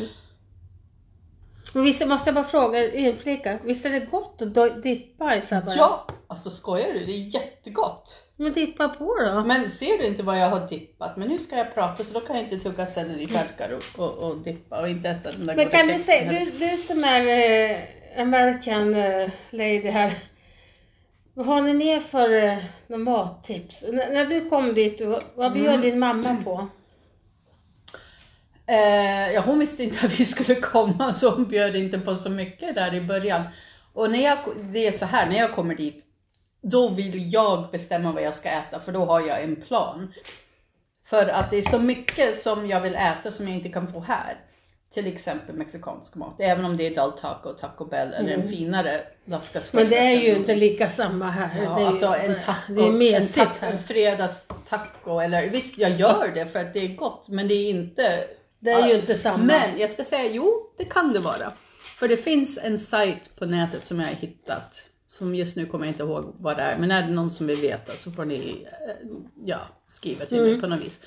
Men 1.74 1.84
visst 1.84 2.06
måste 2.06 2.28
jag 2.28 2.34
bara 2.34 2.44
fråga, 2.44 2.92
inflika, 2.92 3.58
visst 3.64 3.86
är 3.86 3.90
det 3.90 4.00
gott 4.00 4.42
att 4.42 4.82
dippa 4.82 5.36
i 5.36 5.42
så 5.42 5.54
här 5.54 5.62
bara? 5.62 5.74
Ja, 5.74 6.06
alltså 6.28 6.50
skojar 6.50 6.92
du? 6.92 7.06
Det 7.06 7.12
är 7.12 7.34
jättegott. 7.34 8.20
Men 8.36 8.52
dippa 8.52 8.88
på 8.88 9.14
då. 9.20 9.44
Men 9.46 9.70
ser 9.70 9.98
du 9.98 10.06
inte 10.06 10.22
vad 10.22 10.38
jag 10.40 10.50
har 10.50 10.68
dippat? 10.68 11.16
Men 11.16 11.28
nu 11.28 11.38
ska 11.38 11.56
jag 11.56 11.74
prata 11.74 12.04
så 12.04 12.12
då 12.12 12.20
kan 12.20 12.36
jag 12.36 12.44
inte 12.44 12.56
tugga 12.58 12.86
selleristjälkar 12.86 13.72
och, 13.72 14.04
och, 14.04 14.30
och 14.30 14.36
dippa 14.38 14.80
och 14.80 14.88
inte 14.88 15.08
äta 15.08 15.32
den 15.32 15.46
där 15.46 15.56
Men 15.56 15.68
kan 15.68 15.86
du 15.86 15.98
säga, 15.98 16.30
du, 16.30 16.50
du 16.50 16.76
som 16.76 17.04
är 17.04 17.26
eh, 17.70 17.78
American 18.22 18.94
eh, 18.94 19.30
lady 19.50 19.88
här. 19.90 20.12
Vad 21.34 21.46
har 21.46 21.62
ni 21.62 21.72
mer 21.74 22.00
för 22.00 22.32
eh, 22.32 22.98
mattips? 22.98 23.82
N- 23.82 23.96
när 23.96 24.24
du 24.26 24.48
kom 24.50 24.74
dit, 24.74 25.00
vad, 25.00 25.22
vad 25.34 25.52
bjöd 25.52 25.68
Mm. 25.68 25.80
din 25.80 25.98
mamma 25.98 26.36
på? 26.44 26.68
Eh, 28.66 29.32
ja, 29.32 29.40
hon 29.40 29.58
visste 29.58 29.84
inte 29.84 30.06
att 30.06 30.20
vi 30.20 30.24
skulle 30.24 30.54
komma 30.54 31.14
så 31.14 31.30
hon 31.30 31.48
bjöd 31.48 31.76
inte 31.76 31.98
på 31.98 32.16
så 32.16 32.30
mycket 32.30 32.74
där 32.74 32.94
i 32.94 33.00
början. 33.00 33.42
Och 33.92 34.10
när 34.10 34.22
jag, 34.24 34.38
det 34.72 34.86
är 34.86 34.92
så 34.92 35.06
här, 35.06 35.28
när 35.28 35.36
jag 35.36 35.52
kommer 35.54 35.74
dit, 35.74 36.04
då 36.64 36.88
vill 36.88 37.32
jag 37.32 37.70
bestämma 37.72 38.12
vad 38.12 38.22
jag 38.22 38.34
ska 38.34 38.48
äta 38.48 38.80
för 38.80 38.92
då 38.92 39.04
har 39.04 39.20
jag 39.20 39.42
en 39.42 39.56
plan. 39.56 40.12
För 41.06 41.26
att 41.26 41.50
det 41.50 41.56
är 41.56 41.62
så 41.62 41.78
mycket 41.78 42.38
som 42.38 42.66
jag 42.66 42.80
vill 42.80 42.94
äta 42.94 43.30
som 43.30 43.48
jag 43.48 43.56
inte 43.56 43.68
kan 43.68 43.92
få 43.92 44.00
här. 44.00 44.40
Till 44.90 45.06
exempel 45.06 45.54
mexikansk 45.54 46.14
mat, 46.14 46.34
även 46.38 46.64
om 46.64 46.76
det 46.76 46.86
är 46.86 46.90
Del 46.90 47.12
Taco, 47.12 47.52
Taco 47.52 47.84
Bell 47.84 48.12
eller 48.12 48.32
en 48.32 48.48
finare 48.48 49.00
Las 49.24 49.72
Men 49.72 49.88
det 49.88 49.98
är 49.98 50.22
ju 50.22 50.36
inte 50.36 50.54
lika 50.54 50.90
samma 50.90 51.30
här. 51.30 51.64
Ja, 51.64 51.74
det 51.74 51.82
är, 51.82 51.86
alltså 51.86 52.06
en 52.06 52.40
taco, 52.40 52.74
Det 52.74 53.14
är 53.14 53.20
en, 53.20 53.28
taco, 53.28 53.66
en 53.66 53.78
fredagstaco 53.78 55.18
eller 55.18 55.50
visst 55.50 55.78
jag 55.78 56.00
gör 56.00 56.32
det 56.34 56.46
för 56.46 56.58
att 56.58 56.72
det 56.74 56.80
är 56.80 56.94
gott 56.94 57.28
men 57.28 57.48
det 57.48 57.54
är 57.54 57.70
inte 57.70 58.24
Det 58.58 58.70
är 58.70 58.88
ju 58.88 58.94
inte 58.94 59.14
samma. 59.14 59.44
Men 59.44 59.78
jag 59.78 59.90
ska 59.90 60.04
säga 60.04 60.30
jo, 60.32 60.72
det 60.78 60.84
kan 60.84 61.12
det 61.12 61.20
vara. 61.20 61.52
För 61.98 62.08
det 62.08 62.16
finns 62.16 62.58
en 62.62 62.78
sajt 62.78 63.36
på 63.38 63.46
nätet 63.46 63.84
som 63.84 64.00
jag 64.00 64.06
har 64.06 64.14
hittat. 64.14 64.90
Som 65.18 65.34
just 65.34 65.56
nu 65.56 65.66
kommer 65.66 65.86
jag 65.86 65.92
inte 65.92 66.02
ihåg 66.02 66.34
vad 66.38 66.56
det 66.56 66.62
är. 66.62 66.78
Men 66.78 66.90
är 66.90 67.02
det 67.02 67.12
någon 67.12 67.30
som 67.30 67.46
vill 67.46 67.60
veta 67.60 67.92
så 67.96 68.10
får 68.12 68.24
ni 68.24 68.66
eh, 68.88 69.06
ja, 69.44 69.60
skriva 69.88 70.24
till 70.24 70.40
mig 70.40 70.48
Mm. 70.48 70.60
på 70.60 70.66
något 70.66 70.80
vis. 70.80 71.00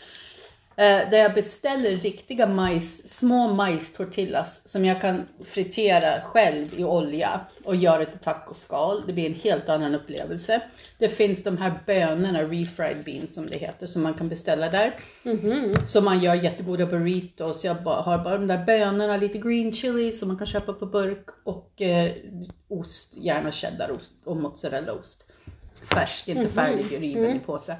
Eh, 0.79 1.09
där 1.09 1.17
jag 1.17 1.33
beställer 1.33 1.89
riktiga 1.97 2.47
majs, 2.47 3.09
små 3.17 3.53
majstortillas 3.53 4.67
som 4.67 4.85
jag 4.85 5.01
kan 5.01 5.27
fritera 5.45 6.21
själv 6.21 6.79
i 6.79 6.83
olja 6.83 7.39
och 7.63 7.75
göra 7.75 8.05
till 8.05 8.19
tacoskal. 8.19 9.03
Det 9.07 9.13
blir 9.13 9.25
en 9.25 9.33
helt 9.33 9.69
annan 9.69 9.95
upplevelse. 9.95 10.61
Det 10.97 11.09
finns 11.09 11.43
de 11.43 11.57
här 11.57 11.73
bönorna, 11.85 12.43
refried 12.43 13.03
beans 13.03 13.33
som 13.33 13.47
det 13.49 13.57
heter, 13.57 13.87
som 13.87 14.03
man 14.03 14.13
kan 14.13 14.29
beställa 14.29 14.69
där. 14.69 14.95
Mhm. 15.23 15.75
Så 15.87 16.01
man 16.01 16.19
gör 16.19 16.35
jättegoda 16.35 16.85
burritos. 16.85 17.65
Jag 17.65 17.73
har 17.75 18.17
bara 18.17 18.37
de 18.37 18.47
där 18.47 18.65
bönorna, 18.65 19.17
lite 19.17 19.37
green 19.37 19.71
chili 19.73 20.11
som 20.11 20.27
man 20.27 20.37
kan 20.37 20.47
köpa 20.47 20.73
på 20.73 20.85
burk 20.85 21.25
och 21.43 21.81
eh, 21.81 22.11
ost, 22.67 23.13
gärna 23.17 23.51
cheddarost 23.51 24.13
och 24.25 24.37
mozzarellaost. 24.37 25.23
Färsk, 25.93 26.27
inte 26.27 26.41
Mhm. 26.41 26.51
färdig, 26.51 26.85
riven 27.01 27.25
i 27.25 27.27
Mm. 27.31 27.39
påse. 27.39 27.75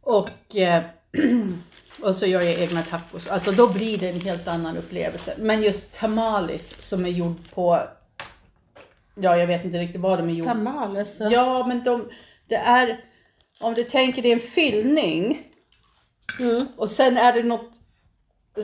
Och, 0.00 0.56
eh, 0.56 0.82
och 2.02 2.14
så 2.14 2.26
gör 2.26 2.42
jag 2.42 2.58
egna 2.58 2.82
tacos. 2.82 3.26
Alltså 3.26 3.52
då 3.52 3.72
blir 3.72 3.98
det 3.98 4.08
en 4.08 4.20
helt 4.20 4.48
annan 4.48 4.76
upplevelse. 4.76 5.34
Men 5.38 5.62
just 5.62 5.94
tamales 5.94 6.88
som 6.88 7.04
är 7.04 7.08
gjord 7.10 7.50
på, 7.54 7.80
ja 9.14 9.36
jag 9.36 9.46
vet 9.46 9.64
inte 9.64 9.78
riktigt 9.78 10.00
vad 10.00 10.18
de 10.18 10.28
är 10.28 10.32
gjord 10.32 10.46
Tamales. 10.46 11.16
så. 11.16 11.28
Ja 11.32 11.66
men 11.66 11.84
de, 11.84 12.08
det 12.48 12.56
är, 12.56 13.04
om 13.60 13.74
du 13.74 13.84
tänker 13.84 14.22
det 14.22 14.28
är 14.28 14.34
en 14.34 14.40
fyllning 14.40 15.48
Mm. 16.40 16.66
och 16.76 16.90
sen 16.90 17.16
är 17.16 17.32
det 17.32 17.42
något 17.42 17.70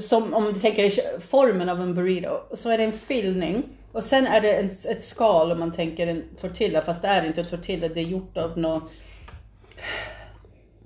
som, 0.01 0.35
om 0.35 0.45
du 0.45 0.61
tänker 0.61 0.85
i 0.85 1.21
formen 1.21 1.69
av 1.69 1.81
en 1.81 1.95
burrito, 1.95 2.57
så 2.57 2.71
är 2.71 2.79
det 2.79 2.85
en 2.85 2.93
fyllning. 2.93 3.63
Och 3.93 4.05
sen 4.05 4.27
är 4.27 4.41
det 4.41 4.55
en, 4.55 4.67
ett 4.67 5.05
skal 5.05 5.53
om 5.53 5.59
man 5.59 5.73
tänker 5.73 6.07
en 6.07 6.25
tortilla, 6.41 6.83
fast 6.83 7.03
det 7.03 7.09
är 7.09 7.27
inte 7.27 7.45
tortilla, 7.45 7.89
det 7.89 8.01
är 8.01 8.05
gjort 8.05 8.37
av 8.37 8.59
något... 8.59 8.93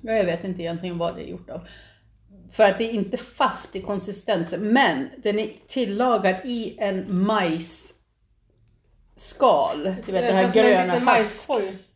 Ja, 0.03 0.13
jag 0.13 0.25
vet 0.25 0.45
inte 0.45 0.63
egentligen 0.63 0.99
vad 0.99 1.17
det 1.17 1.23
är 1.23 1.31
gjort 1.31 1.51
av. 1.51 1.69
För 2.53 2.65
att 2.65 2.79
det 2.79 2.85
är 2.85 2.93
inte 2.93 3.17
fast 3.17 3.77
i 3.77 3.81
konsistensen, 3.83 4.69
men 4.73 5.09
den 5.23 5.39
är 5.39 5.53
tillagad 5.67 6.37
i 6.45 6.77
en 6.79 7.25
majsskal. 7.25 7.93
Du 10.07 10.13
vet 10.13 10.23
det 10.27 10.33
här 10.33 10.45
är 10.45 10.51
som 10.51 10.61
en 10.61 10.67
gröna 10.67 10.99
hask. 10.99 11.51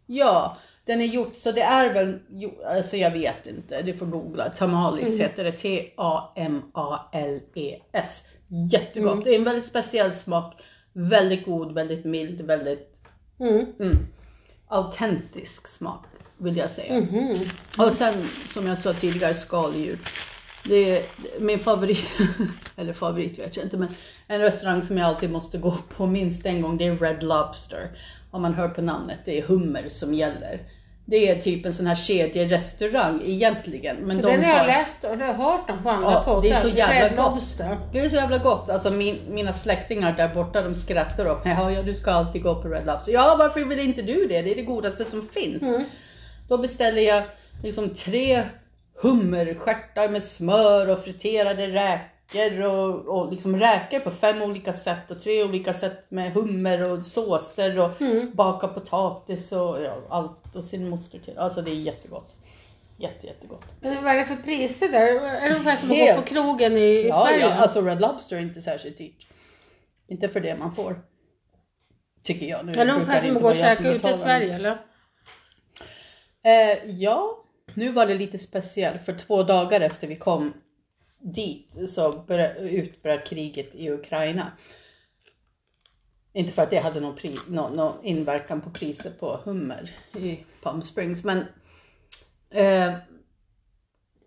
Ja, 0.06 0.56
den 0.84 1.00
är 1.00 1.04
gjort 1.04 1.36
så 1.36 1.52
det 1.52 1.62
är 1.62 1.94
väl, 1.94 2.18
alltså 2.66 2.96
jag 2.96 3.10
vet 3.10 3.46
inte, 3.46 3.82
du 3.82 3.94
får 3.96 4.06
googla. 4.06 4.48
Tamales 4.50 5.08
Mm. 5.08 5.20
heter 5.20 5.44
det, 5.44 5.52
T-A-M-A-L-E-S. 6.86 8.24
Jättegott, 8.72 9.12
Mm. 9.12 9.24
det 9.24 9.30
är 9.30 9.38
en 9.38 9.44
väldigt 9.44 9.66
speciell 9.66 10.14
smak. 10.14 10.62
Väldigt 10.92 11.44
god, 11.44 11.72
väldigt 11.74 12.04
mild, 12.04 12.40
väldigt 12.40 12.92
Mm. 13.40 13.66
mm, 13.80 13.96
autentisk 14.68 15.66
smak 15.66 16.04
vill 16.38 16.56
jag 16.56 16.70
säga. 16.70 16.94
Mhm. 16.94 17.38
Och 17.78 17.92
sen 17.92 18.14
som 18.52 18.66
jag 18.66 18.78
sa 18.78 18.92
tidigare, 18.92 19.34
skaldjur. 19.34 19.98
Det 20.64 20.96
är 20.96 21.02
min 21.40 21.58
favorit, 21.58 22.10
eller 22.76 22.92
favorit 22.92 23.38
vet 23.38 23.56
jag 23.56 23.66
inte, 23.66 23.76
men 23.76 23.88
en 24.26 24.40
restaurang 24.40 24.82
som 24.82 24.98
jag 24.98 25.06
alltid 25.06 25.30
måste 25.30 25.58
gå 25.58 25.74
på 25.96 26.06
minst 26.06 26.46
en 26.46 26.62
gång, 26.62 26.76
det 26.76 26.84
är 26.86 26.96
Red 26.96 27.22
Lobster. 27.22 27.90
Om 28.30 28.42
man 28.42 28.54
hör 28.54 28.68
på 28.68 28.82
namnet, 28.82 29.18
det 29.24 29.38
är 29.38 29.42
hummer 29.42 29.88
som 29.88 30.14
gäller. 30.14 30.60
Det 31.08 31.28
är 31.30 31.40
typ 31.40 31.66
en 31.66 31.74
sån 31.74 31.86
här 31.86 31.94
kedjerestaurang 31.94 33.22
egentligen. 33.24 33.96
Men 33.96 34.16
de 34.16 34.22
Den 34.22 34.44
har 34.44 34.50
jag 34.52 34.66
läst 34.66 34.96
och 35.04 35.10
har 35.10 35.34
hört 35.34 35.70
om 35.70 35.82
på 35.82 35.90
andra 35.90 36.10
Ja, 36.10 36.22
poddar. 36.24 36.42
det 36.42 36.50
är 36.50 36.60
så 36.60 36.68
jävla 36.68 37.22
gott. 37.22 37.34
Lobster. 37.34 37.78
det 37.92 37.98
är 38.00 38.08
så 38.08 38.16
jävla 38.16 38.38
gott. 38.38 38.70
Alltså 38.70 38.90
min, 38.90 39.18
mina 39.28 39.52
släktingar 39.52 40.12
där 40.12 40.34
borta 40.34 40.62
de 40.62 40.74
skrattar 40.74 41.30
åt 41.30 41.44
mig. 41.44 41.56
Ja, 41.58 41.70
ja, 41.72 41.82
du 41.82 41.94
ska 41.94 42.10
alltid 42.10 42.42
gå 42.42 42.62
på 42.62 42.68
Red 42.68 42.86
Lobster. 42.86 43.12
Ja, 43.12 43.36
varför 43.38 43.60
vill 43.64 43.80
inte 43.80 44.02
du 44.02 44.26
det? 44.26 44.42
Det 44.42 44.50
är 44.52 44.56
det 44.56 44.62
godaste 44.62 45.04
som 45.04 45.28
finns. 45.28 45.62
Mm. 45.62 45.84
Då 46.48 46.58
beställer 46.58 47.02
jag 47.02 47.22
liksom 47.62 47.94
tre 47.94 48.42
hummerstjärtar 49.02 50.08
med 50.08 50.22
smör 50.22 50.88
och 50.90 51.04
friterade 51.04 51.66
räkor 51.66 52.60
och, 52.62 52.94
och 53.18 53.32
liksom 53.32 53.56
räkor 53.60 53.98
på 54.00 54.10
fem 54.10 54.42
olika 54.42 54.72
sätt 54.72 55.10
och 55.10 55.20
tre 55.20 55.44
olika 55.44 55.74
sätt 55.74 56.04
med 56.08 56.32
hummer 56.32 56.90
och 56.92 57.04
såser 57.06 57.78
och 57.78 58.00
Mm. 58.00 58.30
baka 58.34 58.68
potatis 58.68 59.52
och 59.52 59.82
ja, 59.82 59.96
allt 60.08 60.56
och 60.56 60.64
sin 60.64 60.88
moster 60.88 61.18
till. 61.18 61.38
Alltså 61.38 61.62
det 61.62 61.70
är 61.70 61.74
jättegott. 61.74 62.36
Jätte, 62.98 63.26
jättegott. 63.26 63.64
Men 63.80 64.04
Vad 64.04 64.14
är 64.14 64.18
det 64.18 64.24
för 64.24 64.36
priser 64.36 64.88
där? 64.88 65.02
Är 65.06 65.48
det 65.48 65.54
ungefär 65.56 65.76
som 65.76 65.90
att 65.90 65.98
gå 65.98 66.14
på 66.16 66.22
krogen 66.22 66.76
i, 66.76 66.80
i 66.80 67.08
Ja, 67.08 67.26
Sverige? 67.26 67.40
ja, 67.40 67.54
alltså 67.54 67.80
Red 67.80 68.00
Lobster 68.00 68.36
är 68.36 68.40
inte 68.40 68.60
särskilt 68.60 68.98
dyrt. 68.98 69.26
Inte 70.08 70.28
för 70.28 70.40
det 70.40 70.56
man 70.56 70.74
får. 70.74 71.00
Tycker 72.22 72.46
jag. 72.46 72.66
Nu 72.66 72.72
är 72.72 72.84
det 72.84 72.92
ungefär 72.92 73.20
som 73.20 73.36
att 73.36 73.42
gå 73.42 73.48
och 73.48 73.54
käka 73.56 73.90
ute 73.92 74.08
i. 74.10 74.14
Sverige 74.14 74.54
eller? 74.54 74.78
Eh, 76.46 76.90
ja, 76.90 77.44
nu 77.74 77.92
var 77.92 78.06
det 78.06 78.14
lite 78.14 78.38
speciellt 78.38 79.02
för 79.02 79.12
två 79.18 79.42
dagar 79.42 79.80
efter 79.80 80.06
vi 80.06 80.16
kom 80.16 80.52
dit 81.18 81.70
så 81.88 82.24
utbröt 82.58 83.26
kriget 83.26 83.74
i 83.74 83.90
Ukraina. 83.90 84.52
Inte 86.32 86.52
för 86.52 86.62
att 86.62 86.70
det 86.70 86.78
hade 86.78 87.00
någon, 87.00 87.16
pri, 87.16 87.36
någon, 87.48 87.76
någon 87.76 88.04
inverkan 88.04 88.60
på 88.60 88.70
priset 88.70 89.20
på 89.20 89.40
hummer 89.44 89.90
i 90.16 90.38
Palm 90.62 90.82
Springs 90.82 91.24
men 91.24 91.44
eh, 92.50 92.94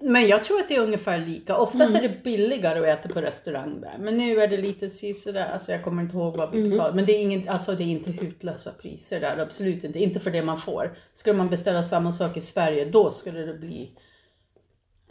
men 0.01 0.27
jag 0.27 0.43
tror 0.43 0.59
att 0.59 0.67
det 0.67 0.75
är 0.75 0.79
ungefär 0.81 1.17
lika. 1.17 1.57
Oftast 1.57 1.89
Mm. 1.95 2.05
är 2.05 2.09
det 2.09 2.23
billigare 2.23 2.79
att 2.91 2.99
äta 3.05 3.13
på 3.13 3.21
restaurang 3.21 3.81
där. 3.81 3.95
Men 3.99 4.17
nu 4.17 4.39
är 4.39 4.47
det 4.47 4.57
lite 4.57 4.89
si 4.89 5.13
sådär, 5.13 5.49
alltså 5.53 5.71
jag 5.71 5.83
kommer 5.83 6.01
inte 6.03 6.17
ihåg 6.17 6.37
vad 6.37 6.51
vi 6.51 6.57
Mm. 6.57 6.69
betalar. 6.71 6.93
Men 6.93 7.05
det 7.05 7.11
är, 7.15 7.21
inget, 7.21 7.47
alltså 7.47 7.71
det 7.75 7.83
är 7.83 7.87
inte 7.87 8.11
hutlösa 8.11 8.71
priser 8.81 9.19
där, 9.19 9.37
absolut 9.37 9.83
inte. 9.83 9.99
Inte 9.99 10.19
för 10.19 10.31
det 10.31 10.41
man 10.41 10.61
får. 10.61 10.97
Skulle 11.13 11.35
man 11.37 11.49
beställa 11.49 11.83
samma 11.83 12.13
sak 12.13 12.37
i 12.37 12.41
Sverige, 12.41 12.85
då 12.85 13.09
skulle 13.11 13.39
det 13.39 13.53
bli 13.53 13.91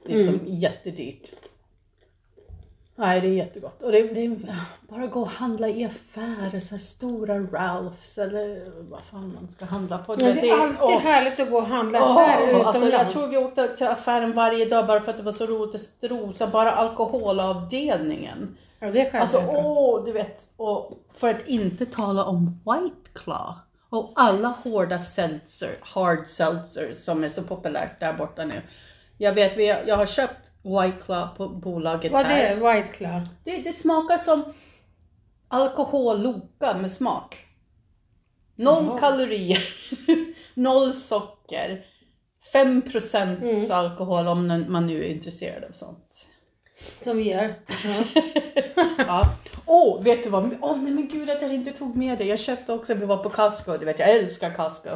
liksom 0.07 0.35
Mm. 0.35 0.47
jättedyrt. 0.47 1.23
Nej, 3.01 3.21
det 3.21 3.27
är 3.27 3.33
jättegott. 3.33 3.83
Och 3.83 3.93
det, 3.93 4.03
det 4.03 4.25
är 4.25 4.37
bara 4.81 5.07
gå 5.07 5.21
och 5.21 5.29
handla 5.29 5.69
i 5.69 5.85
affärer, 5.85 6.61
så 6.61 6.71
här 6.71 6.79
stora 6.79 7.39
Ralphs 7.39 8.19
eller 8.19 8.73
vad 8.91 9.03
fan 9.03 9.35
man 9.35 9.51
ska 9.51 9.65
handla 9.65 9.99
på. 9.99 10.17
Men 10.17 10.37
det 10.37 10.51
är 10.51 10.59
alltid 10.59 10.79
åh, 10.81 10.99
härligt 11.01 11.41
att 11.41 11.51
gå 11.51 11.59
och 11.59 11.67
handla 11.67 11.99
i 11.99 12.03
åh, 12.03 12.17
affärer 12.17 12.49
utomlands. 12.49 12.77
alltså, 12.77 12.91
Jag 12.91 13.11
tror 13.11 13.29
vi 13.29 13.37
åkte 13.37 13.77
till 13.77 13.87
affären 13.87 14.33
varje 14.33 14.65
dag 14.65 14.87
bara 14.87 15.01
för 15.01 15.11
att 15.11 15.17
det 15.17 15.23
var 15.23 15.33
så 15.33 15.47
roligt 15.47 15.75
att 15.75 15.81
strosa, 15.81 16.47
bara 16.47 16.73
alkoholavdelningen. 16.73 18.57
Ja, 18.79 18.91
det 18.91 19.05
kan 19.05 19.21
Alltså 19.21 19.45
åh, 19.49 20.05
du 20.05 20.13
vet. 20.13 20.49
Och 20.57 20.93
för 21.15 21.29
att 21.29 21.49
inte 21.49 21.87
tala 21.87 22.25
om 22.25 22.61
White 22.65 23.11
Claw. 23.13 23.55
Och 23.91 24.13
alla 24.17 24.49
hårda 24.49 24.99
seltzer, 24.99 25.79
hard 25.81 26.27
seltzer 26.27 26.93
som 26.93 27.25
är 27.25 27.29
så 27.29 27.43
populärt 27.43 28.01
där 28.01 28.13
borta 28.13 28.45
nu. 28.45 28.63
Jag 29.19 29.33
vet, 29.33 29.57
jag 29.87 29.97
har 29.97 30.07
köpt 30.07 30.51
White 30.69 30.97
Claw 31.05 31.29
på 31.37 31.49
bolaget 31.49 32.13
Vad 32.13 32.27
här. 32.27 32.45
är? 32.57 32.57
White 32.75 32.89
Claw? 32.93 33.29
Det, 33.45 33.57
det 33.63 33.73
smakar 33.73 34.19
som 34.19 34.45
alkoholloka 35.49 36.75
med 36.79 36.93
smak. 36.93 37.37
Noll 38.57 38.85
Jaha. 38.87 38.99
kalorier, 38.99 39.63
noll 40.55 40.93
socker, 40.93 41.85
5% 42.55 43.43
Mm. 43.43 43.71
alkohol 43.71 44.27
om 44.29 44.65
man 44.69 44.87
nu 44.87 45.05
är 45.05 45.09
intresserad 45.09 45.65
av 45.65 45.73
sånt. 45.73 46.29
Som 47.05 47.17
vi 47.17 47.31
gör. 47.31 47.55
Ja. 47.85 48.23
ja. 48.99 49.29
Åh, 49.67 50.03
vet 50.03 50.25
du 50.25 50.31
vad? 50.31 50.57
Åh 50.61 50.77
nej 50.83 50.93
men 50.93 51.09
gud 51.09 51.31
att 51.31 51.43
jag 51.43 51.55
inte 51.55 51.71
tog 51.73 51.97
med 51.97 52.19
det. 52.19 52.25
Jag 52.25 52.39
köpte 52.39 52.73
också, 52.73 52.95
vi 52.95 53.07
var 53.07 53.17
på 53.17 53.31
Costco, 53.31 53.77
du 53.77 53.85
vet 53.87 53.99
jag 53.99 54.11
älskar 54.11 54.55
Costco. 54.55 54.89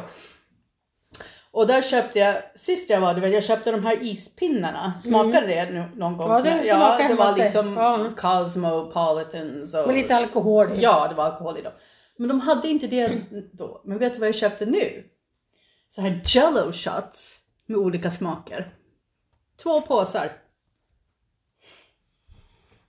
Och 1.53 1.67
där 1.67 1.81
köpte 1.81 2.19
jag, 2.19 2.35
sist 2.55 2.89
jag 2.89 3.01
var, 3.01 3.13
du 3.13 3.21
vet 3.21 3.33
jag 3.33 3.43
köpte 3.43 3.71
de 3.71 3.85
här 3.85 4.03
ispinnarna. 4.03 4.93
Smakade 5.03 5.47
det 5.47 5.69
nu, 5.71 5.83
någon 5.95 6.17
gång? 6.17 6.31
Mm. 6.31 6.45
Ja, 6.45 6.53
det 6.61 6.65
jag- 6.67 6.79
ja 7.01 7.07
det 7.07 7.13
var 7.15 7.37
liksom 7.37 7.73
Ja. 7.77 8.09
Cosmopolitans 8.17 9.73
och... 9.75 9.87
Med 9.87 9.95
lite 9.95 10.15
alkohol 10.15 10.71
i. 10.71 10.81
Ja, 10.81 11.07
det 11.07 11.15
var 11.15 11.25
alkohol 11.25 11.57
i 11.57 11.61
dem. 11.61 11.73
Men 12.17 12.27
de 12.27 12.39
hade 12.39 12.67
inte 12.67 12.87
det 12.87 13.21
då. 13.53 13.81
Men 13.85 13.97
vet 13.97 14.13
du 14.13 14.19
vad 14.19 14.27
jag 14.27 14.35
köpte 14.35 14.65
nu? 14.65 15.03
Så 15.89 16.01
här 16.01 16.21
jello 16.25 16.71
shots 16.71 17.39
med 17.65 17.77
olika 17.77 18.11
smaker. 18.11 18.73
Två 19.63 19.81
påsar. 19.81 20.31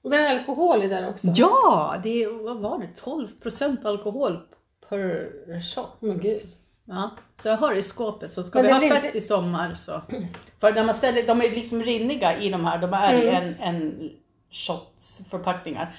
Och 0.02 0.10
det 0.10 0.16
är 0.16 0.38
alkohol 0.38 0.82
i 0.82 0.88
där 0.88 1.08
också. 1.08 1.26
Ja, 1.34 1.94
det 2.02 2.22
är, 2.22 2.28
vad 2.44 2.58
var 2.58 2.78
det, 2.78 3.00
12% 3.00 3.86
alkohol 3.86 4.40
per 4.88 5.30
shot. 5.74 5.88
Men 6.00 6.18
gud. 6.20 6.46
Ja, 6.86 7.10
så 7.42 7.48
jag 7.48 7.56
har 7.56 7.74
det 7.74 7.80
i 7.80 7.82
skåpet 7.82 8.32
så 8.32 8.42
ska 8.42 8.62
vi 8.62 8.72
ha 8.72 8.80
fest 8.80 9.06
inte- 9.06 9.18
i 9.18 9.20
sommar 9.20 9.74
så. 9.74 10.00
För 10.60 10.72
när 10.72 10.84
man 10.84 10.94
ställer, 10.94 11.26
de 11.26 11.40
är 11.40 11.50
liksom 11.50 11.82
rinniga 11.82 12.38
i 12.38 12.48
de 12.50 12.64
här, 12.64 12.78
de 12.78 12.92
är 12.92 13.14
i 13.22 13.28
Mm. 13.28 13.42
en, 13.44 13.54
en 13.60 14.10
shotförpackningar. 14.50 15.94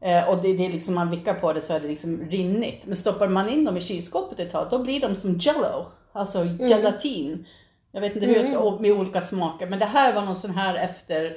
Eh, 0.00 0.28
och 0.28 0.42
det, 0.42 0.52
det 0.56 0.66
är 0.66 0.70
liksom, 0.72 0.94
man 0.94 1.10
vickar 1.10 1.34
på 1.34 1.52
det 1.52 1.60
så 1.60 1.72
är 1.74 1.80
det 1.80 1.88
liksom 1.88 2.20
rinnigt. 2.30 2.86
Men 2.86 2.96
stoppar 2.96 3.28
man 3.28 3.48
in 3.48 3.64
dem 3.64 3.76
i 3.76 3.80
kylskåpet 3.80 4.40
ett 4.40 4.52
tag, 4.52 4.66
då 4.70 4.78
blir 4.78 5.00
de 5.00 5.16
som 5.16 5.38
jello. 5.38 5.86
Alltså 6.12 6.44
gelatin. 6.44 7.46
Jag 7.92 8.00
vet 8.00 8.14
inte 8.14 8.26
hur 8.26 8.36
jag 8.36 8.46
ska, 8.46 8.68
Mm. 8.68 8.82
med 8.82 8.92
olika 8.92 9.20
smaker. 9.20 9.66
Men 9.66 9.78
det 9.78 9.84
här 9.84 10.14
var 10.14 10.22
någon 10.22 10.36
sån 10.36 10.50
här 10.50 10.74
efter 10.74 11.36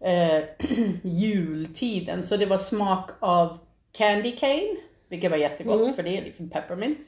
eh, 0.00 0.44
jultiden. 1.02 2.22
Så 2.22 2.36
det 2.36 2.46
var 2.46 2.58
smak 2.58 3.10
av 3.20 3.58
candy 3.92 4.36
cane, 4.36 4.76
vilket 5.08 5.30
var 5.30 5.38
jättegott 5.38 5.80
Mm. 5.80 5.94
för 5.94 6.02
det 6.02 6.18
är 6.18 6.22
liksom 6.24 6.50
peppermint. 6.50 6.98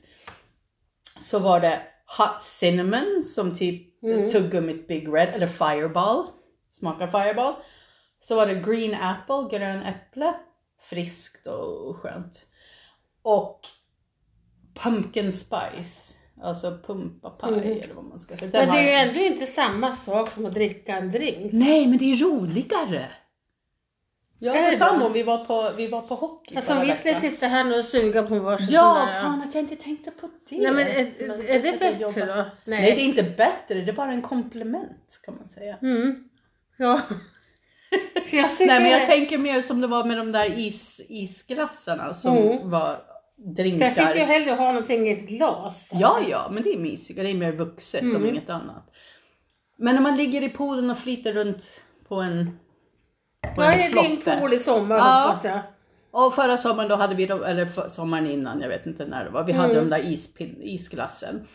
Så 1.21 1.39
var 1.39 1.61
det 1.61 1.83
hot 2.19 2.43
cinnamon 2.43 3.23
som 3.23 3.55
typ 3.55 3.87
Mm. 4.03 4.29
tuggummit 4.31 4.89
Big 4.89 5.09
Red 5.15 5.29
eller 5.29 5.47
Fireball. 5.47 6.27
Smakar 6.71 7.07
Fireball. 7.07 7.55
Så 8.21 8.37
var 8.37 8.47
det 8.47 8.55
green 8.55 8.95
apple, 8.95 9.59
grön 9.59 9.83
äpple. 9.83 10.35
Friskt 10.83 11.47
och 11.47 11.97
skönt. 11.97 12.47
Och 13.23 13.61
pumpkin 14.75 15.33
spice. 15.33 16.15
Alltså 16.43 16.79
pumpapaj 16.87 17.51
Mhm. 17.53 17.61
eller 17.81 17.95
vad 17.95 18.05
man 18.05 18.19
ska 18.19 18.37
säga. 18.37 18.51
Den 18.51 18.67
Men 18.67 18.77
det 18.77 18.83
är 18.83 19.05
ju 19.05 19.09
ändå 19.11 19.21
inte 19.21 19.47
samma 19.47 19.93
sak 19.93 20.31
som 20.31 20.47
att 20.47 20.55
dricka 20.55 20.97
en 20.97 21.11
drink. 21.11 21.53
Nej 21.53 21.87
men 21.87 21.99
det 21.99 22.13
är 22.13 22.17
roligare. 22.17 23.05
Jag 24.43 24.69
och 24.69 24.75
sambon 24.75 25.13
vi 25.13 25.23
var 25.23 25.45
på, 25.45 25.71
vi 25.77 25.87
var 25.87 26.01
på 26.03 26.15
hockey 26.15 26.57
Alltså 26.57 26.73
förra 26.75 26.85
vi 26.85 26.95
skulle 26.95 27.15
sitta 27.15 27.47
här 27.47 27.65
nu 27.65 27.79
och 27.79 27.85
suga 27.85 28.23
på 28.23 28.39
varsin 28.39 28.67
Ja, 28.71 28.95
sån 28.95 29.07
där, 29.15 29.23
fan 29.23 29.43
att 29.49 29.55
jag 29.55 29.65
inte 29.65 29.77
tänkte 29.77 30.11
på 30.11 30.31
det. 30.49 30.57
Nej 30.59 30.73
men 30.73 30.87
är, 30.87 31.13
Men 31.29 31.41
är 31.47 31.59
det 31.63 31.79
bättre 31.81 32.01
jobbar- 32.03 32.37
då? 32.37 32.45
Nej. 32.65 32.83
det 32.95 33.01
är 33.03 33.05
inte 33.05 33.23
bättre, 33.23 33.81
det 33.81 33.91
är 33.91 33.93
bara 33.93 34.13
en 34.13 34.23
komplement 34.23 35.21
kan 35.25 35.35
man 35.37 35.49
säga. 35.49 35.77
Mm. 35.83 36.25
Ja. 36.77 37.01
jag 38.33 38.51
tycker 38.51 38.67
Nej 38.67 38.81
men 38.83 38.91
jag 38.91 39.07
tänker 39.07 39.39
mer 39.39 39.61
som 39.61 39.81
det 39.81 39.87
var 39.87 40.05
med 40.05 40.17
de 40.17 40.33
där 40.33 40.59
is, 40.59 41.01
isglassarna 41.09 42.15
som 42.15 42.37
Mm. 42.39 42.71
var 42.71 42.97
drinkar. 43.37 43.85
Jag 43.87 43.93
sitter 43.93 44.15
ju 44.15 44.21
hellre 44.25 44.53
och 44.53 44.57
har 44.59 44.73
någonting 44.73 45.09
i 45.09 45.13
ett 45.13 45.29
glas. 45.29 45.91
Ja, 45.93 46.21
ja, 46.31 46.49
men 46.53 46.63
det 46.63 46.75
är 46.75 46.79
mysigare, 46.79 47.27
det 47.27 47.33
är 47.33 47.37
mer 47.37 47.53
vuxet 47.53 48.03
om 48.03 48.11
Mm. 48.17 48.27
inget 48.29 48.51
annat. 48.51 48.95
Men 49.77 49.95
när 49.95 50.03
man 50.03 50.17
ligger 50.17 50.43
i 50.43 50.49
poolen 50.49 50.91
och 50.91 50.99
flyter 50.99 51.33
runt 51.33 51.67
på 52.09 52.15
en, 52.15 52.59
Vad 53.57 53.67
en 53.73 53.81
är 53.81 54.03
din 54.03 54.23
pool 54.41 54.55
i 54.55 54.59
sommar 54.59 54.97
Ja. 54.97 55.25
hoppas 55.27 55.45
jag? 55.45 55.61
Och 56.11 56.35
förra 56.35 56.57
sommaren 56.57 56.89
då 56.89 56.97
hade 56.97 57.15
vi, 57.15 57.25
eller 57.25 57.89
sommaren 57.89 58.27
innan, 58.27 58.61
jag 58.61 58.69
vet 58.69 58.87
inte 58.87 59.07
när 59.07 59.25
det 59.25 59.31
var, 59.31 59.45
vi 59.45 59.53
hade 59.53 59.73
Mm. 59.73 59.85
de 59.91 59.97
där 59.97 60.13
ispin, 60.13 60.57
isglassen. 60.63 61.47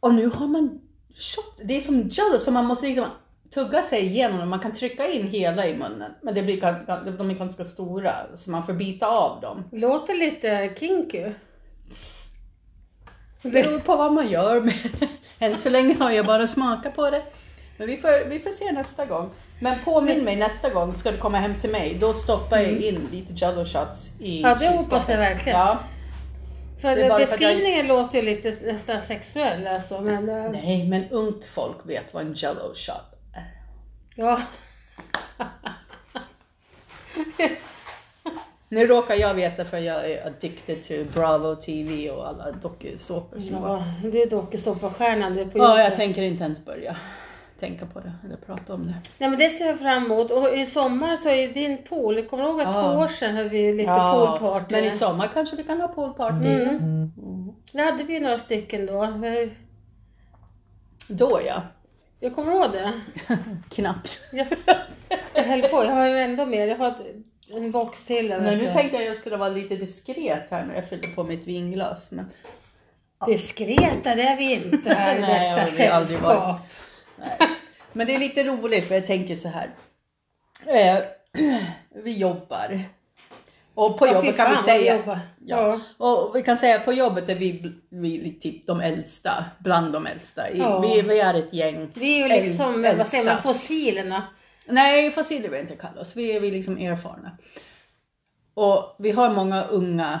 Och 0.00 0.14
nu 0.14 0.26
har 0.28 0.46
man 0.46 0.80
shot, 1.16 1.60
det 1.64 1.76
är 1.76 1.80
som 1.80 2.08
jello 2.08 2.38
så 2.38 2.50
man 2.50 2.64
måste 2.66 2.86
liksom 2.86 3.06
tugga 3.54 3.82
sig 3.82 4.06
igenom 4.06 4.38
dem. 4.38 4.48
Man 4.48 4.58
kan 4.60 4.72
trycka 4.72 5.08
in 5.08 5.28
hela 5.28 5.66
i 5.66 5.76
munnen. 5.76 6.12
Men 6.22 6.34
det 6.34 6.42
blir, 6.42 6.60
de 7.18 7.30
är 7.30 7.34
ganska 7.34 7.64
stora 7.64 8.12
så 8.34 8.50
man 8.50 8.66
får 8.66 8.72
bita 8.72 9.06
av 9.06 9.40
dem. 9.40 9.64
Låter 9.72 10.14
lite 10.14 10.74
kinky. 10.78 11.32
Det 13.42 13.50
beror 13.50 13.78
på 13.78 13.96
vad 13.96 14.12
man 14.12 14.28
gör. 14.30 14.60
Med. 14.60 14.74
Än 15.38 15.56
så 15.56 15.70
länge 15.70 15.94
har 15.98 16.10
jag 16.10 16.26
bara 16.26 16.46
smakat 16.46 16.96
på 16.96 17.10
det. 17.10 17.22
Men 17.78 17.86
vi 17.86 17.96
får, 17.96 18.28
vi 18.28 18.40
får 18.40 18.50
se 18.50 18.72
nästa 18.72 19.06
gång. 19.06 19.30
Men 19.60 19.78
påminn 19.84 20.24
mig 20.24 20.36
nästa 20.36 20.70
gång 20.70 20.94
ska 20.94 21.10
du 21.10 21.16
komma 21.18 21.38
hem 21.38 21.54
till 21.56 21.70
mig. 21.70 21.96
Då 22.00 22.12
stoppar 22.14 22.58
jag 22.58 22.70
in 22.70 23.08
lite 23.12 23.32
jello 23.32 23.64
shots 23.64 24.20
i 24.20 24.38
Mm. 24.38 24.50
Ja 24.50 24.56
det 24.60 24.76
hoppas 24.76 25.08
jag 25.08 25.16
verkligen. 25.16 25.58
Ja. 25.58 25.78
För 26.80 26.96
Det 26.96 27.02
att 27.02 27.08
jag- 27.08 27.18
beskrivningen 27.20 27.86
låter 27.86 28.18
ju 28.18 28.24
lite 28.24 28.72
nästan 28.72 29.00
sexuell 29.00 29.66
alltså 29.66 30.00
men 30.00 30.28
eh, 30.28 30.50
Nej, 30.50 30.88
men 30.88 31.08
ungt 31.10 31.44
folk 31.44 31.76
vet 31.84 32.14
vad 32.14 32.22
en 32.26 32.34
jello 32.34 32.74
shot 32.74 32.96
är. 33.34 33.50
ja. 34.14 34.40
Nu 38.68 38.86
råkar 38.86 39.14
jag 39.14 39.34
veta 39.34 39.64
för 39.64 39.78
jag 39.78 40.10
är 40.10 40.26
addicted 40.26 40.84
to 40.88 40.94
Bravo 41.12 41.54
TV 41.54 42.10
och 42.10 42.28
alla 42.28 42.50
dokusåpor 42.52 43.40
som 43.40 43.54
ja 43.56 43.84
du 44.02 44.22
är 44.22 44.26
dokusåpastjärnan 44.30 45.34
du 45.34 45.40
är 45.40 45.46
på 45.46 45.58
Ja, 45.58 45.82
jag 45.82 45.94
tänker 45.94 46.22
inte 46.22 46.44
ens 46.44 46.64
börja 46.64 46.96
tänka 47.60 47.86
på 47.86 48.00
det 48.00 48.12
eller 48.24 48.36
prata 48.36 48.74
om 48.74 48.86
det. 48.86 48.94
Nej 49.18 49.30
men 49.30 49.38
det 49.38 49.50
ser 49.50 49.66
jag 49.66 49.78
fram 49.78 50.04
emot 50.04 50.30
och 50.30 50.54
i 50.56 50.66
sommar 50.66 51.16
så 51.16 51.28
är 51.28 51.48
din 51.48 51.82
pool, 51.82 52.16
jag 52.16 52.30
kommer 52.30 52.44
ihåg 52.44 52.60
att 52.60 52.74
Ja. 52.74 52.82
två 52.82 52.98
år 53.00 53.08
sedan 53.08 53.36
hade 53.36 53.48
vi 53.48 53.72
lite 53.72 53.90
poolparty. 54.12 54.74
men 54.74 54.84
i 54.84 54.90
sommar 54.90 55.28
kanske 55.34 55.56
vi 55.56 55.64
kan 55.64 55.80
ha 55.80 55.88
poolparty. 55.88 56.46
Mm. 56.46 56.68
Mm. 56.78 57.52
Det 57.72 57.82
hade 57.82 58.04
vi 58.04 58.20
några 58.20 58.38
stycken 58.38 58.86
då. 58.86 59.08
Då 61.08 61.40
ja. 61.46 61.62
Jag 62.20 62.34
kommer 62.34 62.52
ihåg 62.52 62.72
det. 62.72 62.92
Knappt. 63.70 64.18
Jag, 64.32 64.46
jag 65.34 65.42
höll 65.44 65.62
på, 65.62 65.84
jag 65.84 65.92
har 65.92 66.06
ju 66.06 66.18
ändå 66.18 66.46
mer, 66.46 66.66
jag 66.66 66.76
har 66.76 66.94
en 67.56 67.70
box 67.72 68.04
till. 68.04 68.28
där, 68.28 68.40
Nej, 68.40 68.56
nu 68.56 68.64
du. 68.64 68.70
tänkte 68.70 68.96
jag 68.96 69.06
jag 69.06 69.16
skulle 69.16 69.36
vara 69.36 69.48
lite 69.48 69.76
diskret 69.76 70.46
här 70.50 70.64
när 70.66 70.74
jag 70.74 70.88
fyllde 70.88 71.08
på 71.08 71.24
mitt 71.24 71.46
vinglas. 71.46 72.10
Men 72.12 72.26
Diskreta 73.26 74.14
det 74.14 74.22
är 74.22 74.36
vi 74.36 74.52
inte 74.54 74.94
här 74.94 75.16
i 75.18 75.20
detta 75.54 75.66
sällskap. 75.66 76.56
Nej. 77.16 77.38
Men 77.92 78.06
det 78.06 78.14
är 78.14 78.18
lite 78.18 78.44
roligt 78.44 78.88
för 78.88 78.94
jag 78.94 79.06
tänker 79.06 79.36
så 79.36 79.48
här. 79.48 79.70
Eh, 80.66 80.98
vi 82.04 82.12
jobbar. 82.18 82.80
Och 83.74 83.98
på 83.98 84.06
Ja, 84.06 84.14
jobbet 84.14 84.36
kan 84.36 84.50
vi 84.50 84.56
säga. 84.56 84.96
jobbar. 84.96 85.18
Ja. 85.46 85.80
Och 85.96 86.36
vi 86.36 86.42
kan 86.42 86.56
säga 86.56 86.78
på 86.78 86.92
jobbet 86.92 87.28
är 87.28 87.34
vi, 87.34 87.72
vi 87.88 88.38
typ 88.40 88.66
de 88.66 88.80
äldsta, 88.80 89.44
bland 89.58 89.92
de 89.92 90.06
äldsta. 90.06 90.50
Ja. 90.54 90.80
Vi, 90.80 91.02
vi 91.02 91.20
är 91.20 91.34
ett 91.34 91.52
gäng. 91.54 91.90
Vi 91.94 92.14
är 92.14 92.18
ju 92.18 92.28
liksom, 92.28 92.74
äldsta. 92.84 92.96
vad 92.98 93.06
säger 93.06 93.24
man, 93.24 93.42
fossilerna. 93.42 94.22
Nej, 94.66 95.10
fossiler 95.10 95.42
vill 95.42 95.52
jag 95.52 95.60
inte 95.60 95.76
kalla 95.76 96.00
oss. 96.00 96.16
Vi 96.16 96.32
är 96.36 96.40
vi 96.40 96.50
liksom 96.50 96.78
erfarna. 96.78 97.38
Och 98.54 98.96
vi 98.98 99.10
har 99.10 99.30
många 99.30 99.62
unga 99.64 100.20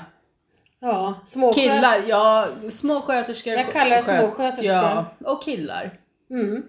Ja, 0.80 1.14
små 1.26 1.52
killar, 1.52 2.02
ja, 2.08 2.48
småsköterskor. 2.72 3.52
Jag 3.52 3.72
kallar 3.72 3.96
det 3.96 4.02
sköt- 4.02 4.20
småsköterskor. 4.20 4.72
Ja, 4.72 5.06
och 5.24 5.42
killar. 5.42 5.90
Mm. 6.30 6.62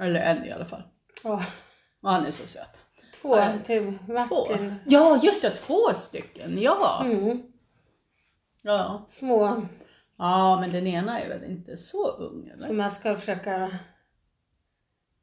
Eller 0.00 0.20
en 0.20 0.44
i 0.44 0.52
alla 0.52 0.64
fall. 0.64 0.82
Ja, 1.24 1.42
Och 2.02 2.10
han 2.10 2.26
är 2.26 2.30
så 2.30 2.46
söt. 2.46 2.80
två 3.22 3.36
Ja. 3.36 3.52
till 3.64 3.98
Två. 4.06 4.12
Martin. 4.12 4.74
Ja, 4.86 5.20
just 5.22 5.42
det, 5.42 5.50
två 5.50 5.94
stycken. 5.94 6.58
Ja. 6.62 7.02
Mm. 7.04 7.42
ja. 8.62 9.04
Små 9.08 9.66
Ja, 10.18 10.58
men 10.60 10.70
den 10.70 10.86
ena 10.86 11.20
är 11.20 11.28
väl 11.28 11.44
inte 11.44 11.76
så 11.76 12.10
ung 12.10 12.48
eller? 12.48 12.66
som 12.66 12.78
jag 12.78 12.92
ska 12.92 13.16
försöka, 13.16 13.78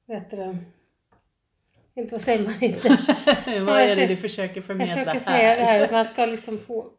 vet 0.07 0.31
du 0.31 0.57
inte 1.97 2.11
vad 2.15 2.21
säger 2.21 2.43
man 2.43 2.63
inte. 2.63 2.87
Vad 3.65 3.81
är 3.81 3.95
det 3.95 4.07
du 4.07 4.17
försöker 4.17 4.55
Jag 4.55 4.65
förmedla 4.65 4.93
försöker 4.93 5.11
här? 5.11 5.19
säga 5.19 5.55
det 5.55 5.61
här 5.65 5.81
att 5.83 5.91
man 5.91 6.05
ska 6.05 6.25
liksom 6.25 6.59
få 6.59 6.91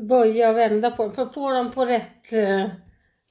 böja 0.00 0.50
och 0.50 0.56
vända 0.56 0.90
på 0.90 1.02
dem 1.02 1.12
för 1.14 1.22
att 1.22 1.34
få 1.34 1.50
dem 1.52 1.70
på 1.72 1.84
rätt 1.84 2.32
eh, 2.32 2.66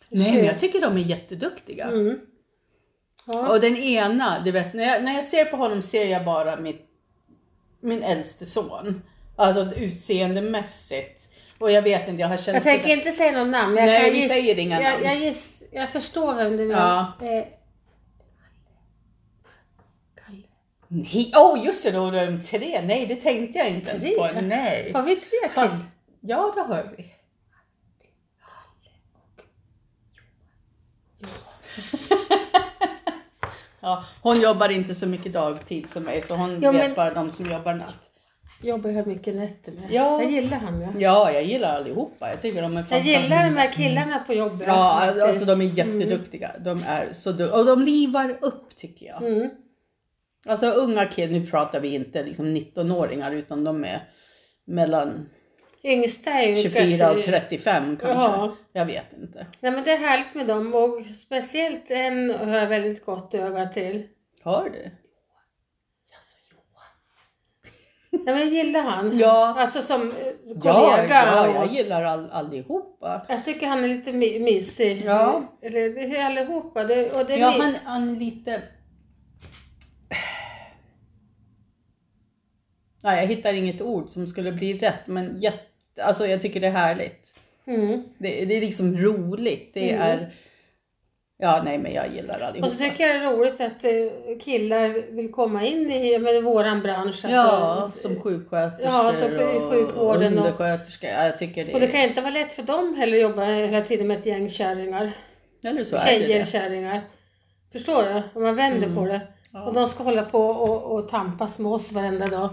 Nej, 0.09 0.33
men 0.35 0.45
jag 0.45 0.59
tycker 0.59 0.81
de 0.81 0.93
är 0.97 1.01
jätteduktiga. 1.01 1.85
mm. 1.87 2.19
Ja. 3.25 3.49
Och 3.49 3.61
den 3.61 3.77
ena, 3.77 4.39
du 4.39 4.51
vet, 4.51 4.73
när 4.73 4.83
jag, 4.83 5.03
när 5.03 5.15
jag 5.15 5.25
ser 5.25 5.45
på 5.45 5.57
honom 5.57 5.81
ser 5.81 6.05
jag 6.05 6.25
bara 6.25 6.55
mitt, 6.55 6.85
min 7.79 8.03
äldste 8.03 8.45
son. 8.45 9.01
Alltså 9.35 9.75
utseendemässigt. 9.75 11.21
Och 11.59 11.71
jag 11.71 11.81
vet 11.81 12.07
inte, 12.07 12.21
jag 12.21 12.27
har 12.27 12.37
känt 12.37 12.55
Jag 12.55 12.63
tänker 12.63 12.89
inte 12.89 13.11
säga 13.11 13.31
något 13.31 13.47
namn. 13.47 13.77
Jag 13.77 13.85
Nej, 13.85 14.11
vi 14.11 14.29
säger 14.29 14.59
inga 14.59 14.81
jag, 14.81 14.91
namn. 14.91 15.05
Jag, 15.05 15.15
giss, 15.15 15.63
jag 15.71 15.91
förstår 15.91 16.35
vem 16.35 16.57
du 16.57 16.67
menar. 16.67 17.13
Ja. 17.19 17.27
Eh. 17.27 17.43
Nej, 20.87 21.31
oh 21.35 21.65
just 21.65 21.83
det, 21.83 21.91
då 21.91 22.07
är 22.07 22.25
de 22.25 22.41
tre. 22.41 22.81
Nej, 22.81 23.05
det 23.05 23.15
tänkte 23.15 23.59
jag 23.59 23.69
inte 23.69 23.91
ens 23.91 24.15
på. 24.17 24.29
Nej. 24.41 24.91
Har 24.93 25.03
vi 25.03 25.15
tre 25.15 25.49
Fast, 25.51 25.85
ja 26.19 26.53
det 26.55 26.61
har 26.61 26.95
vi. 26.97 27.05
ja, 33.81 34.03
hon 34.21 34.41
jobbar 34.41 34.69
inte 34.69 34.95
så 34.95 35.07
mycket 35.07 35.33
dagtid 35.33 35.89
som 35.89 36.03
mig 36.03 36.21
så 36.21 36.35
hon 36.35 36.61
Ja, 36.61 36.71
vet 36.71 36.95
bara 36.95 37.13
de 37.13 37.31
som 37.31 37.51
jobbar 37.51 37.73
natt. 37.73 38.07
Jobbar 38.63 38.89
jag 38.89 39.07
mycket 39.07 39.35
nätter 39.35 39.71
med. 39.71 39.83
Ja. 39.91 40.21
Jag 40.21 40.31
gillar 40.31 40.57
han 40.57 40.81
ja. 40.81 40.87
Ja, 40.97 41.31
jag 41.31 41.43
gillar 41.43 41.75
allihopa. 41.75 42.29
Jag 42.29 42.41
tycker 42.41 42.61
de 42.61 42.71
är 42.77 42.79
Jag 42.79 42.87
fantastiska. 42.89 43.21
gillar 43.21 43.43
de 43.43 43.57
här 43.57 43.71
killarna 43.71 44.19
på 44.27 44.33
jobbet. 44.33 44.67
Ja, 44.67 44.97
faktiskt. 45.01 45.25
alltså 45.25 45.45
de 45.45 45.61
är 45.61 45.65
jätteduktiga. 45.65 46.51
De 46.59 46.83
är 46.87 47.13
så 47.13 47.31
du- 47.31 47.49
Och 47.51 47.65
de 47.65 47.81
livar 47.81 48.37
upp 48.41 48.75
tycker 48.75 49.05
jag. 49.05 49.23
Mm. 49.23 49.49
Alltså 50.47 50.71
unga 50.71 51.05
killar, 51.05 51.33
nu 51.39 51.45
pratar 51.47 51.79
vi 51.79 51.93
inte 51.95 52.23
liksom 52.23 52.45
19-åringar 52.57 53.31
utan 53.31 53.63
de 53.63 53.83
är 53.85 54.03
mellan 54.65 55.29
Yngsta 55.83 56.31
är 56.31 56.47
ju 56.49 56.55
24 56.55 57.07
och 57.09 57.13
kanske- 57.13 57.31
35 57.31 57.97
kanske. 57.97 58.07
Ja. 58.07 58.55
Jag 58.73 58.85
vet 58.85 59.13
inte. 59.13 59.45
Nej 59.59 59.71
men 59.71 59.83
det 59.83 59.91
är 59.91 59.97
härligt 59.97 60.35
med 60.35 60.47
dem 60.47 60.73
och 60.73 61.05
speciellt 61.05 61.91
en 61.91 62.29
har 62.29 62.57
jag 62.57 62.67
väldigt 62.67 63.05
gott 63.05 63.33
öga 63.33 63.65
till. 63.69 64.07
Har 64.43 64.69
du? 64.69 64.91
Nej 68.13 68.21
men 68.25 68.37
jag 68.39 68.47
gillar 68.47 68.81
han. 68.81 69.17
Ja. 69.19 69.55
Alltså 69.59 69.81
som 69.81 70.09
eh, 70.09 70.15
Ja, 70.63 70.89
kollega. 70.89 71.25
ja, 71.25 71.49
och- 71.49 71.55
jag 71.55 71.73
gillar 71.73 72.03
all, 72.03 72.29
allihopa. 72.31 73.25
Jag 73.29 73.45
tycker 73.45 73.67
han 73.67 73.83
är 73.83 73.87
lite 73.87 74.13
my- 74.13 74.39
mysig. 74.39 75.01
Ja. 75.05 75.43
Eller 75.61 75.89
det 75.89 76.17
är 76.17 76.25
allihopa. 76.25 76.83
Det, 76.83 77.11
och 77.11 77.25
det 77.25 77.35
Ja, 77.35 77.55
han, 77.59 77.75
han 77.83 78.09
är 78.09 78.15
lite... 78.19 78.61
Nej, 83.03 83.21
jag 83.21 83.27
hittar 83.35 83.53
inget 83.53 83.81
ord 83.81 84.09
som 84.09 84.27
skulle 84.27 84.51
bli 84.51 84.77
rätt, 84.77 85.07
men 85.07 85.37
jätte... 85.37 85.65
Alltså 86.01 86.27
jag 86.27 86.41
tycker 86.41 86.59
det 86.59 86.67
är 86.67 86.71
härligt. 86.71 87.33
mm. 87.67 88.03
Det, 88.17 88.45
det 88.45 88.57
är 88.57 88.61
liksom 88.61 88.97
roligt. 88.97 89.73
Det 89.73 89.89
Mm. 89.91 90.01
är... 90.01 90.29
Ja, 91.43 91.61
nej, 91.65 91.77
men 91.77 91.93
jag 91.93 92.05
gillar 92.15 92.39
allihopa. 92.39 92.65
Och 92.65 92.71
så 92.71 92.77
tycker 92.77 93.07
jag 93.07 93.21
det 93.21 93.25
är 93.25 93.31
roligt 93.31 93.61
att 93.61 93.83
eh, 93.83 94.39
killar 94.39 95.11
vill 95.15 95.31
komma 95.31 95.65
in 95.65 95.91
i 95.91 96.19
med 96.19 96.43
våran 96.43 96.81
bransch. 96.81 97.05
Alltså, 97.07 97.27
Ja, 97.27 97.91
som 97.95 98.19
sjuksköterskor 98.21 98.85
Ja, 98.93 99.13
som 99.13 99.29
sjuk- 99.29 99.55
och 99.55 99.69
sjukvården 99.71 100.33
och- 100.33 100.45
undersköterskor. 100.45 101.09
Ja, 101.09 101.25
jag 101.25 101.37
tycker 101.37 101.65
det 101.65 101.73
Och 101.73 101.79
det 101.79 101.87
kan 101.87 102.01
inte 102.01 102.21
vara 102.21 102.31
lätt 102.31 102.53
för 102.53 102.63
dem 102.63 102.95
heller 102.95 103.15
att 103.17 103.21
jobba 103.21 103.43
hela 103.45 103.81
tiden 103.81 104.07
med 104.07 104.17
ett 104.19 104.25
gäng 104.25 104.49
kärringar. 104.49 105.11
Eller 105.63 105.83
så 105.83 105.95
är 105.95 105.99
det 105.99 106.21
Tjejer, 106.21 106.39
det. 106.39 106.45
kärringar. 106.45 107.01
Förstår 107.71 108.03
du? 108.03 108.21
Om 108.39 108.43
man 108.43 108.55
vänder 108.55 108.87
Mm. 108.87 108.95
på 108.97 109.05
det. 109.05 109.21
Ja. 109.53 109.63
Och 109.63 109.73
de 109.73 109.87
ska 109.87 110.03
hålla 110.03 110.23
på 110.25 110.39
och, 110.45 110.95
och 110.95 111.07
tampas 111.09 111.59
med 111.59 111.71
oss 111.71 111.91
varenda 111.91 112.27
dag. 112.27 112.49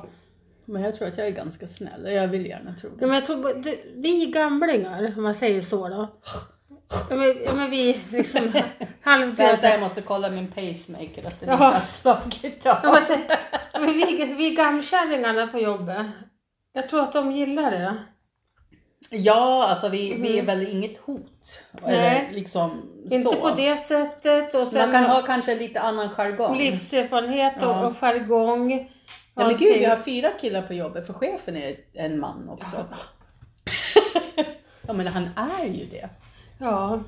Men 0.68 0.82
jag 0.82 0.94
tror 0.94 1.08
att 1.08 1.18
jag 1.18 1.26
är 1.26 1.30
ganska 1.30 1.66
snäll. 1.66 2.12
Jag 2.12 2.28
vill 2.28 2.46
gärna 2.46 2.74
tro 2.74 2.90
Ja, 2.90 2.96
det. 3.00 3.06
men 3.06 3.14
jag 3.14 3.24
tror, 3.26 3.54
det- 3.62 3.78
vi 3.94 4.26
gamlingar, 4.26 5.12
om 5.16 5.22
man 5.22 5.34
säger 5.34 5.62
så 5.62 5.88
då. 5.88 6.08
Ja, 7.10 7.16
men, 7.16 7.36
ja, 7.46 7.52
men 7.54 7.70
vi 7.70 8.00
liksom 8.12 8.40
Vänta, 8.52 8.64
halvdöda. 9.02 9.70
jag 9.70 9.80
måste 9.80 10.00
kolla 10.02 10.30
min 10.30 10.48
pacemaker 10.48 11.26
att 11.26 11.40
den 11.40 11.50
inte 11.52 11.64
har 11.64 11.80
slagit 11.80 12.66
av. 12.66 12.76
Ja, 12.82 12.92
men 12.92 13.02
så- 13.02 13.16
ja, 13.72 13.78
men 13.80 13.92
vi, 13.92 14.34
vi 14.38 14.50
gamkärringarna 14.54 15.46
på 15.46 15.58
jobbet. 15.58 16.06
Jag 16.72 16.88
tror 16.88 17.02
att 17.02 17.12
de 17.12 17.32
gillar 17.32 17.70
det. 17.70 17.94
Ja, 19.10 19.66
alltså 19.68 19.88
vi, 19.88 20.14
vi 20.14 20.28
är 20.38 20.42
Mhm. 20.42 20.46
väl 20.46 20.68
inget 20.68 20.98
hot. 20.98 21.62
Nej. 21.82 21.94
Eller 21.96 22.32
liksom 22.34 22.82
Inte 23.10 23.30
så. 23.30 23.40
på 23.40 23.50
det 23.50 23.76
sättet. 23.76 24.54
Och 24.54 24.68
sen 24.68 24.90
Man 24.90 24.92
kan 24.92 25.10
ha 25.10 25.22
kanske 25.22 25.54
lite 25.54 25.80
annan 25.80 26.08
jargong. 26.10 26.58
livserfarenhet 26.58 27.56
och, 27.56 27.62
Ja. 27.68 27.86
och 27.86 27.96
jargong. 27.96 28.92
Ja 29.38 29.46
men 29.46 29.56
gud, 29.56 29.78
vi 29.78 29.84
har 29.84 29.96
fyra 29.96 30.30
killar 30.40 30.62
på 30.62 30.74
jobbet 30.74 31.06
för 31.06 31.12
chefen 31.12 31.56
är 31.56 31.76
en 31.92 32.20
man 32.20 32.48
också. 32.48 32.86
Ja 34.86 34.92
men 34.92 35.06
han 35.06 35.28
är 35.36 35.64
ju 35.66 35.86
det. 35.86 36.08
Ja. 36.58 37.00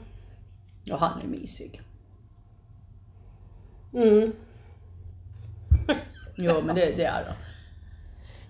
Och 0.93 0.99
han 0.99 1.21
är 1.21 1.27
mysig. 1.27 1.81
Mm. 3.95 4.33
Jo 6.37 6.63
men 6.65 6.75
det, 6.75 6.97
det 6.97 7.05
är 7.05 7.25
han. 7.25 7.35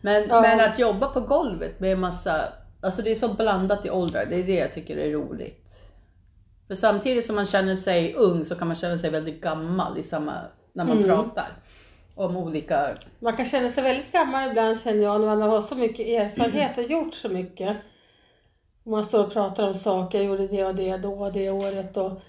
Men, 0.01 0.29
Ja. 0.29 0.41
men 0.41 0.61
att 0.61 0.79
jobba 0.79 1.09
på 1.09 1.21
golvet 1.21 1.81
med 1.81 1.99
massa, 1.99 2.53
alltså 2.81 3.03
det 3.03 3.11
är 3.11 3.15
så 3.15 3.35
blandat 3.35 3.87
i 3.87 3.91
åldrar, 3.91 4.27
det 4.27 4.37
är 4.37 4.45
det 4.45 4.55
jag 4.55 4.73
tycker 4.73 4.97
är 4.97 5.11
roligt. 5.13 5.67
För 6.67 6.75
samtidigt 6.75 7.27
som 7.27 7.37
man 7.37 7.47
känner 7.47 7.77
sig 7.77 8.15
ung 8.15 8.45
så 8.45 8.55
kan 8.55 8.67
man 8.69 8.77
känna 8.77 8.99
sig 8.99 9.11
väldigt 9.11 9.41
gammal 9.41 9.99
i 9.99 10.03
samma, 10.03 10.41
när 10.73 10.85
man 10.85 10.97
Mm. 10.97 11.09
pratar. 11.09 11.49
Om 12.21 12.37
olika, 12.37 12.95
Man 13.19 13.37
kan 13.37 13.45
känna 13.45 13.69
sig 13.69 13.85
väldigt 13.85 14.13
gammal 14.13 14.51
ibland 14.51 14.81
känner 14.81 15.03
jag 15.03 15.21
när 15.21 15.37
man 15.37 15.43
har 15.43 15.63
så 15.63 15.75
mycket 15.75 16.07
erfarenhet 16.07 16.79
och 16.79 16.85
gjort 16.85 17.15
så 17.15 17.29
mycket. 17.29 17.77
Man 18.83 19.05
står 19.05 19.25
och 19.27 19.33
pratar 19.33 19.69
om 19.69 19.75
saker, 19.75 20.19
jag 20.19 20.27
gjorde 20.27 20.47
det 20.47 20.65
och 20.65 20.75
det 20.75 20.97
då 20.97 21.13
och 21.13 21.33
det 21.33 21.51
året 21.51 21.97
och 21.97 22.21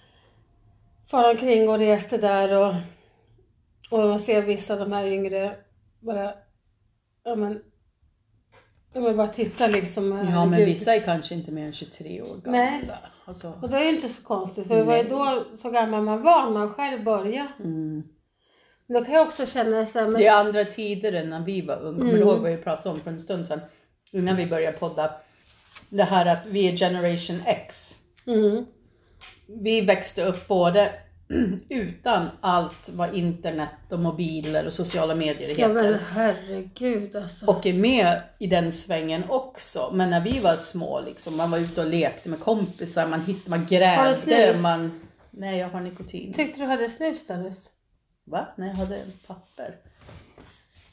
far 1.11 1.31
omkring 1.31 1.69
och 1.69 1.77
reste 1.77 2.17
där 2.17 2.57
och, 2.57 2.73
och 3.91 4.07
man 4.09 4.19
ser 4.19 4.41
vissa 4.41 4.73
av 4.73 4.79
de 4.79 4.91
här 4.91 5.05
yngre 5.05 5.55
bara, 5.99 6.33
ja 7.23 7.35
men, 7.35 7.61
ja 8.93 9.01
men 9.01 9.17
bara 9.17 9.27
titta 9.27 9.67
liksom. 9.67 10.29
ja 10.33 10.45
men 10.45 10.65
vissa 10.65 10.95
är 10.95 10.99
kanske 10.99 11.35
inte 11.35 11.51
mer 11.51 11.65
än 11.65 11.73
23 11.73 12.21
år 12.21 12.27
gamla. 12.27 12.51
Nej. 12.51 12.91
Alltså, 13.25 13.53
Och 13.61 13.69
det 13.69 13.77
är 13.77 13.83
ju 13.83 13.95
inte 13.95 14.09
så 14.09 14.23
konstigt 14.23 14.67
för 14.67 14.75
det 14.75 14.83
var 14.83 14.97
ju 14.97 15.03
Nej. 15.03 15.11
då 15.11 15.43
så 15.57 15.69
gammal 15.69 16.01
man 16.01 16.21
var 16.21 16.43
när 16.45 16.51
man 16.51 16.73
själv 16.73 17.03
började. 17.03 17.51
mm. 17.59 18.03
Då 18.93 19.05
kan 19.05 19.13
jag 19.13 19.27
också 19.27 19.45
känna 19.45 19.85
så 19.85 19.99
här, 19.99 20.07
men, 20.07 20.21
Det 20.21 20.27
är 20.27 20.39
andra 20.39 20.65
tider 20.65 21.13
än 21.13 21.29
när 21.29 21.41
vi 21.45 21.61
var 21.61 21.75
unga. 21.81 21.97
Kommer 21.99 22.11
du 22.11 22.17
Mm. 22.17 22.27
ihåg 22.27 22.39
vad 22.41 22.51
vi 22.51 22.57
pratade 22.57 22.89
om 22.95 23.01
för 23.01 23.11
en 23.11 23.19
stund 23.19 23.45
sedan? 23.47 23.59
Innan 24.13 24.35
vi 24.35 24.45
började 24.45 24.77
podda. 24.77 25.11
Det 25.89 26.03
här 26.03 26.25
att 26.25 26.39
vi 26.45 26.67
är 26.67 26.77
generation 26.77 27.41
X. 27.45 27.95
mm, 28.27 28.65
Vi 29.47 29.81
växte 29.81 30.23
upp 30.25 30.47
både 30.47 30.91
utan 31.69 32.27
allt 32.41 32.89
vad 32.89 33.15
internet 33.15 33.69
och 33.89 33.99
mobiler 33.99 34.65
och 34.65 34.73
sociala 34.73 35.15
medier 35.15 35.49
ja 35.49 35.67
heter. 35.67 35.73
men 35.73 35.99
herregud 36.13 37.15
alltså. 37.15 37.45
Och 37.45 37.65
är 37.65 37.73
med 37.73 38.21
i 38.39 38.47
den 38.47 38.71
svängen 38.71 39.23
också. 39.29 39.89
Men 39.93 40.09
när 40.09 40.21
vi 40.21 40.39
var 40.39 40.55
små 40.55 41.01
liksom, 41.01 41.37
man 41.37 41.51
var 41.51 41.57
ute 41.59 41.81
och 41.81 41.87
lekte 41.87 42.29
med 42.29 42.39
kompisar, 42.39 43.07
man 43.07 43.21
hittade, 43.21 43.49
man 43.49 43.59
du 43.59 43.75
grävde, 43.75 44.55
man... 44.61 45.01
Nej 45.31 45.57
jag 45.59 45.69
har 45.69 45.81
nikotin. 45.81 46.33
Tyckte 46.33 46.59
du 46.61 46.65
hade 46.65 46.89
snus 46.89 47.27
där 47.27 47.37
nyss? 47.37 47.69
Va? 48.23 48.47
Nej 48.55 48.69
jag 48.69 48.75
hade 48.75 48.97
en 48.97 49.11
papper. 49.27 49.75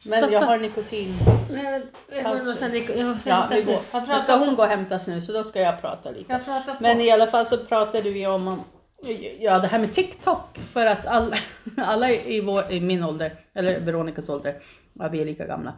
Men 0.04 0.18
Stoppa. 0.18 0.32
jag 0.32 0.40
har 0.40 0.58
nikotin. 0.58 1.14
Nej 1.50 1.82
jag 2.10 2.24
går 2.24 2.50
och 2.50 2.56
sen 2.56 2.74
jag 2.74 3.18
Ja, 3.24 3.48
vi 3.50 3.62
går. 3.62 4.18
Ska 4.18 4.36
hon 4.36 4.54
gå 4.56 4.62
och 4.62 4.68
hämta 4.68 4.98
snus 4.98 5.26
så 5.26 5.32
då 5.32 5.44
ska 5.44 5.60
jag 5.60 5.80
prata 5.80 6.10
lite. 6.10 6.32
jag 6.32 6.44
pratar 6.44 6.74
på. 6.74 6.82
Men 6.82 7.00
i 7.00 7.10
alla 7.10 7.26
fall 7.26 7.46
så 7.46 7.58
pratade 7.58 8.10
vi 8.10 8.26
om 8.26 8.60
ja, 9.40 9.58
det 9.58 9.66
här 9.66 9.78
med 9.78 9.92
TikTok. 9.92 10.58
För 10.58 10.86
att 10.86 11.06
alla, 11.06 11.36
alla 11.76 12.10
i, 12.10 12.40
vår, 12.40 12.72
i 12.72 12.80
min 12.80 13.04
ålder, 13.04 13.40
eller 13.54 13.80
Veronikas 13.80 14.28
ålder, 14.28 14.60
ja, 14.92 15.08
vi 15.08 15.20
är 15.20 15.24
lika 15.24 15.46
gamla. 15.46 15.74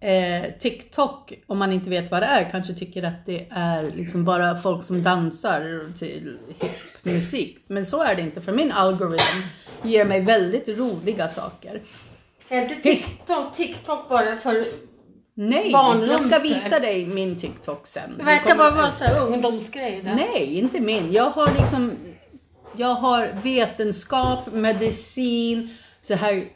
Eh, 0.00 0.52
TikTok, 0.58 1.32
om 1.46 1.58
man 1.58 1.72
inte 1.72 1.90
vet 1.90 2.10
vad 2.10 2.22
det 2.22 2.26
är, 2.26 2.50
kanske 2.50 2.74
tycker 2.74 3.02
att 3.02 3.26
det 3.26 3.46
är 3.50 3.82
liksom 3.82 4.24
bara 4.24 4.56
folk 4.56 4.84
som 4.84 5.02
dansar 5.02 5.92
till 5.98 6.38
hiphop-musik. 7.04 7.64
Men 7.66 7.86
så 7.86 8.02
är 8.02 8.14
det 8.14 8.22
inte, 8.22 8.40
för 8.40 8.52
min 8.52 8.72
algoritm 8.72 9.42
ger 9.82 10.04
mig 10.04 10.20
väldigt 10.20 10.68
roliga 10.68 11.28
saker. 11.28 11.82
Är 12.48 12.62
inte 12.62 12.74
TikTok, 12.74 13.56
TikTok 13.56 14.08
bara 14.08 14.36
för... 14.36 14.64
Nej, 15.34 15.72
Barnrumpor. 15.72 16.08
jag 16.08 16.20
ska 16.20 16.38
visa 16.38 16.80
dig 16.80 17.06
min 17.06 17.38
TikTok 17.38 17.86
sen. 17.86 18.14
Det 18.18 18.24
verkar 18.24 18.42
kommer 18.42 18.56
bara 18.56 18.70
vara 18.70 18.90
så 18.90 19.04
här 19.04 19.26
ungdomsgrej 19.26 20.02
där. 20.04 20.14
Nej, 20.14 20.58
inte 20.58 20.80
min. 20.80 21.12
Jag 21.12 21.30
har 21.30 21.50
liksom, 21.60 21.96
jag 22.76 22.94
har 22.94 23.40
vetenskap, 23.42 24.52
medicin, 24.52 25.74
så 26.02 26.14
här 26.14 26.48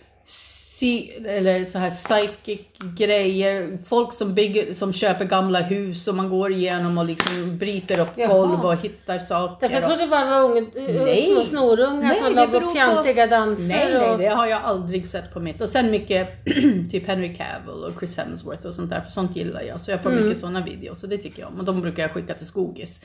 eller 1.27 1.65
så 1.65 1.79
här 1.79 1.91
psychic 1.91 2.61
grejer. 2.99 3.79
Folk 3.89 4.13
som 4.13 4.35
bygger, 4.35 4.75
som 4.75 4.93
köper 4.93 5.25
gamla 5.25 5.61
hus 5.61 6.09
och 6.09 6.15
man 6.15 6.31
går 6.31 6.53
igenom 6.53 6.99
och 6.99 7.05
liksom 7.05 7.59
bryter 7.59 8.01
upp 8.01 8.09
Jaha. 8.17 8.29
golv 8.39 8.61
och 8.65 8.77
hittar 8.77 9.19
saker. 9.19 9.57
Därför 9.69 9.75
jag 9.81 9.85
trodde 9.91 10.07
bara 10.11 10.25
det 10.25 10.31
var 10.31 10.41
unga, 10.43 10.67
Nej. 11.05 11.23
små 11.23 11.45
snorungar 11.45 12.03
Nej, 12.09 12.15
som 12.15 12.35
lagade 12.35 12.73
fjantiga 12.75 13.27
danser. 13.27 13.69
Nej, 13.69 13.95
nej, 13.95 14.11
och... 14.11 14.19
det 14.19 14.27
har 14.27 14.47
jag 14.47 14.63
aldrig 14.63 15.07
sett 15.07 15.33
på 15.35 15.41
mitt. 15.41 15.61
Och 15.63 15.69
sen 15.69 15.91
mycket 15.91 16.45
typ 16.91 17.07
Henry 17.07 17.35
Cavill 17.37 17.85
och 17.85 17.99
Chris 17.99 18.17
Hemsworth 18.17 18.67
och 18.67 18.75
sånt 18.75 18.91
där, 18.91 19.01
för 19.01 19.11
sånt 19.11 19.37
gillar 19.37 19.63
jag. 19.63 19.81
Så 19.81 19.91
jag 19.91 20.03
får 20.03 20.11
Mm. 20.11 20.25
mycket 20.25 20.41
sådana 20.41 20.65
videos 20.65 21.03
och 21.03 21.09
det 21.09 21.19
tycker 21.19 21.43
jag 21.43 21.53
om. 21.53 21.59
Och 21.59 21.65
de 21.65 21.81
brukar 21.81 22.03
jag 22.03 22.11
skicka 22.13 22.35
till 22.35 22.47
Skogis 22.47 23.01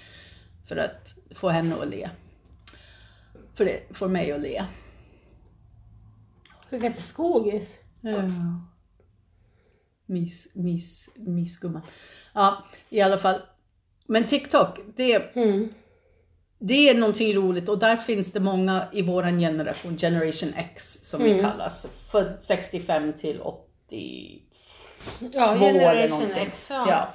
för 0.67 0.77
att 0.77 1.13
få 1.35 1.49
henne 1.49 1.75
att 1.81 1.89
le. 1.89 2.09
För 3.55 3.65
det 3.65 3.79
får 3.93 4.07
mig 4.07 4.31
att 4.31 4.41
le. 4.41 4.63
Skicka 6.69 6.89
till 6.89 7.03
skogis. 7.03 7.77
Ja. 8.01 8.21
Mys, 10.05 10.55
mys, 10.55 11.09
mysgumman. 11.15 11.81
Ja, 12.33 12.63
i 12.89 13.01
alla 13.01 13.17
fall. 13.17 13.41
Men 14.07 14.27
TikTok, 14.27 14.79
det, 14.95 15.35
Mm. 15.35 15.69
det 16.59 16.89
är 16.89 16.95
någonting 16.95 17.33
roligt 17.35 17.69
och 17.69 17.79
där 17.79 17.95
finns 17.95 18.31
det 18.31 18.39
många 18.39 18.87
i 18.93 19.01
våran 19.01 19.39
generation, 19.39 19.97
generation 19.97 20.53
X 20.55 20.99
som 21.03 21.23
vi 21.23 21.31
Mm. 21.31 21.41
kallas. 21.45 21.87
Född 22.11 22.37
65 22.39 23.13
till 23.13 23.41
80 23.41 24.41
Ja, 25.31 25.55
Generation 25.57 26.09
någonting. 26.09 26.47
X. 26.47 26.67
Ja. 26.69 26.85
Ja. 26.89 27.07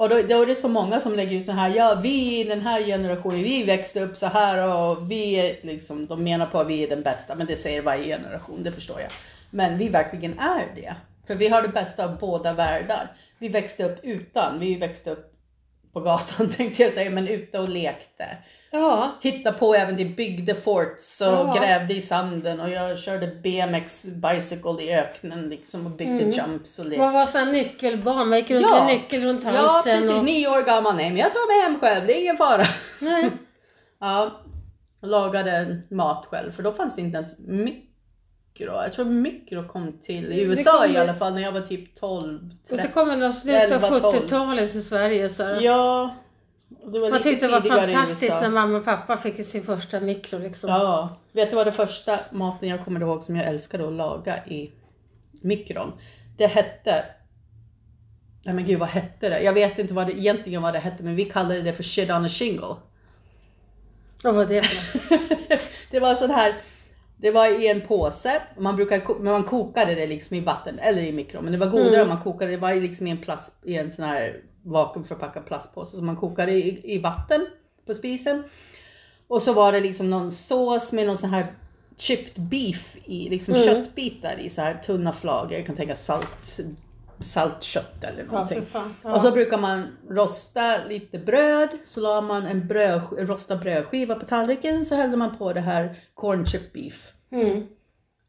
Och 0.00 0.08
då, 0.08 0.22
då 0.22 0.42
är 0.42 0.46
det 0.46 0.54
så 0.54 0.68
många 0.68 1.00
som 1.00 1.14
lägger 1.14 1.36
ut 1.36 1.44
så 1.44 1.52
här, 1.52 1.68
ja 1.68 2.00
vi 2.02 2.40
i 2.40 2.44
den 2.44 2.60
här 2.60 2.82
generationen, 2.82 3.42
vi 3.42 3.62
växte 3.62 4.00
upp 4.00 4.16
så 4.16 4.26
här 4.26 4.68
och 4.68 5.10
vi 5.10 5.34
är 5.34 5.56
liksom, 5.62 6.06
de 6.06 6.24
menar 6.24 6.46
på 6.46 6.58
att 6.58 6.66
vi 6.66 6.84
är 6.84 6.88
den 6.88 7.02
bästa, 7.02 7.34
men 7.34 7.46
det 7.46 7.56
säger 7.56 7.82
varje 7.82 8.04
generation, 8.04 8.62
det 8.62 8.72
förstår 8.72 9.00
jag. 9.00 9.10
Men 9.50 9.78
vi 9.78 9.88
verkligen 9.88 10.38
är 10.38 10.72
det. 10.74 10.94
För 11.26 11.34
vi 11.34 11.48
har 11.48 11.62
det 11.62 11.68
bästa 11.68 12.04
av 12.04 12.18
båda 12.18 12.52
världar. 12.52 13.16
Vi 13.38 13.48
växte 13.48 13.84
upp 13.84 13.98
utan, 14.02 14.60
vi 14.60 14.74
växte 14.74 15.10
upp 15.10 15.32
på 15.92 16.00
gatan 16.00 16.48
tänkte 16.56 16.82
jag 16.82 16.92
säga, 16.92 17.10
men 17.10 17.28
ute 17.28 17.58
och 17.58 17.68
lekte 17.68 18.26
ja. 18.70 19.10
Hitta 19.20 19.52
på 19.52 19.74
äventyr, 19.74 20.14
byggde 20.16 20.54
forts 20.54 21.20
och 21.20 21.26
Ja. 21.26 21.54
grävde 21.58 21.94
i 21.94 22.02
sanden 22.02 22.60
och 22.60 22.70
jag 22.70 22.98
körde 22.98 23.26
BMX 23.26 24.04
bicycle 24.04 24.82
i 24.82 24.94
öknen 24.94 25.48
liksom 25.48 25.86
och 25.86 25.92
byggde 25.92 26.14
Mm. 26.24 26.30
jumps 26.30 26.78
och 26.78 26.84
lekte. 26.84 26.98
Man 27.04 27.12
var 27.14 27.26
sån 27.26 27.52
nyckelbarn, 27.52 28.28
man 28.28 28.38
gick 28.38 28.50
runt 28.50 28.62
Ja. 28.70 28.84
med 28.84 28.94
nyckel 28.94 29.22
runt 29.24 29.44
Ja 29.44 29.50
halsen. 29.50 29.98
precis, 30.00 30.16
och... 30.18 30.24
nio 30.24 30.48
år 30.48 30.62
gammal. 30.62 30.96
Nej 30.96 31.10
men 31.10 31.18
jag 31.18 31.32
tar 31.32 31.58
mig 31.60 31.68
hem 31.70 31.80
själv, 31.80 32.06
det 32.06 32.16
är 32.18 32.22
ingen 32.22 32.36
fara. 32.36 32.62
Nej. 33.00 33.30
Ja, 34.02 34.40
lagade 35.02 35.80
mat 35.90 36.26
själv 36.26 36.52
för 36.52 36.62
då 36.62 36.72
fanns 36.72 36.94
det 36.96 37.00
inte 37.02 37.16
ens 37.16 37.38
mikro. 37.38 38.72
Jag 38.82 38.92
tror 38.92 39.04
mikro 39.04 39.68
kom 39.68 40.00
till 40.00 40.32
i 40.32 40.36
Det 40.36 40.42
USA 40.42 40.86
i 40.86 40.96
alla 40.96 41.14
fall 41.14 41.34
när 41.34 41.42
jag 41.42 41.52
var 41.52 41.60
typ 41.60 41.94
12, 42.00 42.38
Och 42.70 42.76
det 42.76 42.76
13. 42.76 42.92
kom 42.92 43.08
väl 43.20 43.32
slutet 43.34 43.72
av 43.72 43.84
11, 43.94 44.00
12. 44.00 44.14
70-talet 44.14 44.74
i 44.74 44.82
Sverige. 44.82 45.28
Så 45.30 45.42
här. 45.42 45.60
Ja, 45.60 46.14
det 46.14 46.29
Man 47.10 47.22
tyckte 47.22 47.46
det 47.46 47.52
var 47.52 47.60
fantastiskt 47.60 48.40
när 48.40 48.48
mamma 48.48 48.78
och 48.78 48.84
pappa 48.84 49.16
fick 49.16 49.46
sin 49.46 49.62
första 49.64 50.00
mikro 50.00 50.38
liksom. 50.38 50.70
Ja, 50.70 51.16
vet 51.32 51.50
du 51.50 51.56
vad 51.56 51.66
det 51.66 51.72
första 51.72 52.20
maten 52.32 52.68
jag 52.68 52.84
kommer 52.84 53.00
ihåg 53.00 53.22
som 53.24 53.36
jag 53.36 53.46
älskade 53.46 53.86
att 53.88 53.92
laga 53.92 54.46
i 54.46 54.70
mikron? 55.42 55.92
Det 56.36 56.46
hette 56.46 57.04
Nej 58.44 58.54
men 58.54 58.66
gud 58.66 58.78
vad 58.78 58.88
hette 58.88 59.28
det? 59.28 59.42
Jag 59.42 59.52
vet 59.52 59.78
inte 59.78 59.94
vad 59.94 60.06
det 60.06 60.12
egentligen 60.12 60.62
vad 60.62 60.72
det 60.72 60.78
hette 60.78 61.02
men 61.02 61.16
vi 61.16 61.24
kallade 61.24 61.62
det 61.62 61.72
för 61.72 61.82
shit 61.82 62.10
on 62.10 62.24
a 62.24 62.28
shingle. 62.28 62.76
Vad 64.22 64.34
var 64.34 64.44
det 64.46 64.64
det 65.90 66.00
var 66.00 66.14
sån 66.14 66.30
här, 66.30 66.54
det 67.16 67.30
var 67.30 67.60
i 67.60 67.68
en 67.68 67.80
påse, 67.80 68.42
man 68.58 68.76
brukar, 68.76 69.00
ko- 69.00 69.16
men 69.20 69.32
man 69.32 69.44
kokade 69.44 69.94
det 69.94 70.06
liksom 70.06 70.36
i 70.36 70.40
vatten 70.40 70.78
eller 70.78 71.02
i 71.02 71.12
mikron. 71.12 71.44
Men 71.44 71.52
det 71.52 71.58
var 71.58 71.66
godare 71.66 71.88
Mm. 71.94 72.02
om 72.02 72.08
man 72.08 72.22
kokade 72.22 72.50
det, 72.50 72.56
var 72.56 72.74
liksom 72.74 73.06
i 73.06 73.10
en 73.10 73.18
plast, 73.18 73.52
i 73.64 73.76
en 73.76 73.90
sån 73.90 74.04
här 74.04 74.40
vakuumförpackad 74.62 75.46
plastpåse. 75.46 75.96
Så 75.96 76.02
man 76.04 76.16
kokade 76.16 76.52
i, 76.52 76.94
i 76.94 76.98
vatten 76.98 77.46
på 77.86 77.94
spisen. 77.94 78.42
Och 79.28 79.42
så 79.42 79.52
var 79.52 79.72
det 79.72 79.80
liksom 79.80 80.10
någon 80.10 80.32
sås 80.32 80.92
med 80.92 81.06
någon 81.06 81.18
sån 81.18 81.30
här 81.30 81.54
chipped 81.96 82.42
beef 82.42 82.96
i, 83.04 83.28
liksom 83.28 83.54
Mm. 83.54 83.66
köttbitar 83.66 84.38
i 84.40 84.50
så 84.50 84.60
här 84.60 84.74
tunna 84.74 85.12
flagor. 85.12 85.52
Jag 85.52 85.66
kan 85.66 85.76
tänka 85.76 85.96
salt, 85.96 86.60
saltkött 87.20 88.04
eller 88.04 88.24
Ja, 88.24 88.32
någonting. 88.32 88.62
för 88.62 88.66
fan. 88.80 88.94
Ja. 89.02 89.14
Och 89.16 89.22
så 89.22 89.30
brukar 89.30 89.58
man 89.58 89.86
rosta 90.08 90.84
lite 90.88 91.18
bröd, 91.18 91.68
så 91.84 92.00
la 92.00 92.20
man 92.20 92.46
en 92.46 92.66
bröd, 92.68 93.02
rostad 93.18 93.56
brödskiva 93.56 94.14
på 94.14 94.26
tallriken, 94.26 94.84
så 94.84 94.94
hällde 94.94 95.16
man 95.16 95.38
på 95.38 95.52
det 95.52 95.60
här 95.60 95.98
corn 96.14 96.46
chip 96.46 96.72
beef. 96.72 97.12
Mm. 97.32 97.66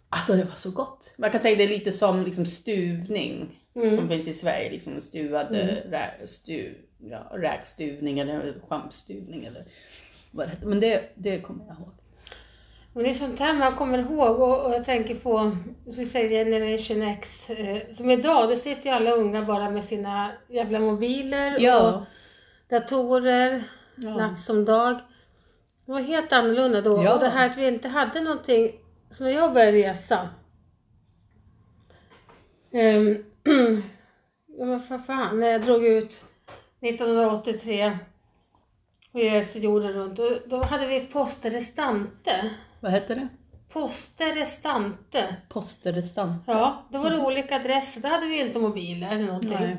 Alltså 0.09 0.33
det 0.33 0.43
var 0.43 0.55
så 0.55 0.71
gott. 0.71 1.13
Man 1.17 1.31
kan 1.31 1.41
säga 1.41 1.55
det 1.57 1.63
är 1.63 1.67
lite 1.69 1.91
som 1.91 2.23
liksom 2.23 2.45
stuvning 2.45 3.60
Mm. 3.75 3.95
som 3.97 4.07
finns 4.09 4.27
i 4.27 4.33
Sverige, 4.33 4.69
liksom 4.71 5.01
stuvad 5.01 5.47
Mm. 5.47 5.61
mm. 5.61 5.91
rä, 5.91 6.27
stu, 6.27 6.73
ja, 6.97 7.19
räkstuvning 7.31 8.19
eller 8.19 8.53
schampstuvning 8.69 9.45
eller 9.45 9.65
vad 10.31 10.47
det 10.47 10.51
heter. 10.51 10.65
Men 10.67 10.79
det, 10.79 11.09
det 11.15 11.41
kommer 11.41 11.65
jag 11.67 11.75
ihåg. 11.77 11.91
Men 12.93 13.03
det 13.03 13.09
är 13.09 13.13
sånt 13.13 13.39
här 13.39 13.53
man 13.53 13.75
kommer 13.75 13.97
ihåg 13.99 14.39
och, 14.39 14.65
och 14.65 14.73
jag 14.73 14.83
tänker 14.83 15.15
på, 15.15 15.57
så 15.85 16.05
säger 16.05 16.45
Generation 16.45 17.01
X, 17.01 17.49
eh, 17.49 17.93
som 17.93 18.11
idag, 18.11 18.49
då 18.49 18.55
sitter 18.55 18.89
ju 18.89 18.95
alla 18.95 19.11
unga 19.11 19.41
bara 19.45 19.69
med 19.69 19.83
sina 19.83 20.31
jävla 20.49 20.79
mobiler 20.79 21.55
och 21.55 21.61
Ja. 21.61 22.05
datorer, 22.69 23.63
ja. 23.95 24.17
natt 24.17 24.39
som 24.41 24.65
dag. 24.65 24.99
Det 25.85 25.91
var 25.91 26.01
helt 26.01 26.33
annorlunda 26.33 26.81
då. 26.81 27.03
Ja. 27.03 27.13
Och 27.13 27.19
det 27.19 27.29
här 27.29 27.49
att 27.49 27.57
vi 27.57 27.67
inte 27.67 27.87
hade 27.87 28.21
någonting, 28.21 28.71
så 29.11 29.23
när 29.23 29.31
jag 29.31 29.53
började 29.53 29.77
resa. 29.77 30.29
Um, 32.71 32.71
men 32.71 33.30
för 34.91 35.05
fan, 35.05 35.39
när 35.39 35.47
jag 35.47 35.61
drog 35.61 35.85
ut 35.85 36.25
1983 36.81 37.97
och 39.11 39.19
reste 39.19 39.59
jorden 39.59 39.93
runt, 39.93 40.17
då, 40.17 40.37
då 40.45 40.63
hade 40.63 40.87
vi 40.87 40.99
poste 40.99 41.49
restante. 41.49 42.49
Vad 42.79 42.91
hette 42.91 43.15
det? 43.15 43.27
Poste 43.73 44.23
restante. 44.25 45.35
Posterestant. 45.49 46.43
Ja, 46.47 46.83
då 46.89 46.99
var 46.99 47.09
det 47.09 47.19
olika 47.19 47.55
adresser. 47.55 48.01
Då 48.01 48.07
hade 48.07 48.25
vi 48.27 48.41
inte 48.41 48.59
mobiler 48.59 49.11
eller 49.11 49.25
någonting. 49.25 49.51
Nej. 49.59 49.77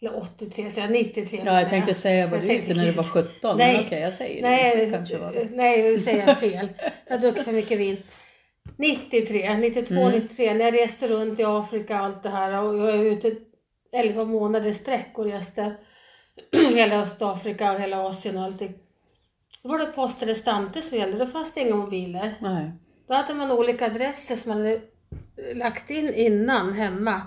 Eller 0.00 0.16
83, 0.20 0.70
så 0.70 0.80
jag 0.80 0.90
93. 0.90 1.42
Ja, 1.44 1.60
jag 1.60 1.68
tänkte 1.68 1.94
säga 1.94 2.26
vad 2.26 2.34
Jag 2.34 2.42
du 2.42 2.46
tänkte, 2.46 2.74
när 2.74 2.84
du 2.84 2.90
var 2.92 3.04
17. 3.04 3.56
Nej. 3.58 3.76
Men 3.76 3.86
okej, 3.86 4.00
jag 4.00 4.14
säger 4.14 4.42
det. 4.42 4.48
Nej, 4.48 4.84
inte. 4.84 4.96
Kanske 4.98 5.18
var 5.18 5.32
det. 5.32 5.48
nej, 5.50 5.82
nu 5.82 5.98
säger 5.98 6.26
jag 6.26 6.38
fel. 6.38 6.68
Jag 7.06 7.14
har 7.14 7.18
druckit 7.20 7.44
för 7.44 7.52
mycket 7.52 7.78
vin. 7.78 7.96
93, 8.76 9.56
92, 9.56 9.94
Mm. 9.94 10.12
93 10.12 10.54
när 10.54 10.64
jag 10.64 10.74
reste 10.74 11.08
runt 11.08 11.40
i 11.40 11.44
Afrika 11.44 11.94
och 12.00 12.04
allt 12.06 12.22
det 12.22 12.28
här 12.28 12.62
och 12.62 12.76
jag 12.76 12.80
var 12.80 12.92
ute 12.92 13.36
11 13.96 14.24
månader 14.24 14.68
i 14.68 14.74
sträck 14.74 15.18
och 15.18 15.24
reste 15.24 15.76
hela 16.52 17.00
Östafrika 17.00 17.72
och 17.72 17.80
hela 17.80 18.02
Asien 18.06 18.36
och 18.38 18.44
allting. 18.44 18.74
Då 19.62 19.68
var 19.68 19.78
det 19.78 19.86
post 19.86 20.22
restante 20.22 20.82
som 20.82 20.98
gällde, 20.98 21.18
då 21.18 21.26
fanns 21.26 21.54
det 21.54 21.60
inga 21.60 21.76
mobiler. 21.76 22.34
Nej. 22.40 22.70
Då 23.08 23.14
hade 23.14 23.34
man 23.34 23.50
olika 23.52 23.86
adresser 23.86 24.36
som 24.36 24.48
man 24.52 24.58
hade 24.58 24.80
lagt 25.54 25.90
in 25.90 26.14
innan 26.14 26.72
hemma. 26.72 27.22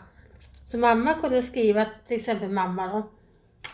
Så 0.65 0.77
mamma 0.77 1.13
kunde 1.13 1.41
skriva, 1.41 1.85
till 2.07 2.15
exempel 2.15 2.49
mamma 2.49 2.87
då, 2.87 3.09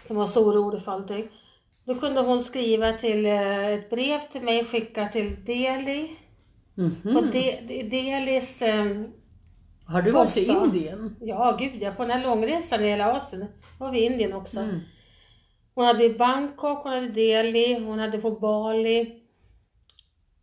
som 0.01 0.15
var 0.17 0.27
så 0.27 0.45
orolig 0.49 0.81
för 0.81 0.91
allting. 0.91 1.29
Då 1.83 1.95
kunde 1.95 2.21
hon 2.21 2.43
skriva 2.43 2.93
till 2.93 3.25
eh, 3.25 3.67
ett 3.67 3.89
brev 3.89 4.19
till 4.31 4.41
mig 4.41 4.65
skicka 4.65 5.05
till 5.07 5.45
Delhi. 5.45 6.11
Mhm. 6.75 7.17
Och 7.17 7.25
De, 7.25 7.59
De- 7.67 7.83
Delhis, 7.83 8.61
eh, 8.61 8.85
Har 9.87 10.01
du 10.01 10.11
varit 10.11 10.37
i. 10.37 10.45
Indien? 10.47 11.15
ja 11.21 11.55
gud 11.59 11.81
ja, 11.81 11.91
på 11.91 12.01
den 12.03 12.11
här 12.11 12.23
långresan 12.23 12.83
i 12.83 12.89
hela 12.89 13.11
Asien. 13.13 13.45
var 13.79 13.91
vi 13.91 13.99
i 13.99 14.05
Indien 14.05 14.33
också. 14.33 14.59
Mm. 14.59 14.79
Hon 15.75 15.85
hade 15.85 16.03
i 16.05 16.13
Bangkok, 16.13 16.83
hon 16.83 16.93
hade 16.93 17.07
Delhi, 17.09 17.79
hon 17.85 17.99
hade 17.99 18.17
på 18.17 18.31
Bali. 18.31 19.21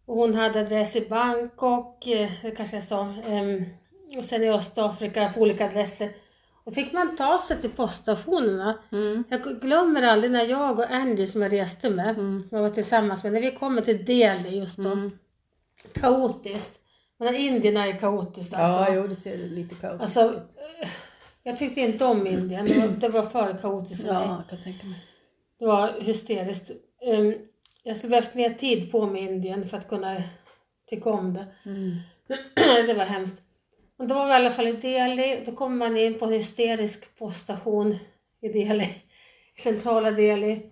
Och 0.06 0.16
hon 0.16 0.34
hade 0.34 0.60
adress 0.60 0.96
i 0.96 1.08
Bangkok, 1.08 2.06
eh, 2.06 2.30
det 2.42 2.50
kanske 2.50 2.76
jag 2.76 2.84
sa. 2.84 3.14
ehm, 3.26 3.64
Och 4.18 4.24
sen 4.24 4.42
i 4.42 4.50
Östafrika 4.50 5.32
på 5.34 5.40
olika 5.40 5.66
adresser. 5.66 6.12
Då 6.64 6.70
fick 6.72 6.92
man 6.92 7.16
ta 7.16 7.40
sig 7.40 7.60
till 7.60 7.70
poststationerna. 7.70 8.78
Mm. 8.92 9.24
Jag 9.28 9.60
glömmer 9.60 10.02
aldrig 10.02 10.32
när 10.32 10.44
jag 10.46 10.78
och 10.78 10.90
Andy 10.90 11.26
som 11.26 11.42
jag 11.42 11.52
reste 11.52 11.90
med, 11.90 12.08
Mm. 12.18 12.40
som 12.48 12.56
jag 12.56 12.62
var 12.62 12.70
tillsammans 12.70 13.24
med, 13.24 13.32
när 13.32 13.40
vi 13.40 13.50
kommer 13.50 13.82
till 13.82 14.04
Delhi 14.04 14.56
just 14.58 14.76
då. 14.78 14.90
Mm. 14.92 15.10
Kaotiskt. 15.92 16.78
Men 17.18 17.36
Indien 17.36 17.76
är 17.76 17.98
kaotiskt 17.98 18.54
alltså. 18.54 18.92
Ja, 18.92 18.96
jo 18.96 19.06
det 19.06 19.14
ser 19.14 19.36
lite 19.38 19.74
kaotiskt 19.74 20.16
Alltså, 20.18 20.36
eh, 20.36 20.88
jag 21.42 21.56
tyckte 21.56 21.80
inte 21.80 22.04
om 22.04 22.26
Indien. 22.26 22.66
Det 22.66 22.78
var, 22.78 22.88
det 22.88 23.08
var 23.08 23.22
för 23.26 23.58
kaotiskt 23.58 24.02
för 24.02 24.12
mig. 24.12 24.22
Ja, 24.22 24.36
jag 24.36 24.48
kan 24.50 24.62
tänka 24.64 24.86
mig. 24.86 24.98
Det 25.58 25.66
var 25.66 26.00
hysteriskt. 26.00 26.70
Ehm, 27.06 27.34
Jag 27.82 27.96
skulle 27.96 28.10
behövt 28.10 28.34
mer 28.34 28.50
tid 28.50 28.92
på 28.92 29.06
med 29.06 29.22
Indien 29.22 29.68
för 29.68 29.76
att 29.76 29.88
kunna 29.88 30.22
tycka 30.90 31.10
om 31.10 31.34
det. 31.34 31.46
Mm. 31.64 31.90
Det 32.86 32.94
var 32.94 33.04
hemskt. 33.04 33.42
Men 33.98 34.08
då 34.08 34.14
var 34.14 34.26
vi 34.26 34.32
i 34.32 34.34
alla 34.34 34.50
fall 34.50 34.66
i 34.66 34.72
Delhi. 34.72 35.42
Då 35.46 35.52
kommer 35.52 35.76
man 35.76 35.96
in 35.98 36.18
på 36.18 36.24
en 36.24 36.32
hysterisk 36.32 37.18
poststation 37.18 37.98
i 38.40 38.48
Delhi. 38.48 39.02
I 39.56 39.60
centrala 39.60 40.10
Delhi. 40.10 40.71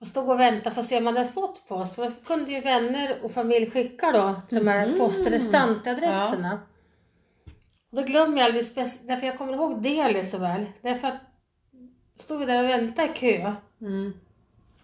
Och 0.00 0.06
stod 0.06 0.28
och 0.30 0.40
väntade 0.40 0.74
för 0.74 0.80
att 0.80 0.86
se 0.88 0.98
om 0.98 1.04
man 1.04 1.16
hade 1.16 1.28
fått 1.28 1.68
post. 1.68 1.94
För 1.94 2.12
kunde 2.26 2.52
ju 2.52 2.60
vänner 2.60 3.18
och 3.22 3.32
familj 3.32 3.70
skicka 3.70 4.12
då 4.12 4.40
till 4.48 4.58
de 4.58 4.68
här 4.70 4.86
Mhm. 4.86 4.98
postrestanteadresserna. 4.98 6.60
Då 7.90 8.02
glömmer 8.02 8.38
jag 8.38 8.44
aldrig, 8.44 8.64
därför 9.02 9.26
jag 9.26 9.38
kommer 9.38 9.52
ihåg 9.52 9.82
Deli 9.82 10.24
så 10.24 10.38
väl. 10.38 10.66
Därför 10.82 11.08
att 11.08 11.20
stod 12.18 12.38
vi 12.38 12.46
där 12.46 12.62
och 12.62 12.68
väntade 12.68 13.08
i 13.08 13.14
kö. 13.14 13.52
Mm. 13.80 14.12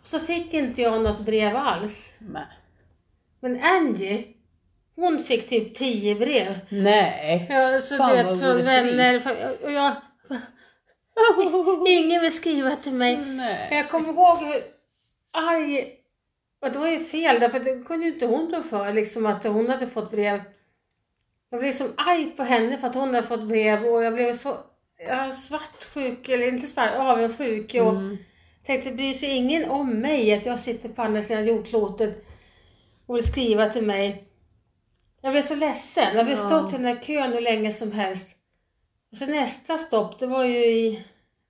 Så 0.03 0.19
fick 0.19 0.55
inte 0.55 0.83
jag 0.83 1.03
något 1.03 1.21
brev 1.21 1.57
alls. 1.57 2.13
Nej. 2.19 2.47
Men 3.41 3.61
Angie, 3.63 4.25
hon 4.97 5.19
fick 5.19 5.49
typ 5.49 5.75
tio 5.75 6.15
brev. 6.15 6.59
Nej. 6.69 7.47
Ja, 7.51 7.81
så 7.81 7.97
Fan, 7.97 8.11
du 8.11 8.17
vet, 8.17 8.27
vad 8.27 8.41
från 8.41 8.65
vänner. 8.65 9.21
Och 9.65 9.73
jag, 9.73 9.97
ingen 11.89 12.21
vill 12.23 12.33
skriva 12.37 12.77
till 12.77 12.93
mig. 12.93 13.17
Nej. 13.17 13.69
jag 13.71 13.91
kommer 13.91 14.09
ihåg 14.09 14.39
hur 14.39 14.63
arg, 15.33 15.85
och 16.61 16.71
det 16.73 16.79
var 16.79 16.89
ju 16.89 17.05
fel 17.05 17.41
därför 17.41 17.59
att 17.59 17.65
det 17.65 17.85
kunde 17.87 18.07
ju 18.07 18.13
inte 18.13 18.27
hon 18.27 18.55
rå 18.55 18.63
för 18.63 18.93
liksom 18.93 19.27
att 19.27 19.45
hon 19.45 19.69
hade 19.69 19.87
fått 19.87 20.11
brev. 20.11 20.43
Jag 21.51 21.61
blev 21.61 21.69
liksom 21.71 21.93
arg 21.97 22.31
på 22.37 22.43
henne 22.43 22.79
för 22.79 22.87
att 22.87 22.95
hon 22.95 23.15
hade 23.15 23.27
fått 23.27 23.49
brev 23.49 23.85
och 23.87 24.05
jag 24.05 24.15
blev 24.15 24.35
så 24.35 24.57
ja, 25.09 25.33
svartsjuk, 25.33 26.29
eller 26.29 26.49
inte 26.49 26.67
svart, 26.67 26.91
avundsjuk 26.97 27.75
och 27.75 27.91
Mm. 27.91 28.17
tänkte 28.67 28.93
bryr 28.93 29.15
sig 29.15 29.29
ingen 29.29 29.71
om 29.71 30.01
mig 30.01 30.35
att 30.35 30.47
jag 30.47 30.61
sitter 30.61 30.89
på 30.89 31.03
andra 31.03 31.23
sidan 31.23 31.47
jordklotet 31.47 32.25
och 33.07 33.17
vill 33.17 33.25
skriva 33.27 33.71
till 33.71 33.87
mig. 33.87 34.25
Jag 35.23 35.33
blev 35.33 35.43
så 35.43 35.55
ledsen. 35.55 36.17
Jag 36.17 36.25
blev 36.27 36.39
Ja. 36.39 36.47
stått 36.47 36.73
i 36.73 36.77
den 36.77 36.87
här 36.87 37.01
kön 37.03 37.33
hur 37.33 37.41
länge 37.41 37.73
som 37.73 37.93
helst. 37.93 38.27
Och 39.11 39.17
så 39.19 39.27
nästa 39.27 39.79
stopp, 39.79 40.19
det 40.19 40.27
var 40.27 40.45
ju 40.45 40.65
i, 40.67 41.05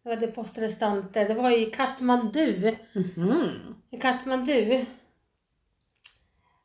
vad 0.05 0.21
det 0.21 0.27
postrestante, 0.27 1.25
det 1.25 1.35
var 1.35 1.51
i 1.51 1.67
Katmandu. 1.67 2.77
Mhm. 2.93 3.75
I 3.91 3.97
Katmandu. 3.99 4.85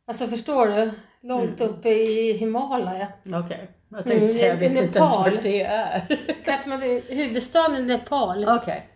Alltså 0.07 0.27
förstår 0.27 0.67
du? 0.67 0.91
Långt 1.21 1.61
Mm. 1.61 1.73
uppe 1.73 1.89
i 1.89 2.31
Himalaya. 2.33 3.07
Okej. 3.33 3.69
Jag 3.89 3.99
Mm, 4.07 4.09
tänkte 4.09 4.27
säga, 4.27 4.47
jag 4.47 4.55
vet 4.55 4.71
i 4.71 4.77
inte 4.77 4.99
ens 4.99 5.15
Nepal. 5.15 5.31
vart 5.33 5.43
det 5.43 5.61
är. 5.61 6.01
Katmandu, 6.45 7.01
huvudstaden 7.09 7.75
i 7.77 7.85
Nepal. 7.85 8.45
Okej. 8.49 8.89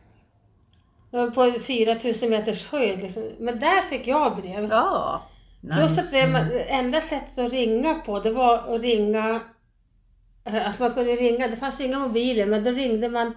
Det 1.12 1.18
var 1.18 1.30
på 1.32 1.60
4000 1.60 2.30
meters 2.30 2.68
höjd 2.68 3.00
liksom. 3.02 3.24
Men 3.40 3.60
där 3.60 3.82
fick 3.82 4.08
jag 4.08 4.38
brev. 4.42 4.68
Ja. 4.72 5.22
Plus 5.62 5.98
Nice. 5.98 6.02
att 6.02 6.12
det 6.12 6.64
enda 6.64 7.02
sättet 7.02 7.38
att 7.38 7.52
ringa 7.52 7.94
på 7.94 8.20
det 8.20 8.32
var 8.32 8.76
att 8.76 8.82
ringa, 8.82 9.42
alltså 10.46 10.84
man 10.84 10.94
kunde 10.94 11.12
ringa, 11.16 11.48
det 11.48 11.56
fanns 11.58 11.82
inga 11.82 12.00
mobiler 12.00 12.46
men 12.46 12.64
då 12.64 12.72
ringde 12.72 13.10
man, 13.10 13.34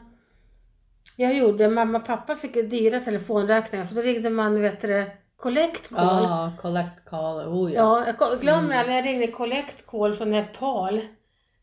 jag 1.17 1.35
gjorde, 1.37 1.69
mamma 1.69 1.99
och 1.99 2.07
pappa 2.07 2.37
fick 2.37 2.55
dyra 2.55 3.01
telefonräkningar 3.01 3.85
för 3.85 3.95
då 3.95 4.01
ringde 4.01 4.31
man, 4.31 4.61
vet 4.63 4.81
du 4.81 5.11
collect 5.37 5.89
call. 5.89 6.25
Ja, 6.25 6.53
collect 6.61 7.05
call. 7.05 7.49
Oh 7.49 7.73
ja. 7.73 8.05
Ja, 8.07 8.15
jag 8.21 8.41
glömmer 8.41 8.65
Mm. 8.65 8.79
aldrig 8.79 8.97
jag 8.99 9.05
ringde 9.07 9.27
collect 9.27 9.87
call 9.87 10.15
från 10.17 10.31
Nepal. 10.31 11.01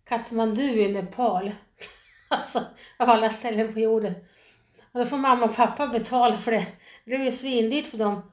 Katmandu 0.04 0.64
i 0.82 0.94
Nepal. 0.94 1.52
Alltså, 2.30 2.60
av 3.00 3.10
alla 3.10 3.30
ställen 3.30 3.74
på 3.74 3.80
jorden. 3.80 4.14
Och 4.92 5.00
då 5.00 5.06
får 5.06 5.18
mamma 5.18 5.46
och 5.46 5.56
pappa 5.56 5.88
betala 5.88 6.38
för 6.38 6.52
det. 6.52 6.68
Det 7.06 7.10
blev 7.10 7.22
ju 7.22 7.32
svindyrt 7.32 7.86
för 7.88 7.98
dem. 7.98 8.32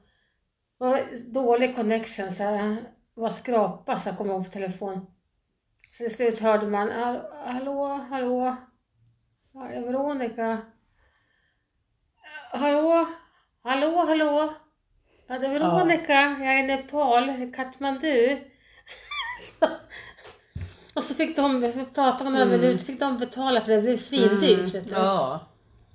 Var 0.77 0.99
dålig 1.33 1.75
connection 1.75 2.31
så 2.31 2.43
här. 2.43 2.77
Var 3.13 3.29
skrapa 3.29 3.97
så 3.99 4.09
jag 4.09 4.17
kom 4.17 4.29
ihåg 4.29 4.45
på 4.45 4.51
telefon. 4.51 5.05
Så 5.91 6.03
till 6.03 6.15
slut 6.15 6.39
hörde 6.39 6.67
man, 6.67 6.91
"Hall- 6.91 7.25
hallå, 7.45 8.05
hallå, 8.09 8.55
Veronica. 9.53 10.61
Hallå, 12.51 13.07
hallå, 13.63 13.97
hallå. 14.07 14.53
Ja, 15.27 15.39
det 15.39 15.47
är 15.47 15.59
Veronica, 15.59 16.13
jag 16.39 16.53
är 16.59 16.63
i 16.63 16.67
Nepal, 16.67 17.29
i 17.29 17.51
Katmandu. 17.55 18.37
och 20.93 21.03
så 21.03 21.13
fick 21.15 21.35
de, 21.35 21.61
vi 21.61 21.85
pratade 21.93 22.23
med 22.23 22.33
några 22.33 22.45
Mm. 22.45 22.61
minuter, 22.61 22.85
fick 22.85 22.99
de 22.99 23.17
betala 23.17 23.61
för 23.61 23.71
det, 23.71 23.81
blev 23.81 23.97
svindyrt. 23.97 24.73
Vet 24.75 24.89
du. 24.89 24.95
Ja. 24.95 25.39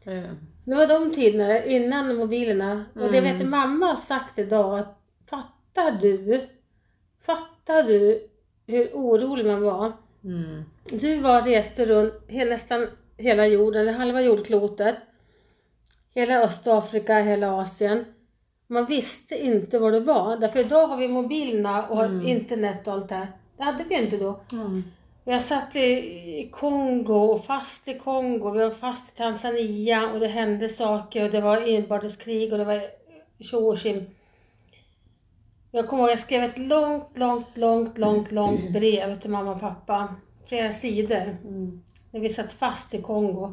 Det- 0.05 0.35
Det 0.67 0.75
var 0.75 0.87
de 0.87 1.13
tiderna 1.15 1.65
innan 1.65 2.17
mobilerna. 2.17 2.85
Och 2.95 3.01
det 3.13 3.19
Mm. 3.19 3.25
vet 3.25 3.39
du, 3.39 3.47
mamma 3.47 3.87
har 3.87 3.97
sagt 3.97 4.39
idag 4.39 4.79
att 4.79 4.99
fattar 5.31 5.91
du, 5.93 6.49
fattar 7.27 7.83
du 7.83 8.29
hur 8.67 8.91
orolig 8.93 9.47
man 9.47 9.63
var? 9.63 9.93
Mm. 10.25 10.65
Du 10.91 11.19
var 11.21 11.43
reste 11.43 11.87
runt 11.87 12.15
nästan 12.31 12.87
hela 13.17 13.47
jorden, 13.47 13.81
eller 13.81 13.93
halva 13.93 14.21
jordklotet. 14.23 14.97
Hela 16.15 16.43
Östafrika, 16.43 17.19
hela 17.19 17.61
Asien. 17.61 18.05
Man 18.67 18.87
visste 18.87 19.45
inte 19.45 19.79
var 19.79 19.93
det 19.93 20.01
var. 20.01 20.37
Därför 20.37 20.61
idag 20.61 20.87
har 20.87 20.97
vi 20.97 21.09
mobilerna 21.09 21.87
och 21.89 22.05
Mm. 22.05 22.27
internet 22.27 22.87
och 22.87 22.93
allt 22.93 23.09
det 23.09 23.15
här. 23.15 23.33
Det 23.57 23.63
hade 23.63 23.85
vi 23.85 23.95
ju 23.95 24.05
inte 24.05 24.17
då. 24.17 24.41
Mm. 24.53 24.83
Jag 25.25 25.43
satt 25.43 25.77
i, 25.77 25.81
i 26.41 26.49
Kongo 26.53 27.15
och 27.15 27.45
fast 27.45 27.89
i 27.89 27.99
Kongo, 27.99 28.51
vi 28.51 28.59
var 28.59 28.71
fast 28.71 29.13
i 29.13 29.17
Tanzania 29.17 30.11
och 30.13 30.21
det 30.21 30.27
hände 30.27 30.69
saker 30.69 31.25
och 31.25 31.31
det 31.31 31.41
var 31.41 31.69
inbördeskrig 31.69 32.53
och 32.53 32.59
det 32.59 32.65
var 32.65 32.83
tjo 33.41 33.69
och 33.69 33.79
tjim. 33.79 34.11
Jag 35.71 35.89
kommer 35.89 36.03
ihåg 36.03 36.11
jag 36.11 36.19
skrev 36.19 36.43
ett 36.43 36.59
långt, 36.59 37.19
långt, 37.19 37.57
långt, 37.57 37.99
långt, 37.99 38.33
långt 38.33 38.73
brev 38.73 39.15
till 39.15 39.31
mamma 39.31 39.53
och 39.53 39.61
pappa. 39.61 40.15
Flera 40.47 40.73
sidor. 40.73 41.37
Mm. 41.45 41.83
När 42.11 42.21
vi 42.21 42.29
satt 42.29 42.53
fast 42.53 42.95
i 42.95 43.03
Kongo. 43.03 43.53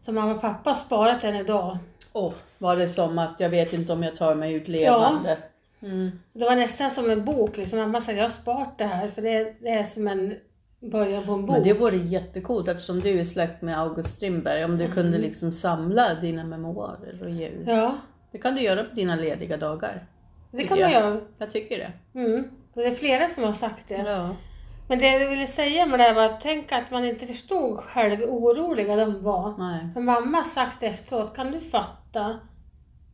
Så 0.00 0.12
mamma 0.12 0.34
och 0.34 0.40
pappa 0.40 0.74
sparat 0.74 1.20
den 1.22 1.36
idag. 1.36 1.78
Åh, 2.12 2.32
var 2.58 2.76
det 2.76 2.88
som 2.88 3.18
att 3.18 3.40
jag 3.40 3.50
vet 3.50 3.72
inte 3.72 3.92
om 3.92 4.02
jag 4.02 4.16
tar 4.16 4.34
mig 4.34 4.52
ut 4.52 4.68
levande? 4.68 5.38
Mm. 5.82 6.10
Det 6.32 6.44
var 6.44 6.56
nästan 6.56 6.90
som 6.90 7.10
en 7.10 7.24
bok 7.24 7.56
liksom. 7.56 7.78
Mamma 7.78 8.00
sa 8.00 8.12
jag 8.12 8.22
har 8.22 8.30
sparat 8.30 8.78
det 8.78 8.84
här 8.84 9.08
för 9.08 9.22
det 9.22 9.30
är, 9.30 9.54
det 9.60 9.68
är 9.68 9.84
som 9.84 10.08
en 10.08 10.34
början 10.80 11.24
på 11.26 11.32
en 11.32 11.46
bok. 11.46 11.56
Men 11.56 11.62
det 11.62 11.72
vore 11.72 11.96
jättecoolt 11.96 12.68
eftersom 12.68 13.00
du 13.00 13.20
är 13.20 13.24
släkt 13.24 13.62
med 13.62 13.80
August 13.80 14.16
Strindberg. 14.16 14.64
Om 14.64 14.78
du 14.78 14.92
kunde 14.92 15.18
liksom 15.18 15.52
samla 15.52 16.14
dina 16.14 16.44
memoarer 16.44 17.22
och 17.22 17.30
ge 17.30 17.48
ut. 17.48 17.62
Mm. 17.68 17.78
Ja, 17.78 17.94
Det 18.32 18.38
kan 18.38 18.54
du 18.54 18.60
göra 18.60 18.84
på 18.84 18.94
dina 18.94 19.16
lediga 19.16 19.56
dagar. 19.56 20.06
det 20.50 20.64
kan 20.64 20.80
man 20.80 20.90
jag. 20.90 21.02
göra. 21.02 21.20
Jag 21.38 21.50
tycker 21.50 21.78
det. 21.78 22.18
Mm. 22.20 22.44
Och 22.74 22.80
det 22.82 22.86
är 22.88 22.94
flera 22.94 23.28
som 23.28 23.44
har 23.44 23.52
sagt 23.52 23.88
det. 23.88 23.94
Ja. 24.06 24.36
Men 24.90 24.98
det 24.98 25.06
jag 25.06 25.30
ville 25.30 25.46
säga 25.46 25.86
med 25.86 25.98
det 25.98 26.02
här 26.02 26.14
var 26.14 26.24
att 26.24 26.40
tänk 26.40 26.72
att 26.72 26.90
man 26.90 27.04
inte 27.04 27.26
förstod 27.26 27.78
själv 27.78 28.16
hur 28.16 28.26
oroliga 28.26 28.96
de 28.96 29.22
var. 29.22 29.54
Nej. 29.58 29.88
För 29.94 30.00
mamma 30.00 30.36
har 30.36 30.44
sagt 30.44 30.82
efteråt, 30.82 31.36
kan 31.36 31.52
du 31.52 31.60
fatta? 31.60 32.38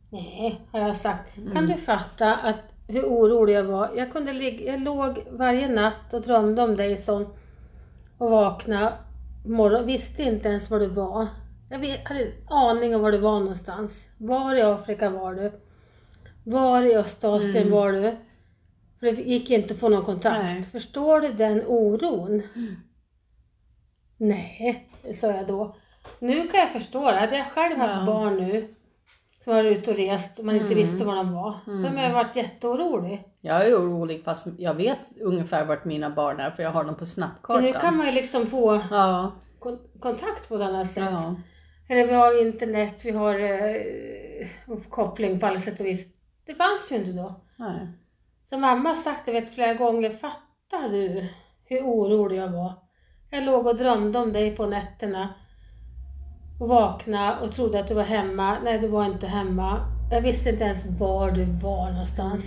Nej, 0.09 0.61
har 0.71 0.79
jag 0.79 0.95
sagt. 0.95 1.35
Kan 1.35 1.47
Mm. 1.47 1.67
du 1.67 1.73
fatta 1.77 2.35
att 2.35 2.59
hur 2.87 3.03
orolig 3.05 3.53
jag 3.53 3.63
var? 3.63 3.89
Jag, 3.95 4.11
kunde 4.11 4.33
ligga, 4.33 4.71
jag 4.71 4.81
låg 4.81 5.23
varje 5.31 5.67
natt 5.67 6.13
och 6.13 6.21
drömde 6.21 6.61
om 6.61 6.75
dig 6.77 6.97
sån 6.97 7.27
och 8.17 8.31
vakna 8.31 8.93
morgon, 9.45 9.85
visste 9.85 10.23
inte 10.23 10.49
ens 10.49 10.69
var 10.71 10.79
du 10.79 10.87
var. 10.87 11.27
Jag 11.69 11.79
vet- 11.79 12.07
hade 12.07 12.21
en 12.23 12.31
aning 12.47 12.95
om 12.95 13.01
var 13.01 13.11
du 13.11 13.17
var 13.17 13.39
någonstans. 13.39 14.07
Var 14.17 14.55
i 14.55 14.61
Afrika 14.61 15.09
var 15.09 15.33
du? 15.33 15.51
Var 16.43 16.81
i 16.81 16.95
Östasien 16.95 17.67
Mm. 17.67 17.73
var 17.73 17.91
du? 17.91 18.15
För 18.99 19.05
det 19.11 19.21
gick 19.21 19.49
inte 19.51 19.73
att 19.73 19.79
få 19.79 19.89
någon 19.89 20.05
kontakt. 20.05 20.43
Nej. 20.43 20.63
Förstår 20.63 21.21
du 21.21 21.33
den 21.33 21.63
oron? 21.67 22.41
Nej, 24.17 24.89
sa 25.15 25.27
jag 25.31 25.47
då. 25.47 25.75
Nu 26.19 26.47
kan 26.47 26.59
jag 26.59 26.69
förstå 26.71 27.11
det. 27.11 27.17
Hade 27.17 27.37
jag 27.37 27.51
själv 27.51 27.77
haft 27.77 27.95
Ja. 27.95 28.05
barn 28.05 28.35
nu 28.35 28.75
som 29.43 29.53
var 29.53 29.63
ute 29.63 29.91
och 29.91 29.97
rest 29.97 30.39
och 30.39 30.45
man 30.45 30.55
inte 30.55 30.65
Mm. 30.67 30.77
visste 30.77 31.05
var 31.05 31.15
de 31.15 31.33
var. 31.33 31.59
Då 31.65 31.71
hade 31.71 31.87
Mm. 31.87 32.03
jag 32.03 32.13
varit 32.13 32.35
jätteorolig. 32.35 33.23
Jag 33.41 33.67
är 33.67 33.75
orolig 33.75 34.23
fast 34.23 34.47
jag 34.59 34.73
vet 34.73 34.99
ungefär 35.21 35.65
vart 35.65 35.85
mina 35.85 36.09
barn 36.09 36.39
är 36.39 36.51
för 36.51 36.63
jag 36.63 36.71
har 36.71 36.83
dem 36.83 36.93
på 36.95 36.99
För 36.99 37.05
snappkartan. 37.05 37.63
nu 37.63 37.73
kan 37.73 37.97
man 37.97 38.05
ju 38.05 38.11
liksom 38.11 38.47
få 38.47 38.81
Ja. 38.91 39.31
kon- 39.59 39.79
kontakt 39.99 40.49
på 40.49 40.55
ett 40.55 40.61
annat 40.61 40.91
sätt. 40.91 41.03
ja. 41.11 41.35
Eller 41.89 42.07
vi 42.07 42.13
har 42.13 42.41
internet, 42.47 43.01
vi 43.05 43.11
har 43.11 43.33
eh, 43.39 44.77
koppling 44.89 45.39
på 45.39 45.45
alla 45.45 45.59
sätt 45.59 45.79
och 45.79 45.85
vis. 45.85 46.05
Det 46.45 46.55
fanns 46.55 46.91
ju 46.91 46.95
inte 46.95 47.11
då. 47.11 47.41
Nej. 47.55 47.87
Så 48.49 48.57
mamma 48.57 48.89
har 48.89 48.95
sagt 48.95 49.25
det 49.25 49.31
vet, 49.31 49.53
flera 49.55 49.73
gånger. 49.73 50.09
Fattar 50.09 50.89
du 50.89 51.25
hur 51.65 51.81
orolig 51.81 52.37
jag 52.37 52.47
var? 52.49 52.73
Jag 53.29 53.43
låg 53.43 53.67
och 53.67 53.75
drömde 53.75 54.19
om 54.19 54.33
dig 54.33 54.55
på 54.55 54.65
nätterna. 54.65 55.33
Och 56.59 56.67
vaknade 56.67 57.37
och 57.41 57.51
trodde 57.51 57.79
att 57.79 57.87
du 57.87 57.93
var 57.93 58.03
hemma. 58.03 58.57
Nej, 58.63 58.79
du 58.79 58.87
var 58.87 59.05
inte 59.05 59.27
hemma. 59.27 59.79
Jag 60.11 60.21
visste 60.21 60.49
inte 60.49 60.63
ens 60.63 60.85
var 60.85 61.31
du 61.31 61.45
var 61.45 61.89
någonstans. 61.91 62.43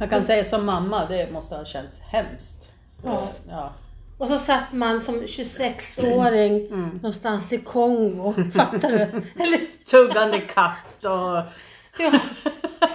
Jag 0.00 0.10
kan 0.10 0.24
säga 0.24 0.44
som 0.44 0.66
mamma, 0.66 1.06
det 1.06 1.32
måste 1.32 1.56
ha 1.56 1.64
känts 1.64 2.00
hemskt. 2.00 2.68
Ja. 3.04 3.28
ja. 3.50 3.72
Och 4.18 4.28
så 4.28 4.38
satt 4.38 4.72
man 4.72 5.00
som 5.00 5.14
26-åring 5.14 6.66
Mm. 6.66 6.90
någonstans 6.94 7.52
i 7.52 7.58
Kongo. 7.58 8.34
Fattar 8.54 8.90
du? 8.90 8.98
Eller 9.42 9.84
Tuggande 9.90 10.40
katt 10.40 11.04
och... 11.04 11.52
ja. 11.98 12.12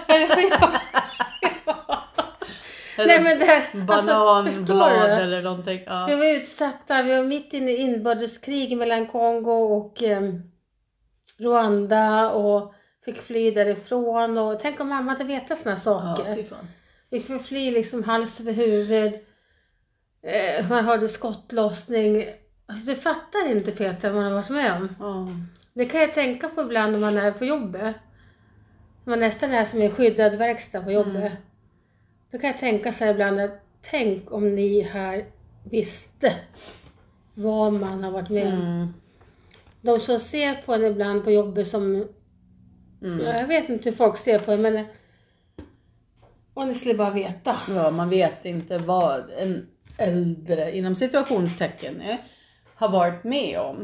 Nej 3.06 3.22
men 3.22 3.38
det, 3.38 3.66
alltså, 3.92 4.12
Bananblad 4.12 5.10
du? 5.10 5.22
eller 5.22 5.42
någonting. 5.42 5.78
Vi 5.78 5.84
Ja. 5.86 6.06
var 6.16 6.36
utsatta, 6.36 7.02
vi 7.02 7.16
var 7.16 7.24
mitt 7.24 7.52
inne 7.52 7.70
i 7.70 7.76
inbördeskrig 7.76 8.76
mellan 8.76 9.06
Kongo 9.06 9.50
och 9.52 10.02
eh, 10.02 10.22
Rwanda 11.38 12.30
och 12.30 12.74
fick 13.04 13.22
fly 13.22 13.50
därifrån 13.50 14.38
och 14.38 14.60
tänk 14.60 14.80
om 14.80 14.88
mamma 14.88 15.12
hade 15.12 15.24
vetat 15.24 15.58
sådana 15.58 15.78
ja, 15.84 16.16
saker. 16.16 16.34
fy 16.34 16.44
fan. 16.44 16.68
vi 17.10 17.20
fick 17.20 17.42
fly 17.42 17.70
liksom 17.70 18.04
hals 18.04 18.40
över 18.40 18.52
huvud. 18.52 19.12
Eh, 20.22 20.68
man 20.68 20.84
hörde 20.84 21.08
skottlossning 21.08 22.24
Alltså 22.66 22.86
du 22.86 22.96
fattar 22.96 23.50
inte 23.50 23.72
Peter 23.72 24.10
vad 24.10 24.22
man 24.22 24.32
har 24.32 24.38
varit 24.38 24.50
med 24.50 24.72
om. 24.76 24.94
Ja. 25.00 25.28
Det 25.74 25.84
kan 25.86 26.00
jag 26.00 26.14
tänka 26.14 26.48
på 26.48 26.60
ibland 26.62 26.92
när 26.92 26.98
man 26.98 27.16
är 27.16 27.32
på 27.32 27.44
jobbet. 27.44 27.96
Man 29.04 29.20
nästan 29.20 29.54
är 29.54 29.64
som 29.64 29.82
en 29.82 29.90
skyddad 29.90 30.34
verkstad 30.34 30.82
på 30.82 30.90
jobbet. 30.92 31.14
Mm. 31.16 31.32
Då 32.30 32.38
kan 32.38 32.50
jag 32.50 32.58
tänka 32.58 32.92
så 32.92 33.04
här 33.04 33.12
ibland 33.12 33.40
att 33.40 33.60
tänk 33.82 34.32
om 34.32 34.54
ni 34.54 34.82
här 34.82 35.24
visste 35.64 36.34
vad 37.34 37.72
man 37.72 38.04
har 38.04 38.10
varit 38.10 38.28
med 38.28 38.46
om. 38.46 38.52
Mm. 38.60 38.94
De 39.80 40.00
som 40.00 40.20
ser 40.20 40.54
på 40.54 40.74
en 40.74 40.84
ibland 40.84 41.24
på 41.24 41.30
jobbet 41.30 41.68
som, 41.68 42.08
Mm. 43.02 43.20
jag 43.20 43.46
vet 43.46 43.68
inte 43.68 43.90
hur 43.90 43.96
folk 43.96 44.16
ser 44.16 44.38
på 44.38 44.52
en 44.52 44.62
men 44.62 44.84
om 46.54 46.68
ni 46.68 46.74
skulle 46.74 46.94
bara 46.94 47.10
veta. 47.10 47.56
Ja, 47.68 47.90
man 47.90 48.10
vet 48.10 48.44
inte 48.44 48.78
vad 48.78 49.30
en 49.30 49.68
äldre, 49.98 50.76
inom 50.76 50.96
situationstecken, 50.96 52.00
eh, 52.00 52.16
har 52.74 52.88
varit 52.88 53.24
med 53.24 53.60
om. 53.60 53.76